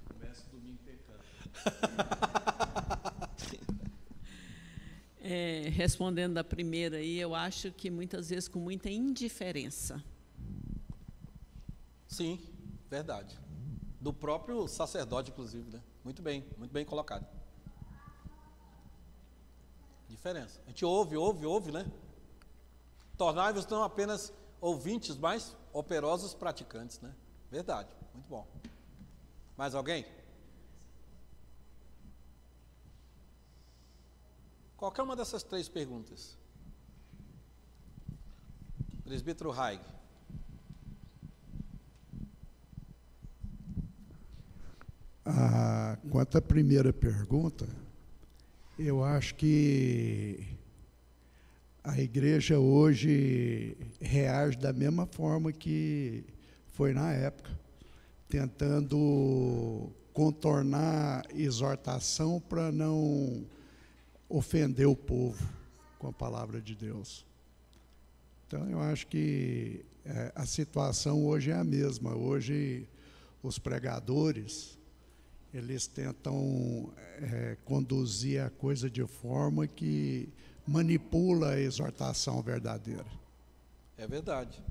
Começa 0.09 0.43
domingo 0.51 0.77
É, 5.21 5.69
respondendo 5.69 6.33
da 6.33 6.43
primeira 6.43 6.97
aí, 6.97 7.17
eu 7.17 7.33
acho 7.33 7.71
que 7.71 7.89
muitas 7.89 8.29
vezes 8.29 8.49
com 8.49 8.59
muita 8.59 8.89
indiferença. 8.89 10.03
Sim, 12.09 12.41
verdade. 12.89 13.39
Do 14.01 14.11
próprio 14.11 14.67
sacerdote, 14.67 15.31
inclusive, 15.31 15.71
né? 15.71 15.81
Muito 16.03 16.21
bem, 16.21 16.45
muito 16.57 16.73
bem 16.73 16.83
colocado. 16.83 17.25
Diferença. 20.17 20.59
A 20.65 20.69
gente 20.69 20.83
ouve, 20.83 21.15
ouve, 21.15 21.45
ouve, 21.45 21.71
né? 21.71 21.85
Tornai-vos 23.15 23.67
não 23.67 23.83
apenas 23.83 24.33
ouvintes, 24.59 25.15
mas 25.15 25.55
operosos 25.71 26.33
praticantes, 26.33 26.99
né? 26.99 27.13
Verdade, 27.51 27.89
muito 28.13 28.27
bom. 28.27 28.47
Mais 29.55 29.75
alguém? 29.75 30.05
Qualquer 34.75 35.03
uma 35.03 35.15
dessas 35.15 35.43
três 35.43 35.69
perguntas. 35.69 36.35
Presbítero 39.03 39.51
Haig. 39.51 39.81
Ah, 45.25 45.97
quanto 46.09 46.37
à 46.37 46.41
primeira 46.41 46.91
pergunta, 46.91 47.67
eu 48.77 49.03
acho 49.03 49.33
que 49.35 50.45
a 51.83 51.99
igreja 51.99 52.59
hoje 52.59 53.75
reage 53.99 54.57
da 54.57 54.71
mesma 54.71 55.07
forma 55.07 55.51
que 55.51 56.23
foi 56.73 56.93
na 56.93 57.11
época, 57.11 57.49
tentando 58.29 59.89
contornar 60.13 61.25
exortação 61.33 62.39
para 62.39 62.71
não 62.71 63.43
ofender 64.29 64.87
o 64.87 64.95
povo 64.95 65.43
com 65.97 66.07
a 66.07 66.13
palavra 66.13 66.61
de 66.61 66.75
Deus. 66.75 67.25
Então, 68.45 68.69
eu 68.69 68.79
acho 68.79 69.07
que 69.07 69.83
é, 70.05 70.31
a 70.35 70.45
situação 70.45 71.25
hoje 71.25 71.49
é 71.49 71.55
a 71.55 71.63
mesma. 71.63 72.15
Hoje, 72.15 72.87
os 73.41 73.57
pregadores 73.57 74.77
eles 75.53 75.87
tentam 75.87 76.91
é, 77.17 77.57
conduzir 77.65 78.41
a 78.41 78.49
coisa 78.49 78.89
de 78.89 79.05
forma 79.05 79.65
que 79.67 80.29
manipula 80.67 81.51
a 81.51 81.59
exortação 81.59 82.41
verdadeira. 82.41 83.05
É 83.97 84.05
verdade. 84.05 84.61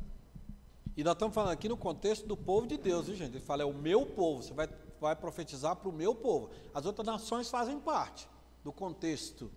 E 0.97 1.03
nós 1.03 1.15
estamos 1.15 1.35
falando 1.35 1.53
aqui 1.53 1.69
no 1.69 1.77
contexto 1.77 2.27
do 2.27 2.37
povo 2.37 2.67
de 2.67 2.77
Deus, 2.77 3.07
viu, 3.07 3.17
gente? 3.17 3.33
Ele 3.33 3.41
fala, 3.41 3.63
é 3.63 3.67
o 3.67 3.75
meu 3.75 4.07
povo, 4.07 4.43
você 4.43 4.55
vai, 4.55 4.69
vai 5.01 5.17
profetizar 5.17 5.77
para 5.77 5.89
o 5.89 5.93
meu 5.93 6.15
povo. 6.15 6.51
As 6.73 6.87
outras 6.87 7.07
nações 7.07 7.51
fazem 7.51 7.79
parte 7.79 8.29
do 8.65 8.73
contexto, 8.73 9.51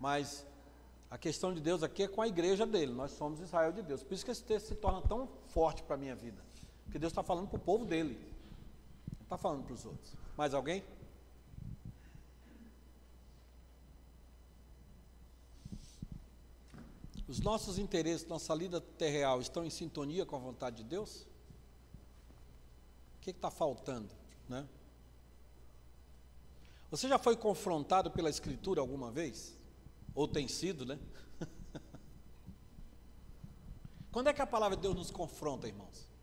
mas 0.00 0.46
a 1.10 1.18
questão 1.18 1.54
de 1.54 1.60
Deus 1.60 1.82
aqui 1.82 2.02
é 2.02 2.08
com 2.08 2.20
a 2.20 2.26
igreja 2.26 2.66
dele, 2.66 2.92
nós 2.92 3.12
somos 3.12 3.40
Israel 3.40 3.72
de 3.72 3.82
Deus. 3.82 4.02
Por 4.02 4.14
isso 4.14 4.24
que 4.24 4.30
esse 4.30 4.42
texto 4.42 4.68
se 4.68 4.74
torna 4.74 5.00
tão 5.02 5.28
forte 5.48 5.82
para 5.82 5.94
a 5.94 5.98
minha 5.98 6.14
vida, 6.16 6.42
porque 6.84 6.98
Deus 6.98 7.12
está 7.12 7.22
falando 7.22 7.46
para 7.46 7.56
o 7.56 7.60
povo 7.60 7.84
dele, 7.84 8.18
não 9.18 9.22
está 9.22 9.38
falando 9.38 9.64
para 9.64 9.74
os 9.74 9.84
outros. 9.84 10.23
Mais 10.36 10.52
alguém? 10.52 10.82
Os 17.26 17.40
nossos 17.40 17.78
interesses, 17.78 18.26
nossa 18.26 18.54
lida 18.54 18.80
terreal 18.80 19.40
estão 19.40 19.64
em 19.64 19.70
sintonia 19.70 20.26
com 20.26 20.36
a 20.36 20.38
vontade 20.38 20.76
de 20.76 20.84
Deus? 20.84 21.26
O 23.16 23.20
que 23.20 23.30
está 23.30 23.50
faltando? 23.50 24.14
Né? 24.48 24.66
Você 26.90 27.08
já 27.08 27.18
foi 27.18 27.36
confrontado 27.36 28.10
pela 28.10 28.28
Escritura 28.28 28.80
alguma 28.80 29.10
vez? 29.10 29.56
Ou 30.14 30.28
tem 30.28 30.46
sido, 30.46 30.84
né? 30.84 30.98
Quando 34.12 34.28
é 34.28 34.32
que 34.32 34.42
a 34.42 34.46
palavra 34.46 34.76
de 34.76 34.82
Deus 34.82 34.94
nos 34.94 35.10
confronta, 35.10 35.66
irmãos? 35.66 36.13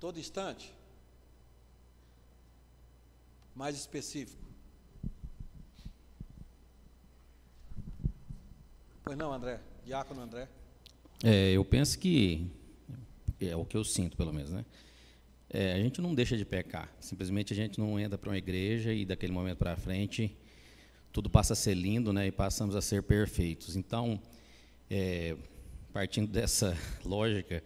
Todo 0.00 0.18
instante? 0.18 0.72
Mais 3.54 3.76
específico. 3.76 4.42
Pois 9.04 9.16
não, 9.18 9.30
André? 9.32 9.60
Diácono 9.84 10.22
André? 10.22 10.48
É, 11.22 11.52
eu 11.52 11.62
penso 11.64 11.98
que 11.98 12.50
é 13.38 13.54
o 13.54 13.64
que 13.64 13.76
eu 13.76 13.84
sinto, 13.84 14.16
pelo 14.16 14.32
menos, 14.32 14.50
né? 14.50 14.64
É, 15.50 15.74
a 15.74 15.78
gente 15.78 16.00
não 16.00 16.14
deixa 16.14 16.36
de 16.36 16.46
pecar. 16.46 16.90
Simplesmente 16.98 17.52
a 17.52 17.56
gente 17.56 17.78
não 17.78 18.00
entra 18.00 18.16
para 18.16 18.30
uma 18.30 18.38
igreja 18.38 18.94
e 18.94 19.04
daquele 19.04 19.32
momento 19.32 19.58
para 19.58 19.76
frente 19.76 20.34
tudo 21.12 21.28
passa 21.28 21.52
a 21.52 21.56
ser 21.56 21.74
lindo, 21.74 22.12
né? 22.12 22.28
E 22.28 22.32
passamos 22.32 22.74
a 22.74 22.80
ser 22.80 23.02
perfeitos. 23.02 23.76
Então, 23.76 24.18
é, 24.88 25.36
partindo 25.92 26.30
dessa 26.32 26.74
lógica, 27.04 27.62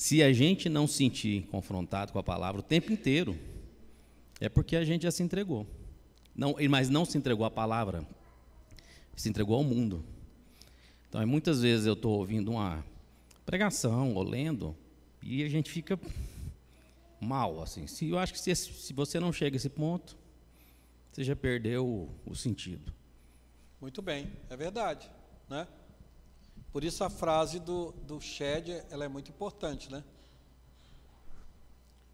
se 0.00 0.22
a 0.22 0.32
gente 0.32 0.66
não 0.70 0.86
se 0.86 0.94
sentir 0.94 1.42
confrontado 1.48 2.10
com 2.10 2.18
a 2.18 2.22
palavra 2.22 2.62
o 2.62 2.64
tempo 2.64 2.90
inteiro, 2.90 3.38
é 4.40 4.48
porque 4.48 4.74
a 4.74 4.82
gente 4.82 5.02
já 5.02 5.10
se 5.10 5.22
entregou. 5.22 5.66
Não, 6.34 6.56
mas 6.70 6.88
não 6.88 7.04
se 7.04 7.18
entregou 7.18 7.44
à 7.44 7.50
palavra, 7.50 8.02
se 9.14 9.28
entregou 9.28 9.56
ao 9.56 9.62
mundo. 9.62 10.02
Então, 11.06 11.24
muitas 11.26 11.60
vezes 11.60 11.84
eu 11.84 11.92
estou 11.92 12.16
ouvindo 12.16 12.50
uma 12.50 12.82
pregação 13.44 14.14
ou 14.14 14.22
lendo 14.22 14.74
e 15.22 15.44
a 15.44 15.50
gente 15.50 15.70
fica 15.70 16.00
mal, 17.20 17.62
assim. 17.62 17.86
Se 17.86 18.08
eu 18.08 18.18
acho 18.18 18.32
que 18.32 18.40
se, 18.40 18.56
se 18.56 18.94
você 18.94 19.20
não 19.20 19.34
chega 19.34 19.54
a 19.54 19.58
esse 19.58 19.68
ponto, 19.68 20.16
você 21.12 21.22
já 21.22 21.36
perdeu 21.36 21.86
o, 21.86 22.08
o 22.24 22.34
sentido. 22.34 22.90
Muito 23.78 24.00
bem, 24.00 24.32
é 24.48 24.56
verdade, 24.56 25.10
né? 25.46 25.68
Por 26.72 26.84
isso 26.84 27.02
a 27.02 27.10
frase 27.10 27.58
do, 27.58 27.92
do 27.92 28.20
Shed, 28.20 28.84
ela 28.90 29.04
é 29.04 29.08
muito 29.08 29.30
importante, 29.30 29.90
né? 29.90 30.04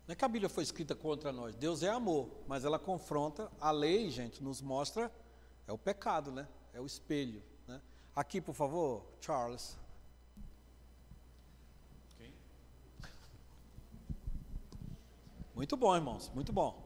Não 0.06 0.12
é 0.12 0.16
que 0.16 0.24
a 0.24 0.28
Bíblia 0.28 0.48
foi 0.48 0.62
escrita 0.62 0.94
contra 0.94 1.32
nós. 1.32 1.54
Deus 1.56 1.82
é 1.82 1.90
amor, 1.90 2.30
mas 2.46 2.64
ela 2.64 2.78
confronta. 2.78 3.50
A 3.60 3.70
lei, 3.70 4.10
gente, 4.10 4.42
nos 4.42 4.60
mostra 4.60 5.12
é 5.66 5.72
o 5.72 5.78
pecado, 5.78 6.30
né? 6.30 6.46
É 6.72 6.80
o 6.80 6.86
espelho. 6.86 7.42
Né? 7.66 7.80
Aqui, 8.14 8.40
por 8.40 8.54
favor, 8.54 9.04
Charles. 9.20 9.76
Muito 15.56 15.74
bom, 15.74 15.96
irmãos, 15.96 16.30
muito 16.34 16.52
bom. 16.52 16.82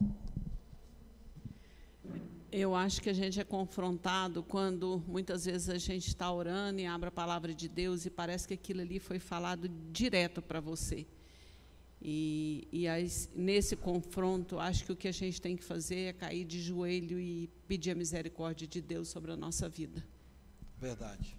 Eu 2.51 2.75
acho 2.75 3.01
que 3.01 3.09
a 3.09 3.13
gente 3.13 3.39
é 3.39 3.45
confrontado 3.45 4.43
quando 4.43 5.01
muitas 5.07 5.45
vezes 5.45 5.69
a 5.69 5.77
gente 5.77 6.07
está 6.09 6.29
orando 6.29 6.81
e 6.81 6.85
abre 6.85 7.07
a 7.07 7.11
palavra 7.11 7.53
de 7.53 7.69
Deus 7.69 8.05
e 8.05 8.09
parece 8.09 8.45
que 8.45 8.53
aquilo 8.53 8.81
ali 8.81 8.99
foi 8.99 9.19
falado 9.19 9.69
direto 9.69 10.41
para 10.41 10.59
você. 10.59 11.07
E, 12.01 12.67
e 12.69 12.89
as, 12.89 13.29
nesse 13.33 13.77
confronto, 13.77 14.59
acho 14.59 14.83
que 14.83 14.91
o 14.91 14.97
que 14.97 15.07
a 15.07 15.13
gente 15.13 15.39
tem 15.39 15.55
que 15.55 15.63
fazer 15.63 15.99
é 16.07 16.13
cair 16.13 16.43
de 16.43 16.61
joelho 16.61 17.17
e 17.21 17.47
pedir 17.69 17.91
a 17.91 17.95
misericórdia 17.95 18.67
de 18.67 18.81
Deus 18.81 19.07
sobre 19.07 19.31
a 19.31 19.37
nossa 19.37 19.69
vida. 19.69 20.05
Verdade. 20.77 21.37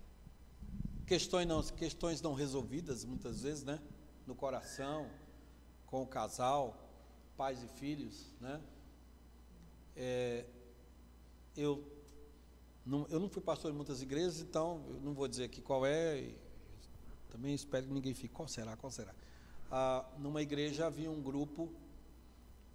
Questões 1.05 1.47
não, 1.47 1.63
questões 1.63 2.23
não 2.23 2.33
resolvidas, 2.33 3.05
muitas 3.05 3.43
vezes, 3.43 3.65
né? 3.65 3.79
No 4.27 4.35
coração, 4.35 5.11
com 5.85 6.01
o 6.03 6.07
casal, 6.07 6.89
pais 7.37 7.63
e 7.63 7.69
filhos, 7.69 8.33
né? 8.41 8.59
É, 9.95 10.47
eu, 11.57 11.83
não, 12.85 13.07
eu 13.09 13.21
não 13.21 13.29
fui 13.29 13.43
pastor 13.43 13.71
em 13.71 13.75
muitas 13.75 14.03
igrejas, 14.03 14.41
então 14.41 14.85
eu 14.89 15.01
não 15.01 15.13
vou 15.13 15.29
dizer 15.29 15.45
aqui 15.45 15.61
qual 15.61 15.85
é. 15.87 16.33
também 17.31 17.55
espero 17.55 17.87
que 17.87 17.93
ninguém 17.93 18.15
fique. 18.15 18.35
Qual 18.35 18.49
será? 18.49 18.77
Qual 18.77 18.91
será? 18.91 19.15
ah, 19.73 20.05
numa 20.19 20.43
igreja 20.43 20.87
havia 20.87 21.11
um 21.11 21.21
grupo, 21.23 21.73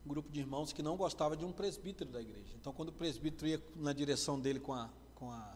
um 0.03 0.09
grupo 0.09 0.31
de 0.31 0.39
irmãos 0.39 0.73
que 0.73 0.81
não 0.81 0.97
gostava 0.97 1.37
de 1.37 1.45
um 1.45 1.51
presbítero 1.51 2.09
da 2.09 2.19
igreja. 2.19 2.55
Então, 2.59 2.73
quando 2.73 2.89
o 2.89 2.91
presbítero 2.91 3.47
ia 3.47 3.63
na 3.75 3.93
direção 3.93 4.39
dele 4.39 4.59
com 4.59 4.73
a 4.73 4.89
com 5.13 5.31
a 5.31 5.55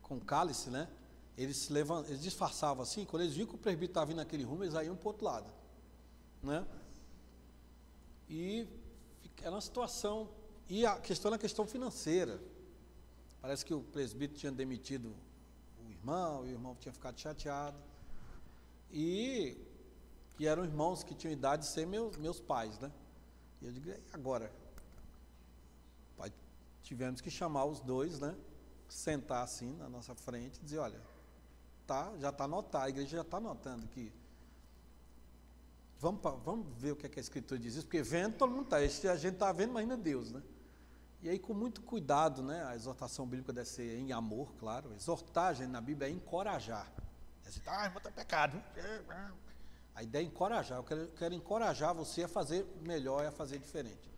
com 0.00 0.16
o 0.16 0.20
cálice, 0.20 0.70
né? 0.70 0.88
Eles 1.36 1.56
se 1.56 1.72
eles 1.72 2.22
disfarçavam 2.22 2.84
assim. 2.84 3.04
Quando 3.04 3.22
eles 3.22 3.34
viam 3.34 3.46
que 3.46 3.56
o 3.56 3.58
presbítero 3.58 3.90
estava 3.90 4.06
vindo 4.06 4.18
naquele 4.18 4.44
rumo, 4.44 4.62
eles 4.62 4.74
iam 4.74 4.94
para 4.94 5.04
o 5.04 5.08
outro 5.08 5.24
lado, 5.24 5.52
né? 6.42 6.64
E 8.28 8.68
era 9.40 9.50
uma 9.50 9.60
situação 9.60 10.28
e 10.68 10.86
a 10.86 10.98
questão 10.98 11.28
era 11.28 11.36
a 11.36 11.38
questão 11.38 11.66
financeira. 11.66 12.40
Parece 13.40 13.64
que 13.64 13.74
o 13.74 13.82
presbítero 13.82 14.38
tinha 14.38 14.52
demitido 14.52 15.14
o 15.84 15.90
irmão, 15.90 16.46
e 16.46 16.50
o 16.50 16.52
irmão 16.52 16.76
tinha 16.76 16.92
ficado 16.92 17.18
chateado. 17.18 17.76
E 18.90 19.56
que 20.36 20.46
eram 20.46 20.64
irmãos 20.64 21.02
que 21.02 21.14
tinham 21.14 21.32
idade 21.32 21.62
de 21.62 21.68
ser 21.68 21.86
meus, 21.86 22.16
meus 22.16 22.40
pais, 22.40 22.78
né? 22.78 22.90
E 23.60 23.66
eu 23.66 23.72
digo, 23.72 23.90
e 23.90 24.00
agora? 24.12 24.52
Pai, 26.16 26.32
tivemos 26.82 27.20
que 27.20 27.30
chamar 27.30 27.64
os 27.64 27.80
dois, 27.80 28.18
né? 28.20 28.34
Sentar 28.88 29.42
assim 29.42 29.74
na 29.76 29.88
nossa 29.88 30.14
frente 30.14 30.58
e 30.58 30.64
dizer, 30.64 30.78
olha, 30.78 31.00
tá, 31.86 32.12
já 32.18 32.30
está 32.30 32.44
anotado, 32.44 32.84
a 32.84 32.88
igreja 32.88 33.16
já 33.16 33.22
está 33.22 33.38
anotando 33.38 33.86
que 33.88 34.12
vamos, 35.98 36.20
vamos 36.44 36.66
ver 36.76 36.92
o 36.92 36.96
que, 36.96 37.06
é 37.06 37.08
que 37.08 37.20
a 37.20 37.22
escritura 37.22 37.60
diz 37.60 37.74
isso, 37.74 37.86
porque 37.86 38.02
vendo 38.02 38.36
todo 38.36 38.50
mundo 38.50 38.64
está, 38.64 38.76
a 38.76 39.16
gente 39.16 39.34
está 39.34 39.52
vendo, 39.52 39.72
mas 39.72 39.82
ainda 39.82 39.96
Deus, 39.96 40.32
né? 40.32 40.42
E 41.22 41.28
aí, 41.28 41.38
com 41.38 41.54
muito 41.54 41.80
cuidado, 41.82 42.42
né? 42.42 42.64
A 42.64 42.74
exortação 42.74 43.24
bíblica 43.24 43.52
deve 43.52 43.68
ser 43.68 43.96
em 43.96 44.12
amor, 44.12 44.52
claro. 44.58 44.92
Exortar, 44.92 45.54
gente, 45.54 45.70
na 45.70 45.80
Bíblia 45.80 46.08
é 46.08 46.10
encorajar. 46.10 46.92
É 47.44 47.48
assim, 47.48 47.60
ah, 47.64 47.84
irmão, 47.84 47.98
está 47.98 48.10
pecado. 48.10 48.60
A 49.94 50.02
ideia 50.02 50.24
é 50.24 50.26
encorajar. 50.26 50.78
Eu 50.78 50.82
quero, 50.82 51.08
quero 51.16 51.34
encorajar 51.34 51.94
você 51.94 52.24
a 52.24 52.28
fazer 52.28 52.66
melhor 52.84 53.22
e 53.22 53.28
a 53.28 53.30
fazer 53.30 53.58
diferente. 53.58 54.10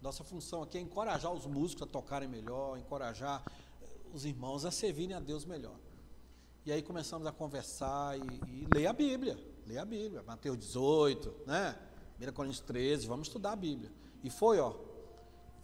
Nossa 0.00 0.24
função 0.24 0.62
aqui 0.62 0.78
é 0.78 0.80
encorajar 0.80 1.30
os 1.30 1.44
músicos 1.44 1.82
a 1.82 1.86
tocarem 1.86 2.26
melhor, 2.28 2.78
encorajar 2.78 3.44
eh, 3.82 3.86
os 4.14 4.24
irmãos 4.24 4.64
a 4.64 4.70
servirem 4.70 5.14
a 5.14 5.20
Deus 5.20 5.44
melhor. 5.44 5.76
E 6.64 6.72
aí 6.72 6.82
começamos 6.82 7.26
a 7.26 7.32
conversar 7.32 8.16
e, 8.18 8.22
e 8.22 8.66
ler 8.72 8.86
a 8.86 8.94
Bíblia. 8.94 9.38
Ler 9.66 9.76
a 9.76 9.84
Bíblia. 9.84 10.22
Mateus 10.22 10.56
18, 10.56 11.42
né? 11.46 11.78
1 12.18 12.32
Coríntios 12.32 12.60
13, 12.60 13.06
vamos 13.06 13.28
estudar 13.28 13.52
a 13.52 13.56
Bíblia. 13.56 13.92
E 14.22 14.30
foi, 14.30 14.58
ó, 14.58 14.74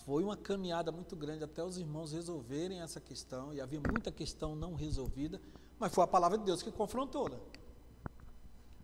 foi 0.06 0.22
uma 0.22 0.36
caminhada 0.36 0.92
muito 0.92 1.16
grande 1.16 1.42
até 1.42 1.64
os 1.64 1.76
irmãos 1.76 2.12
resolverem 2.12 2.80
essa 2.80 3.00
questão, 3.00 3.52
e 3.52 3.60
havia 3.60 3.80
muita 3.80 4.12
questão 4.12 4.54
não 4.54 4.74
resolvida, 4.74 5.40
mas 5.80 5.92
foi 5.92 6.04
a 6.04 6.06
palavra 6.06 6.38
de 6.38 6.44
Deus 6.44 6.62
que 6.62 6.70
confrontou, 6.70 7.28
né? 7.28 7.36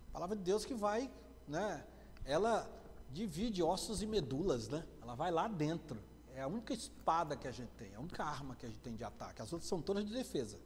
A 0.09 0.13
palavra 0.15 0.35
de 0.35 0.43
Deus 0.43 0.65
que 0.65 0.75
vai, 0.75 1.09
né? 1.47 1.87
Ela 2.25 2.69
divide 3.13 3.63
ossos 3.63 4.03
e 4.03 4.07
medulas, 4.07 4.69
né? 4.69 4.85
Ela 5.01 5.15
vai 5.15 5.31
lá 5.31 5.47
dentro. 5.47 5.97
É 6.35 6.43
a 6.43 6.49
única 6.49 6.75
espada 6.75 7.37
que 7.37 7.47
a 7.47 7.53
gente 7.53 7.71
tem, 7.75 7.95
a 7.95 8.01
única 8.01 8.25
arma 8.25 8.57
que 8.57 8.67
a 8.67 8.69
gente 8.69 8.81
tem 8.81 8.97
de 8.97 9.05
ataque. 9.05 9.41
As 9.41 9.53
outras 9.53 9.69
são 9.69 9.81
todas 9.81 10.05
de 10.05 10.13
defesa. 10.13 10.59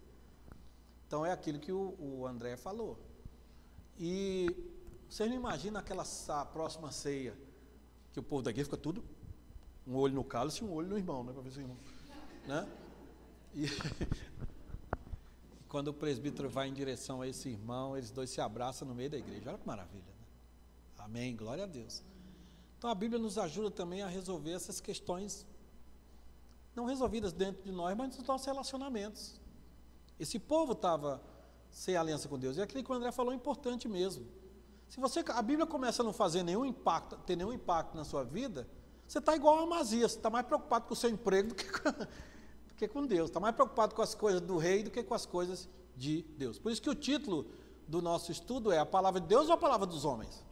Então 1.06 1.26
é 1.26 1.32
aquilo 1.32 1.58
que 1.58 1.70
o, 1.70 1.94
o 2.00 2.26
André 2.26 2.56
falou. 2.56 2.98
E 3.98 4.48
vocês 5.06 5.28
não 5.28 5.36
imaginam 5.36 5.78
aquela 5.78 6.04
próxima 6.46 6.90
ceia 6.90 7.36
que 8.10 8.18
o 8.18 8.22
povo 8.22 8.42
daqui 8.42 8.64
fica 8.64 8.78
tudo 8.78 9.04
um 9.86 9.94
olho 9.96 10.14
no 10.14 10.24
cálice 10.24 10.62
e 10.62 10.66
um 10.66 10.72
olho 10.72 10.88
no 10.88 10.98
irmão, 10.98 11.22
né? 11.22 11.32
Para 11.32 11.42
ver 11.42 11.50
se 11.50 11.58
o 11.58 11.62
irmão, 11.62 11.76
né? 12.46 12.68
E 13.54 13.66
quando 15.68 15.88
o 15.88 15.94
presbítero 15.94 16.48
vai 16.48 16.68
em 16.68 16.74
direção 16.74 17.22
a 17.22 17.28
esse 17.28 17.48
irmão, 17.48 17.96
eles 17.96 18.10
dois 18.10 18.30
se 18.30 18.40
abraçam 18.40 18.86
no 18.86 18.94
meio 18.94 19.10
da 19.10 19.18
igreja. 19.18 19.50
Olha 19.50 19.58
que 19.58 19.66
maravilha. 19.66 20.04
Né? 20.04 20.26
Amém, 20.98 21.36
glória 21.36 21.64
a 21.64 21.66
Deus. 21.66 22.02
Então 22.78 22.90
a 22.90 22.94
Bíblia 22.94 23.20
nos 23.20 23.38
ajuda 23.38 23.70
também 23.70 24.02
a 24.02 24.08
resolver 24.08 24.52
essas 24.52 24.80
questões 24.80 25.46
não 26.74 26.84
resolvidas 26.84 27.32
dentro 27.32 27.62
de 27.62 27.72
nós, 27.72 27.96
mas 27.96 28.16
nos 28.16 28.26
nossos 28.26 28.46
relacionamentos. 28.46 29.40
Esse 30.20 30.38
povo 30.38 30.72
estava 30.72 31.22
sem 31.70 31.96
aliança 31.96 32.28
com 32.28 32.38
Deus. 32.38 32.56
E 32.56 32.62
aquilo 32.62 32.84
que 32.84 32.90
o 32.90 32.94
André 32.94 33.10
falou 33.12 33.32
é 33.32 33.36
importante 33.36 33.88
mesmo. 33.88 34.26
Se 34.88 35.00
você, 35.00 35.24
a 35.26 35.42
Bíblia 35.42 35.66
começa 35.66 36.02
a 36.02 36.04
não 36.04 36.12
fazer 36.12 36.42
nenhum 36.42 36.64
impacto, 36.64 37.16
ter 37.18 37.34
nenhum 37.34 37.52
impacto 37.52 37.96
na 37.96 38.04
sua 38.04 38.22
vida, 38.22 38.68
você 39.06 39.18
está 39.18 39.36
igual 39.36 39.58
a 39.58 39.62
Amazias, 39.62 40.12
está 40.12 40.28
mais 40.28 40.46
preocupado 40.46 40.86
com 40.86 40.94
o 40.94 40.96
seu 40.96 41.10
emprego 41.10 41.48
do 41.48 41.54
que 41.54 41.64
com, 41.64 41.90
do 42.68 42.74
que 42.76 42.88
com 42.88 43.06
Deus. 43.06 43.30
Está 43.30 43.40
mais 43.40 43.54
preocupado 43.54 43.94
com 43.94 44.02
as 44.02 44.14
coisas 44.14 44.40
do 44.40 44.56
rei 44.56 44.82
do 44.82 44.90
que 44.90 45.02
com 45.02 45.14
as 45.14 45.26
coisas 45.26 45.68
de 45.96 46.22
Deus. 46.36 46.58
Por 46.58 46.72
isso 46.72 46.82
que 46.82 46.90
o 46.90 46.94
título 46.94 47.46
do 47.86 48.02
nosso 48.02 48.32
estudo 48.32 48.72
é 48.72 48.78
a 48.78 48.86
palavra 48.86 49.20
de 49.20 49.26
Deus 49.26 49.48
ou 49.48 49.54
a 49.54 49.58
palavra 49.58 49.86
dos 49.86 50.04
homens? 50.04 50.44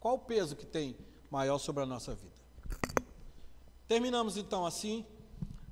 Qual 0.00 0.14
o 0.14 0.18
peso 0.18 0.56
que 0.56 0.64
tem 0.64 0.96
maior 1.30 1.58
sobre 1.58 1.82
a 1.82 1.86
nossa 1.86 2.14
vida? 2.14 2.32
Terminamos 3.86 4.36
então 4.36 4.64
assim. 4.64 5.04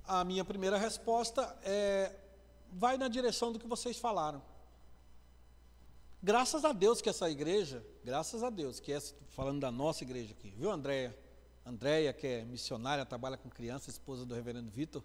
A 0.05 0.23
minha 0.23 0.45
primeira 0.45 0.79
resposta 0.79 1.59
é 1.63 2.15
vai 2.73 2.99
na 2.99 3.09
direção 3.09 3.53
do 3.53 3.59
que 3.59 3.67
vocês 3.67 3.99
falaram. 3.99 4.43
Graças 6.23 6.65
a 6.65 6.73
Deus 6.73 7.01
que 7.01 7.09
essa 7.09 7.31
igreja, 7.31 7.85
graças 8.05 8.43
a 8.43 8.51
Deus 8.51 8.81
que 8.81 8.93
essa, 8.93 9.15
falando 9.31 9.61
da 9.61 9.71
nossa 9.71 10.05
igreja 10.05 10.33
aqui, 10.33 10.51
viu, 10.51 10.71
Andréia? 10.71 11.17
Andréia, 11.67 12.13
que 12.13 12.25
é 12.29 12.45
missionária, 12.45 13.05
trabalha 13.05 13.37
com 13.37 13.51
criança, 13.51 13.91
esposa 13.91 14.25
do 14.25 14.33
reverendo 14.33 14.71
Vitor, 14.71 15.03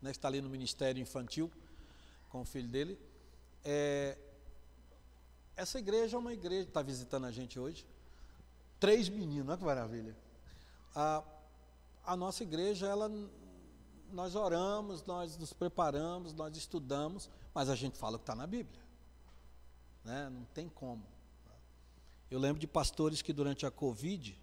né, 0.00 0.10
está 0.10 0.26
ali 0.26 0.40
no 0.40 0.48
ministério 0.48 1.02
infantil 1.02 1.52
com 2.30 2.40
o 2.40 2.44
filho 2.46 2.66
dele. 2.66 2.98
É, 3.62 4.16
essa 5.54 5.78
igreja 5.78 6.16
é 6.16 6.18
uma 6.18 6.32
igreja, 6.32 6.66
está 6.66 6.80
visitando 6.80 7.26
a 7.26 7.30
gente 7.30 7.60
hoje. 7.60 7.86
Três 8.80 9.10
meninos, 9.10 9.50
olha 9.50 9.58
que 9.58 9.64
maravilha. 9.64 10.16
A, 10.94 11.22
a 12.06 12.16
nossa 12.16 12.42
igreja, 12.42 12.86
ela, 12.86 13.10
nós 14.10 14.34
oramos, 14.34 15.04
nós 15.04 15.36
nos 15.36 15.52
preparamos, 15.52 16.32
nós 16.32 16.56
estudamos, 16.56 17.28
mas 17.52 17.68
a 17.68 17.76
gente 17.76 17.98
fala 17.98 18.16
o 18.16 18.18
que 18.18 18.22
está 18.22 18.34
na 18.34 18.46
Bíblia. 18.46 18.80
Né? 20.02 20.30
Não 20.30 20.44
tem 20.54 20.70
como. 20.70 21.04
Eu 22.30 22.38
lembro 22.38 22.58
de 22.58 22.66
pastores 22.66 23.20
que 23.20 23.32
durante 23.32 23.66
a 23.66 23.70
Covid, 23.70 24.38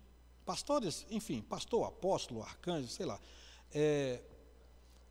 pastores, 0.45 1.05
enfim, 1.09 1.41
pastor, 1.41 1.87
apóstolo, 1.87 2.43
arcanjo, 2.43 2.87
sei 2.87 3.05
lá, 3.05 3.19
é, 3.73 4.21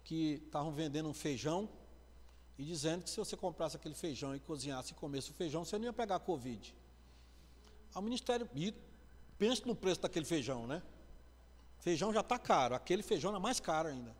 que 0.04 0.42
estavam 0.46 0.72
vendendo 0.72 1.08
um 1.08 1.14
feijão 1.14 1.68
e 2.56 2.64
dizendo 2.64 3.02
que 3.02 3.10
se 3.10 3.16
você 3.16 3.36
comprasse 3.36 3.76
aquele 3.76 3.94
feijão 3.94 4.34
e 4.34 4.40
cozinhasse 4.40 4.92
e 4.92 4.94
comesse 4.94 5.30
o 5.30 5.34
feijão, 5.34 5.64
você 5.64 5.76
não 5.76 5.86
ia 5.86 5.92
pegar 5.92 6.20
Covid. 6.20 6.74
O 7.94 8.00
Ministério, 8.00 8.48
e 8.54 8.72
pense 9.36 9.66
no 9.66 9.74
preço 9.74 10.00
daquele 10.00 10.24
feijão, 10.24 10.66
né? 10.66 10.82
Feijão 11.78 12.12
já 12.12 12.20
está 12.20 12.38
caro, 12.38 12.74
aquele 12.74 13.02
feijão 13.02 13.34
é 13.34 13.38
mais 13.38 13.60
caro 13.60 13.88
ainda. 13.88 14.14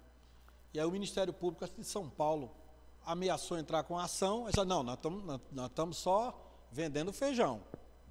E 0.73 0.81
aí 0.81 0.85
o 0.85 0.91
Ministério 0.91 1.33
Público 1.33 1.67
de 1.79 1.85
São 1.85 2.11
Paulo 2.11 2.51
ameaçou 3.07 3.59
entrar 3.59 3.85
com 3.85 3.99
a 3.99 4.05
ação, 4.05 4.47
disse, 4.47 4.65
não, 4.65 4.83
nós 4.83 4.99
estamos 5.67 5.97
só 5.97 6.41
vendendo 6.73 7.13
feijão, 7.13 7.63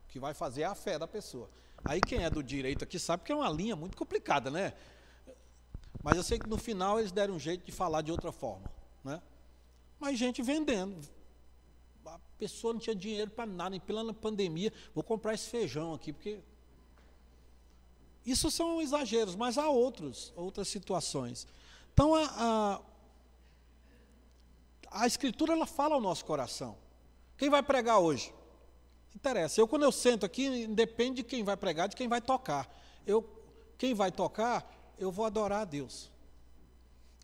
que 0.08 0.20
vai 0.20 0.34
fazer 0.34 0.64
a 0.64 0.74
fé 0.74 0.98
da 0.98 1.08
pessoa. 1.08 1.50
Aí 1.86 2.00
quem 2.00 2.24
é 2.24 2.30
do 2.30 2.42
direito 2.42 2.84
aqui 2.84 2.98
sabe 2.98 3.24
que 3.24 3.32
é 3.32 3.36
uma 3.36 3.50
linha 3.50 3.76
muito 3.76 3.98
complicada, 3.98 4.50
né? 4.50 4.74
Mas 6.02 6.18
eu 6.18 6.24
sei 6.24 6.40
que 6.40 6.50
no 6.50 6.58
final 6.58 7.00
eles 7.00 7.12
deram 7.12 7.36
um 7.36 7.40
jeito 7.40 7.66
de 7.66 7.72
falar 7.72 8.02
de 8.02 8.12
outra 8.12 8.32
forma. 8.32 8.70
Né? 9.04 9.22
Mas 10.00 10.18
gente 10.18 10.42
vendendo. 10.42 11.00
A 12.06 12.20
pessoa 12.38 12.74
não 12.74 12.80
tinha 12.80 12.96
dinheiro 12.96 13.32
para 13.32 13.46
nada, 13.46 13.76
em 13.76 13.80
plena 13.80 14.14
pandemia. 14.14 14.72
Vou 14.94 15.04
comprar 15.04 15.34
esse 15.34 15.50
feijão 15.50 15.94
aqui, 15.94 16.12
porque. 16.12 16.40
Isso 18.26 18.50
são 18.50 18.82
exageros, 18.82 19.36
mas 19.36 19.58
há 19.58 19.70
outros, 19.70 20.32
outras 20.36 20.70
situações. 20.70 21.46
Então 21.94 22.16
a, 22.16 22.82
a, 24.90 25.02
a 25.04 25.08
Escritura 25.08 25.54
ela 25.54 25.66
fala 25.66 25.96
ao 25.96 26.02
nosso 26.02 26.24
coração. 26.24 26.78
Quem 27.38 27.50
vai 27.50 27.62
pregar 27.62 28.00
hoje? 28.00 28.34
Interessa. 29.16 29.62
Eu, 29.62 29.68
quando 29.68 29.84
eu 29.84 29.92
sento 29.92 30.26
aqui, 30.26 30.68
depende 30.68 31.18
de 31.18 31.24
quem 31.24 31.44
vai 31.44 31.56
pregar, 31.56 31.88
de 31.88 31.96
quem 31.96 32.08
vai 32.08 32.22
tocar. 32.22 32.70
Eu, 33.06 33.24
quem 33.78 33.94
vai 33.94 34.12
tocar, 34.12 34.94
eu 34.98 35.12
vou 35.12 35.26
adorar 35.26 35.62
a 35.62 35.66
Deus. 35.66 36.12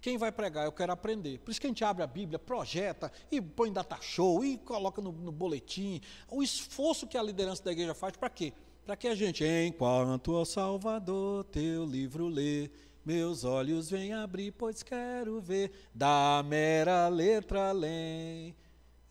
Quem 0.01 0.17
vai 0.17 0.31
pregar, 0.31 0.65
eu 0.65 0.71
quero 0.71 0.93
aprender. 0.93 1.39
Por 1.39 1.51
isso 1.51 1.59
que 1.59 1.67
a 1.67 1.69
gente 1.69 1.83
abre 1.83 2.03
a 2.03 2.07
Bíblia, 2.07 2.39
projeta, 2.39 3.11
e 3.29 3.41
põe 3.41 3.71
data 3.71 3.97
show, 4.01 4.45
e 4.45 4.57
coloca 4.57 5.01
no, 5.01 5.11
no 5.11 5.31
boletim. 5.31 6.01
O 6.29 6.41
esforço 6.41 7.05
que 7.05 7.17
a 7.17 7.23
liderança 7.23 7.63
da 7.63 7.71
igreja 7.71 7.93
faz, 7.93 8.15
para 8.15 8.29
quê? 8.29 8.53
Para 8.85 8.95
que 8.95 9.07
a 9.07 9.15
gente, 9.15 9.43
enquanto 9.45 10.35
ao 10.35 10.45
Salvador 10.45 11.43
teu 11.45 11.85
livro 11.85 12.27
lê, 12.27 12.71
meus 13.05 13.43
olhos 13.43 13.89
vêm 13.89 14.13
abrir, 14.13 14.51
pois 14.51 14.83
quero 14.83 15.41
ver 15.41 15.71
da 15.93 16.43
mera 16.45 17.07
letra 17.09 17.69
além. 17.69 18.55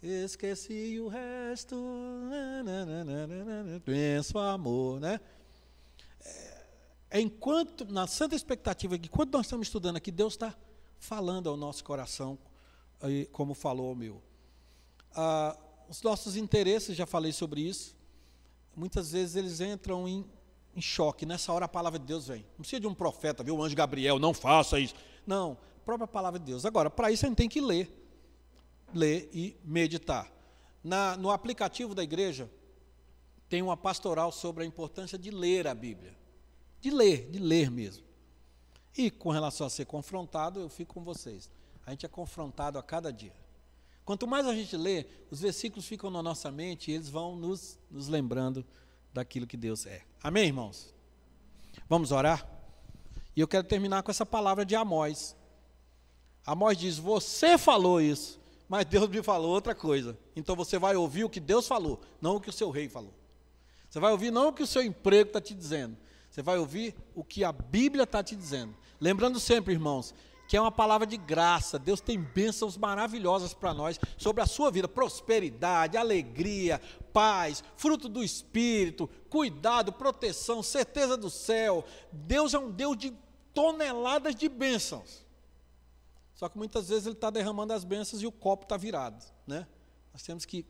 Esqueci 0.00 1.00
o 1.00 1.08
resto, 1.08 1.74
penso 3.84 4.38
amor, 4.38 5.00
né? 5.00 5.20
É, 7.10 7.20
enquanto, 7.20 7.84
na 7.84 8.06
santa 8.06 8.36
expectativa 8.36 8.96
que 8.96 9.08
quando 9.08 9.32
nós 9.32 9.46
estamos 9.46 9.66
estudando 9.66 9.96
aqui, 9.96 10.12
Deus 10.12 10.34
está 10.34 10.54
falando 11.00 11.48
ao 11.48 11.56
nosso 11.56 11.82
coração, 11.82 12.38
como 13.32 13.54
falou 13.54 13.88
ao 13.88 13.96
meu. 13.96 14.22
Ah, 15.16 15.58
os 15.88 16.00
nossos 16.00 16.36
interesses, 16.36 16.96
já 16.96 17.04
falei 17.04 17.32
sobre 17.32 17.62
isso, 17.62 17.96
muitas 18.76 19.10
vezes 19.10 19.34
eles 19.34 19.60
entram 19.60 20.06
em, 20.06 20.24
em 20.76 20.80
choque. 20.80 21.26
Nessa 21.26 21.52
hora 21.52 21.64
a 21.64 21.68
palavra 21.68 21.98
de 21.98 22.04
Deus 22.04 22.28
vem. 22.28 22.46
Não 22.50 22.58
precisa 22.60 22.78
de 22.78 22.86
um 22.86 22.94
profeta, 22.94 23.42
viu? 23.42 23.56
O 23.56 23.64
anjo 23.64 23.74
Gabriel, 23.74 24.20
não 24.20 24.32
faça 24.32 24.78
isso. 24.78 24.94
Não, 25.26 25.58
a 25.82 25.84
própria 25.84 26.06
palavra 26.06 26.38
de 26.38 26.44
Deus. 26.46 26.64
Agora, 26.64 26.88
para 26.88 27.10
isso 27.10 27.26
a 27.26 27.28
gente 27.28 27.36
tem 27.38 27.48
que 27.48 27.60
ler 27.60 27.97
ler 28.94 29.28
e 29.32 29.56
meditar. 29.64 30.30
Na, 30.82 31.16
no 31.16 31.30
aplicativo 31.30 31.94
da 31.94 32.02
igreja, 32.02 32.50
tem 33.48 33.62
uma 33.62 33.76
pastoral 33.76 34.30
sobre 34.30 34.64
a 34.64 34.66
importância 34.66 35.18
de 35.18 35.30
ler 35.30 35.66
a 35.66 35.74
Bíblia. 35.74 36.16
De 36.80 36.90
ler, 36.90 37.30
de 37.30 37.38
ler 37.38 37.70
mesmo. 37.70 38.04
E 38.96 39.10
com 39.10 39.30
relação 39.30 39.66
a 39.66 39.70
ser 39.70 39.86
confrontado, 39.86 40.60
eu 40.60 40.68
fico 40.68 40.94
com 40.94 41.02
vocês. 41.02 41.50
A 41.86 41.90
gente 41.90 42.04
é 42.04 42.08
confrontado 42.08 42.78
a 42.78 42.82
cada 42.82 43.12
dia. 43.12 43.32
Quanto 44.04 44.26
mais 44.26 44.46
a 44.46 44.54
gente 44.54 44.76
lê, 44.76 45.06
os 45.30 45.40
versículos 45.40 45.86
ficam 45.86 46.10
na 46.10 46.22
nossa 46.22 46.50
mente 46.50 46.90
e 46.90 46.94
eles 46.94 47.08
vão 47.08 47.36
nos, 47.36 47.78
nos 47.90 48.08
lembrando 48.08 48.64
daquilo 49.12 49.46
que 49.46 49.56
Deus 49.56 49.86
é. 49.86 50.02
Amém, 50.22 50.46
irmãos? 50.46 50.94
Vamos 51.88 52.12
orar? 52.12 52.46
E 53.36 53.40
eu 53.40 53.48
quero 53.48 53.66
terminar 53.66 54.02
com 54.02 54.10
essa 54.10 54.26
palavra 54.26 54.64
de 54.64 54.74
Amós. 54.74 55.36
Amós 56.44 56.76
diz: 56.76 56.98
Você 56.98 57.58
falou 57.58 58.00
isso 58.00 58.37
mas 58.68 58.84
Deus 58.84 59.08
me 59.08 59.22
falou 59.22 59.50
outra 59.50 59.74
coisa. 59.74 60.18
Então 60.36 60.54
você 60.54 60.78
vai 60.78 60.94
ouvir 60.94 61.24
o 61.24 61.30
que 61.30 61.40
Deus 61.40 61.66
falou, 61.66 62.00
não 62.20 62.36
o 62.36 62.40
que 62.40 62.50
o 62.50 62.52
seu 62.52 62.70
rei 62.70 62.88
falou. 62.88 63.14
Você 63.88 63.98
vai 63.98 64.12
ouvir 64.12 64.30
não 64.30 64.48
o 64.48 64.52
que 64.52 64.62
o 64.62 64.66
seu 64.66 64.82
emprego 64.82 65.30
está 65.30 65.40
te 65.40 65.54
dizendo. 65.54 65.96
Você 66.30 66.42
vai 66.42 66.58
ouvir 66.58 66.94
o 67.14 67.24
que 67.24 67.42
a 67.42 67.50
Bíblia 67.50 68.04
está 68.04 68.22
te 68.22 68.36
dizendo. 68.36 68.74
Lembrando 69.00 69.40
sempre, 69.40 69.72
irmãos, 69.72 70.14
que 70.46 70.56
é 70.56 70.60
uma 70.60 70.70
palavra 70.70 71.06
de 71.06 71.16
graça. 71.16 71.78
Deus 71.78 72.00
tem 72.00 72.20
bênçãos 72.20 72.76
maravilhosas 72.76 73.54
para 73.54 73.72
nós 73.72 73.98
sobre 74.16 74.42
a 74.42 74.46
sua 74.46 74.70
vida: 74.70 74.86
prosperidade, 74.86 75.96
alegria, 75.96 76.80
paz, 77.12 77.64
fruto 77.76 78.08
do 78.08 78.22
Espírito, 78.22 79.08
cuidado, 79.30 79.92
proteção, 79.92 80.62
certeza 80.62 81.16
do 81.16 81.30
céu. 81.30 81.84
Deus 82.12 82.52
é 82.52 82.58
um 82.58 82.70
Deus 82.70 82.96
de 82.96 83.12
toneladas 83.54 84.34
de 84.34 84.48
bênçãos. 84.48 85.27
Só 86.38 86.48
que 86.48 86.56
muitas 86.56 86.88
vezes 86.88 87.04
ele 87.04 87.16
está 87.16 87.30
derramando 87.30 87.72
as 87.72 87.82
bênçãos 87.82 88.22
e 88.22 88.26
o 88.26 88.30
copo 88.30 88.62
está 88.62 88.76
virado. 88.76 89.26
Né? 89.44 89.66
Nós 90.12 90.22
temos 90.22 90.44
que 90.44 90.64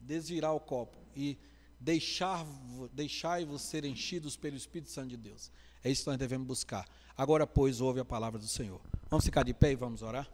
desvirar 0.00 0.52
o 0.52 0.58
copo 0.58 0.98
e 1.14 1.38
deixar, 1.78 2.44
deixar-vos 2.92 3.62
ser 3.62 3.84
enchidos 3.84 4.36
pelo 4.36 4.56
Espírito 4.56 4.90
Santo 4.90 5.10
de 5.10 5.16
Deus. 5.16 5.52
É 5.84 5.90
isso 5.90 6.02
que 6.02 6.10
nós 6.10 6.18
devemos 6.18 6.48
buscar. 6.48 6.84
Agora, 7.16 7.46
pois, 7.46 7.80
ouve 7.80 8.00
a 8.00 8.04
palavra 8.04 8.40
do 8.40 8.48
Senhor. 8.48 8.80
Vamos 9.08 9.24
ficar 9.24 9.44
de 9.44 9.54
pé 9.54 9.70
e 9.70 9.76
vamos 9.76 10.02
orar? 10.02 10.28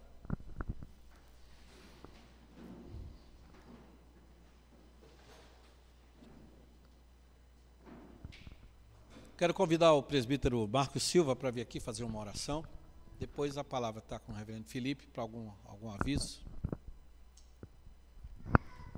Quero 9.37 9.53
convidar 9.53 9.93
o 9.93 10.03
presbítero 10.03 10.67
Marcos 10.67 11.03
Silva 11.03 11.37
para 11.37 11.51
vir 11.51 11.61
aqui 11.61 11.79
fazer 11.79 12.03
uma 12.03 12.19
oração. 12.19 12.65
Depois 13.25 13.57
a 13.57 13.65
palavra 13.65 14.01
está 14.01 14.19
com 14.19 14.33
o 14.33 14.35
reverendo 14.35 14.67
Felipe 14.67 15.07
para 15.07 15.23
algum, 15.23 15.51
algum 15.65 15.91
aviso. 15.91 16.45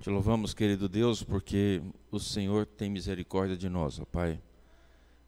Te 0.00 0.10
louvamos, 0.10 0.52
querido 0.52 0.88
Deus, 0.88 1.22
porque 1.22 1.80
o 2.10 2.18
Senhor 2.18 2.66
tem 2.66 2.90
misericórdia 2.90 3.56
de 3.56 3.68
nós, 3.68 4.00
ó 4.00 4.04
Pai. 4.04 4.42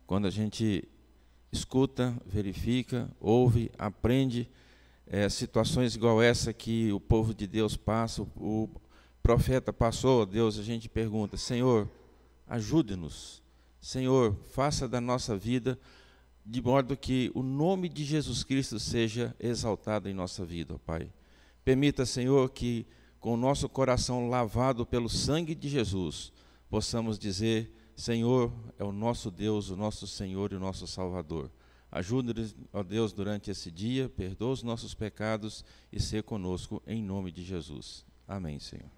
Quando 0.04 0.26
a 0.26 0.30
gente 0.30 0.88
escuta, 1.52 2.12
verifica, 2.26 3.08
ouve, 3.20 3.70
aprende 3.78 4.50
é, 5.06 5.28
situações 5.28 5.94
igual 5.94 6.20
essa 6.20 6.52
que 6.52 6.90
o 6.90 6.98
povo 6.98 7.32
de 7.32 7.46
Deus 7.46 7.76
passa, 7.76 8.22
o, 8.22 8.68
profeta 9.22 9.72
passou, 9.72 10.26
Deus, 10.26 10.58
a 10.58 10.62
gente 10.64 10.88
pergunta: 10.88 11.36
Senhor, 11.36 11.88
ajude-nos. 12.48 13.44
Senhor, 13.80 14.34
faça 14.50 14.88
da 14.88 15.00
nossa 15.00 15.36
vida 15.36 15.78
de 16.50 16.62
modo 16.62 16.96
que 16.96 17.30
o 17.34 17.42
nome 17.42 17.90
de 17.90 18.02
Jesus 18.04 18.42
Cristo 18.42 18.80
seja 18.80 19.36
exaltado 19.38 20.08
em 20.08 20.14
nossa 20.14 20.46
vida, 20.46 20.74
ó 20.74 20.78
Pai. 20.78 21.12
Permita, 21.62 22.06
Senhor, 22.06 22.48
que 22.50 22.86
com 23.20 23.34
o 23.34 23.36
nosso 23.36 23.68
coração 23.68 24.30
lavado 24.30 24.86
pelo 24.86 25.10
sangue 25.10 25.54
de 25.54 25.68
Jesus, 25.68 26.32
possamos 26.70 27.18
dizer: 27.18 27.70
Senhor 27.94 28.50
é 28.78 28.84
o 28.84 28.92
nosso 28.92 29.30
Deus, 29.30 29.68
o 29.68 29.76
nosso 29.76 30.06
Senhor 30.06 30.50
e 30.52 30.56
o 30.56 30.60
nosso 30.60 30.86
Salvador. 30.86 31.50
Ajude-nos, 31.92 32.56
ó 32.72 32.82
Deus, 32.82 33.12
durante 33.12 33.50
esse 33.50 33.70
dia, 33.70 34.08
perdoa 34.08 34.52
os 34.52 34.62
nossos 34.62 34.94
pecados 34.94 35.62
e 35.92 36.00
ser 36.00 36.22
conosco 36.22 36.82
em 36.86 37.02
nome 37.02 37.30
de 37.30 37.44
Jesus. 37.44 38.06
Amém, 38.26 38.58
Senhor. 38.58 38.97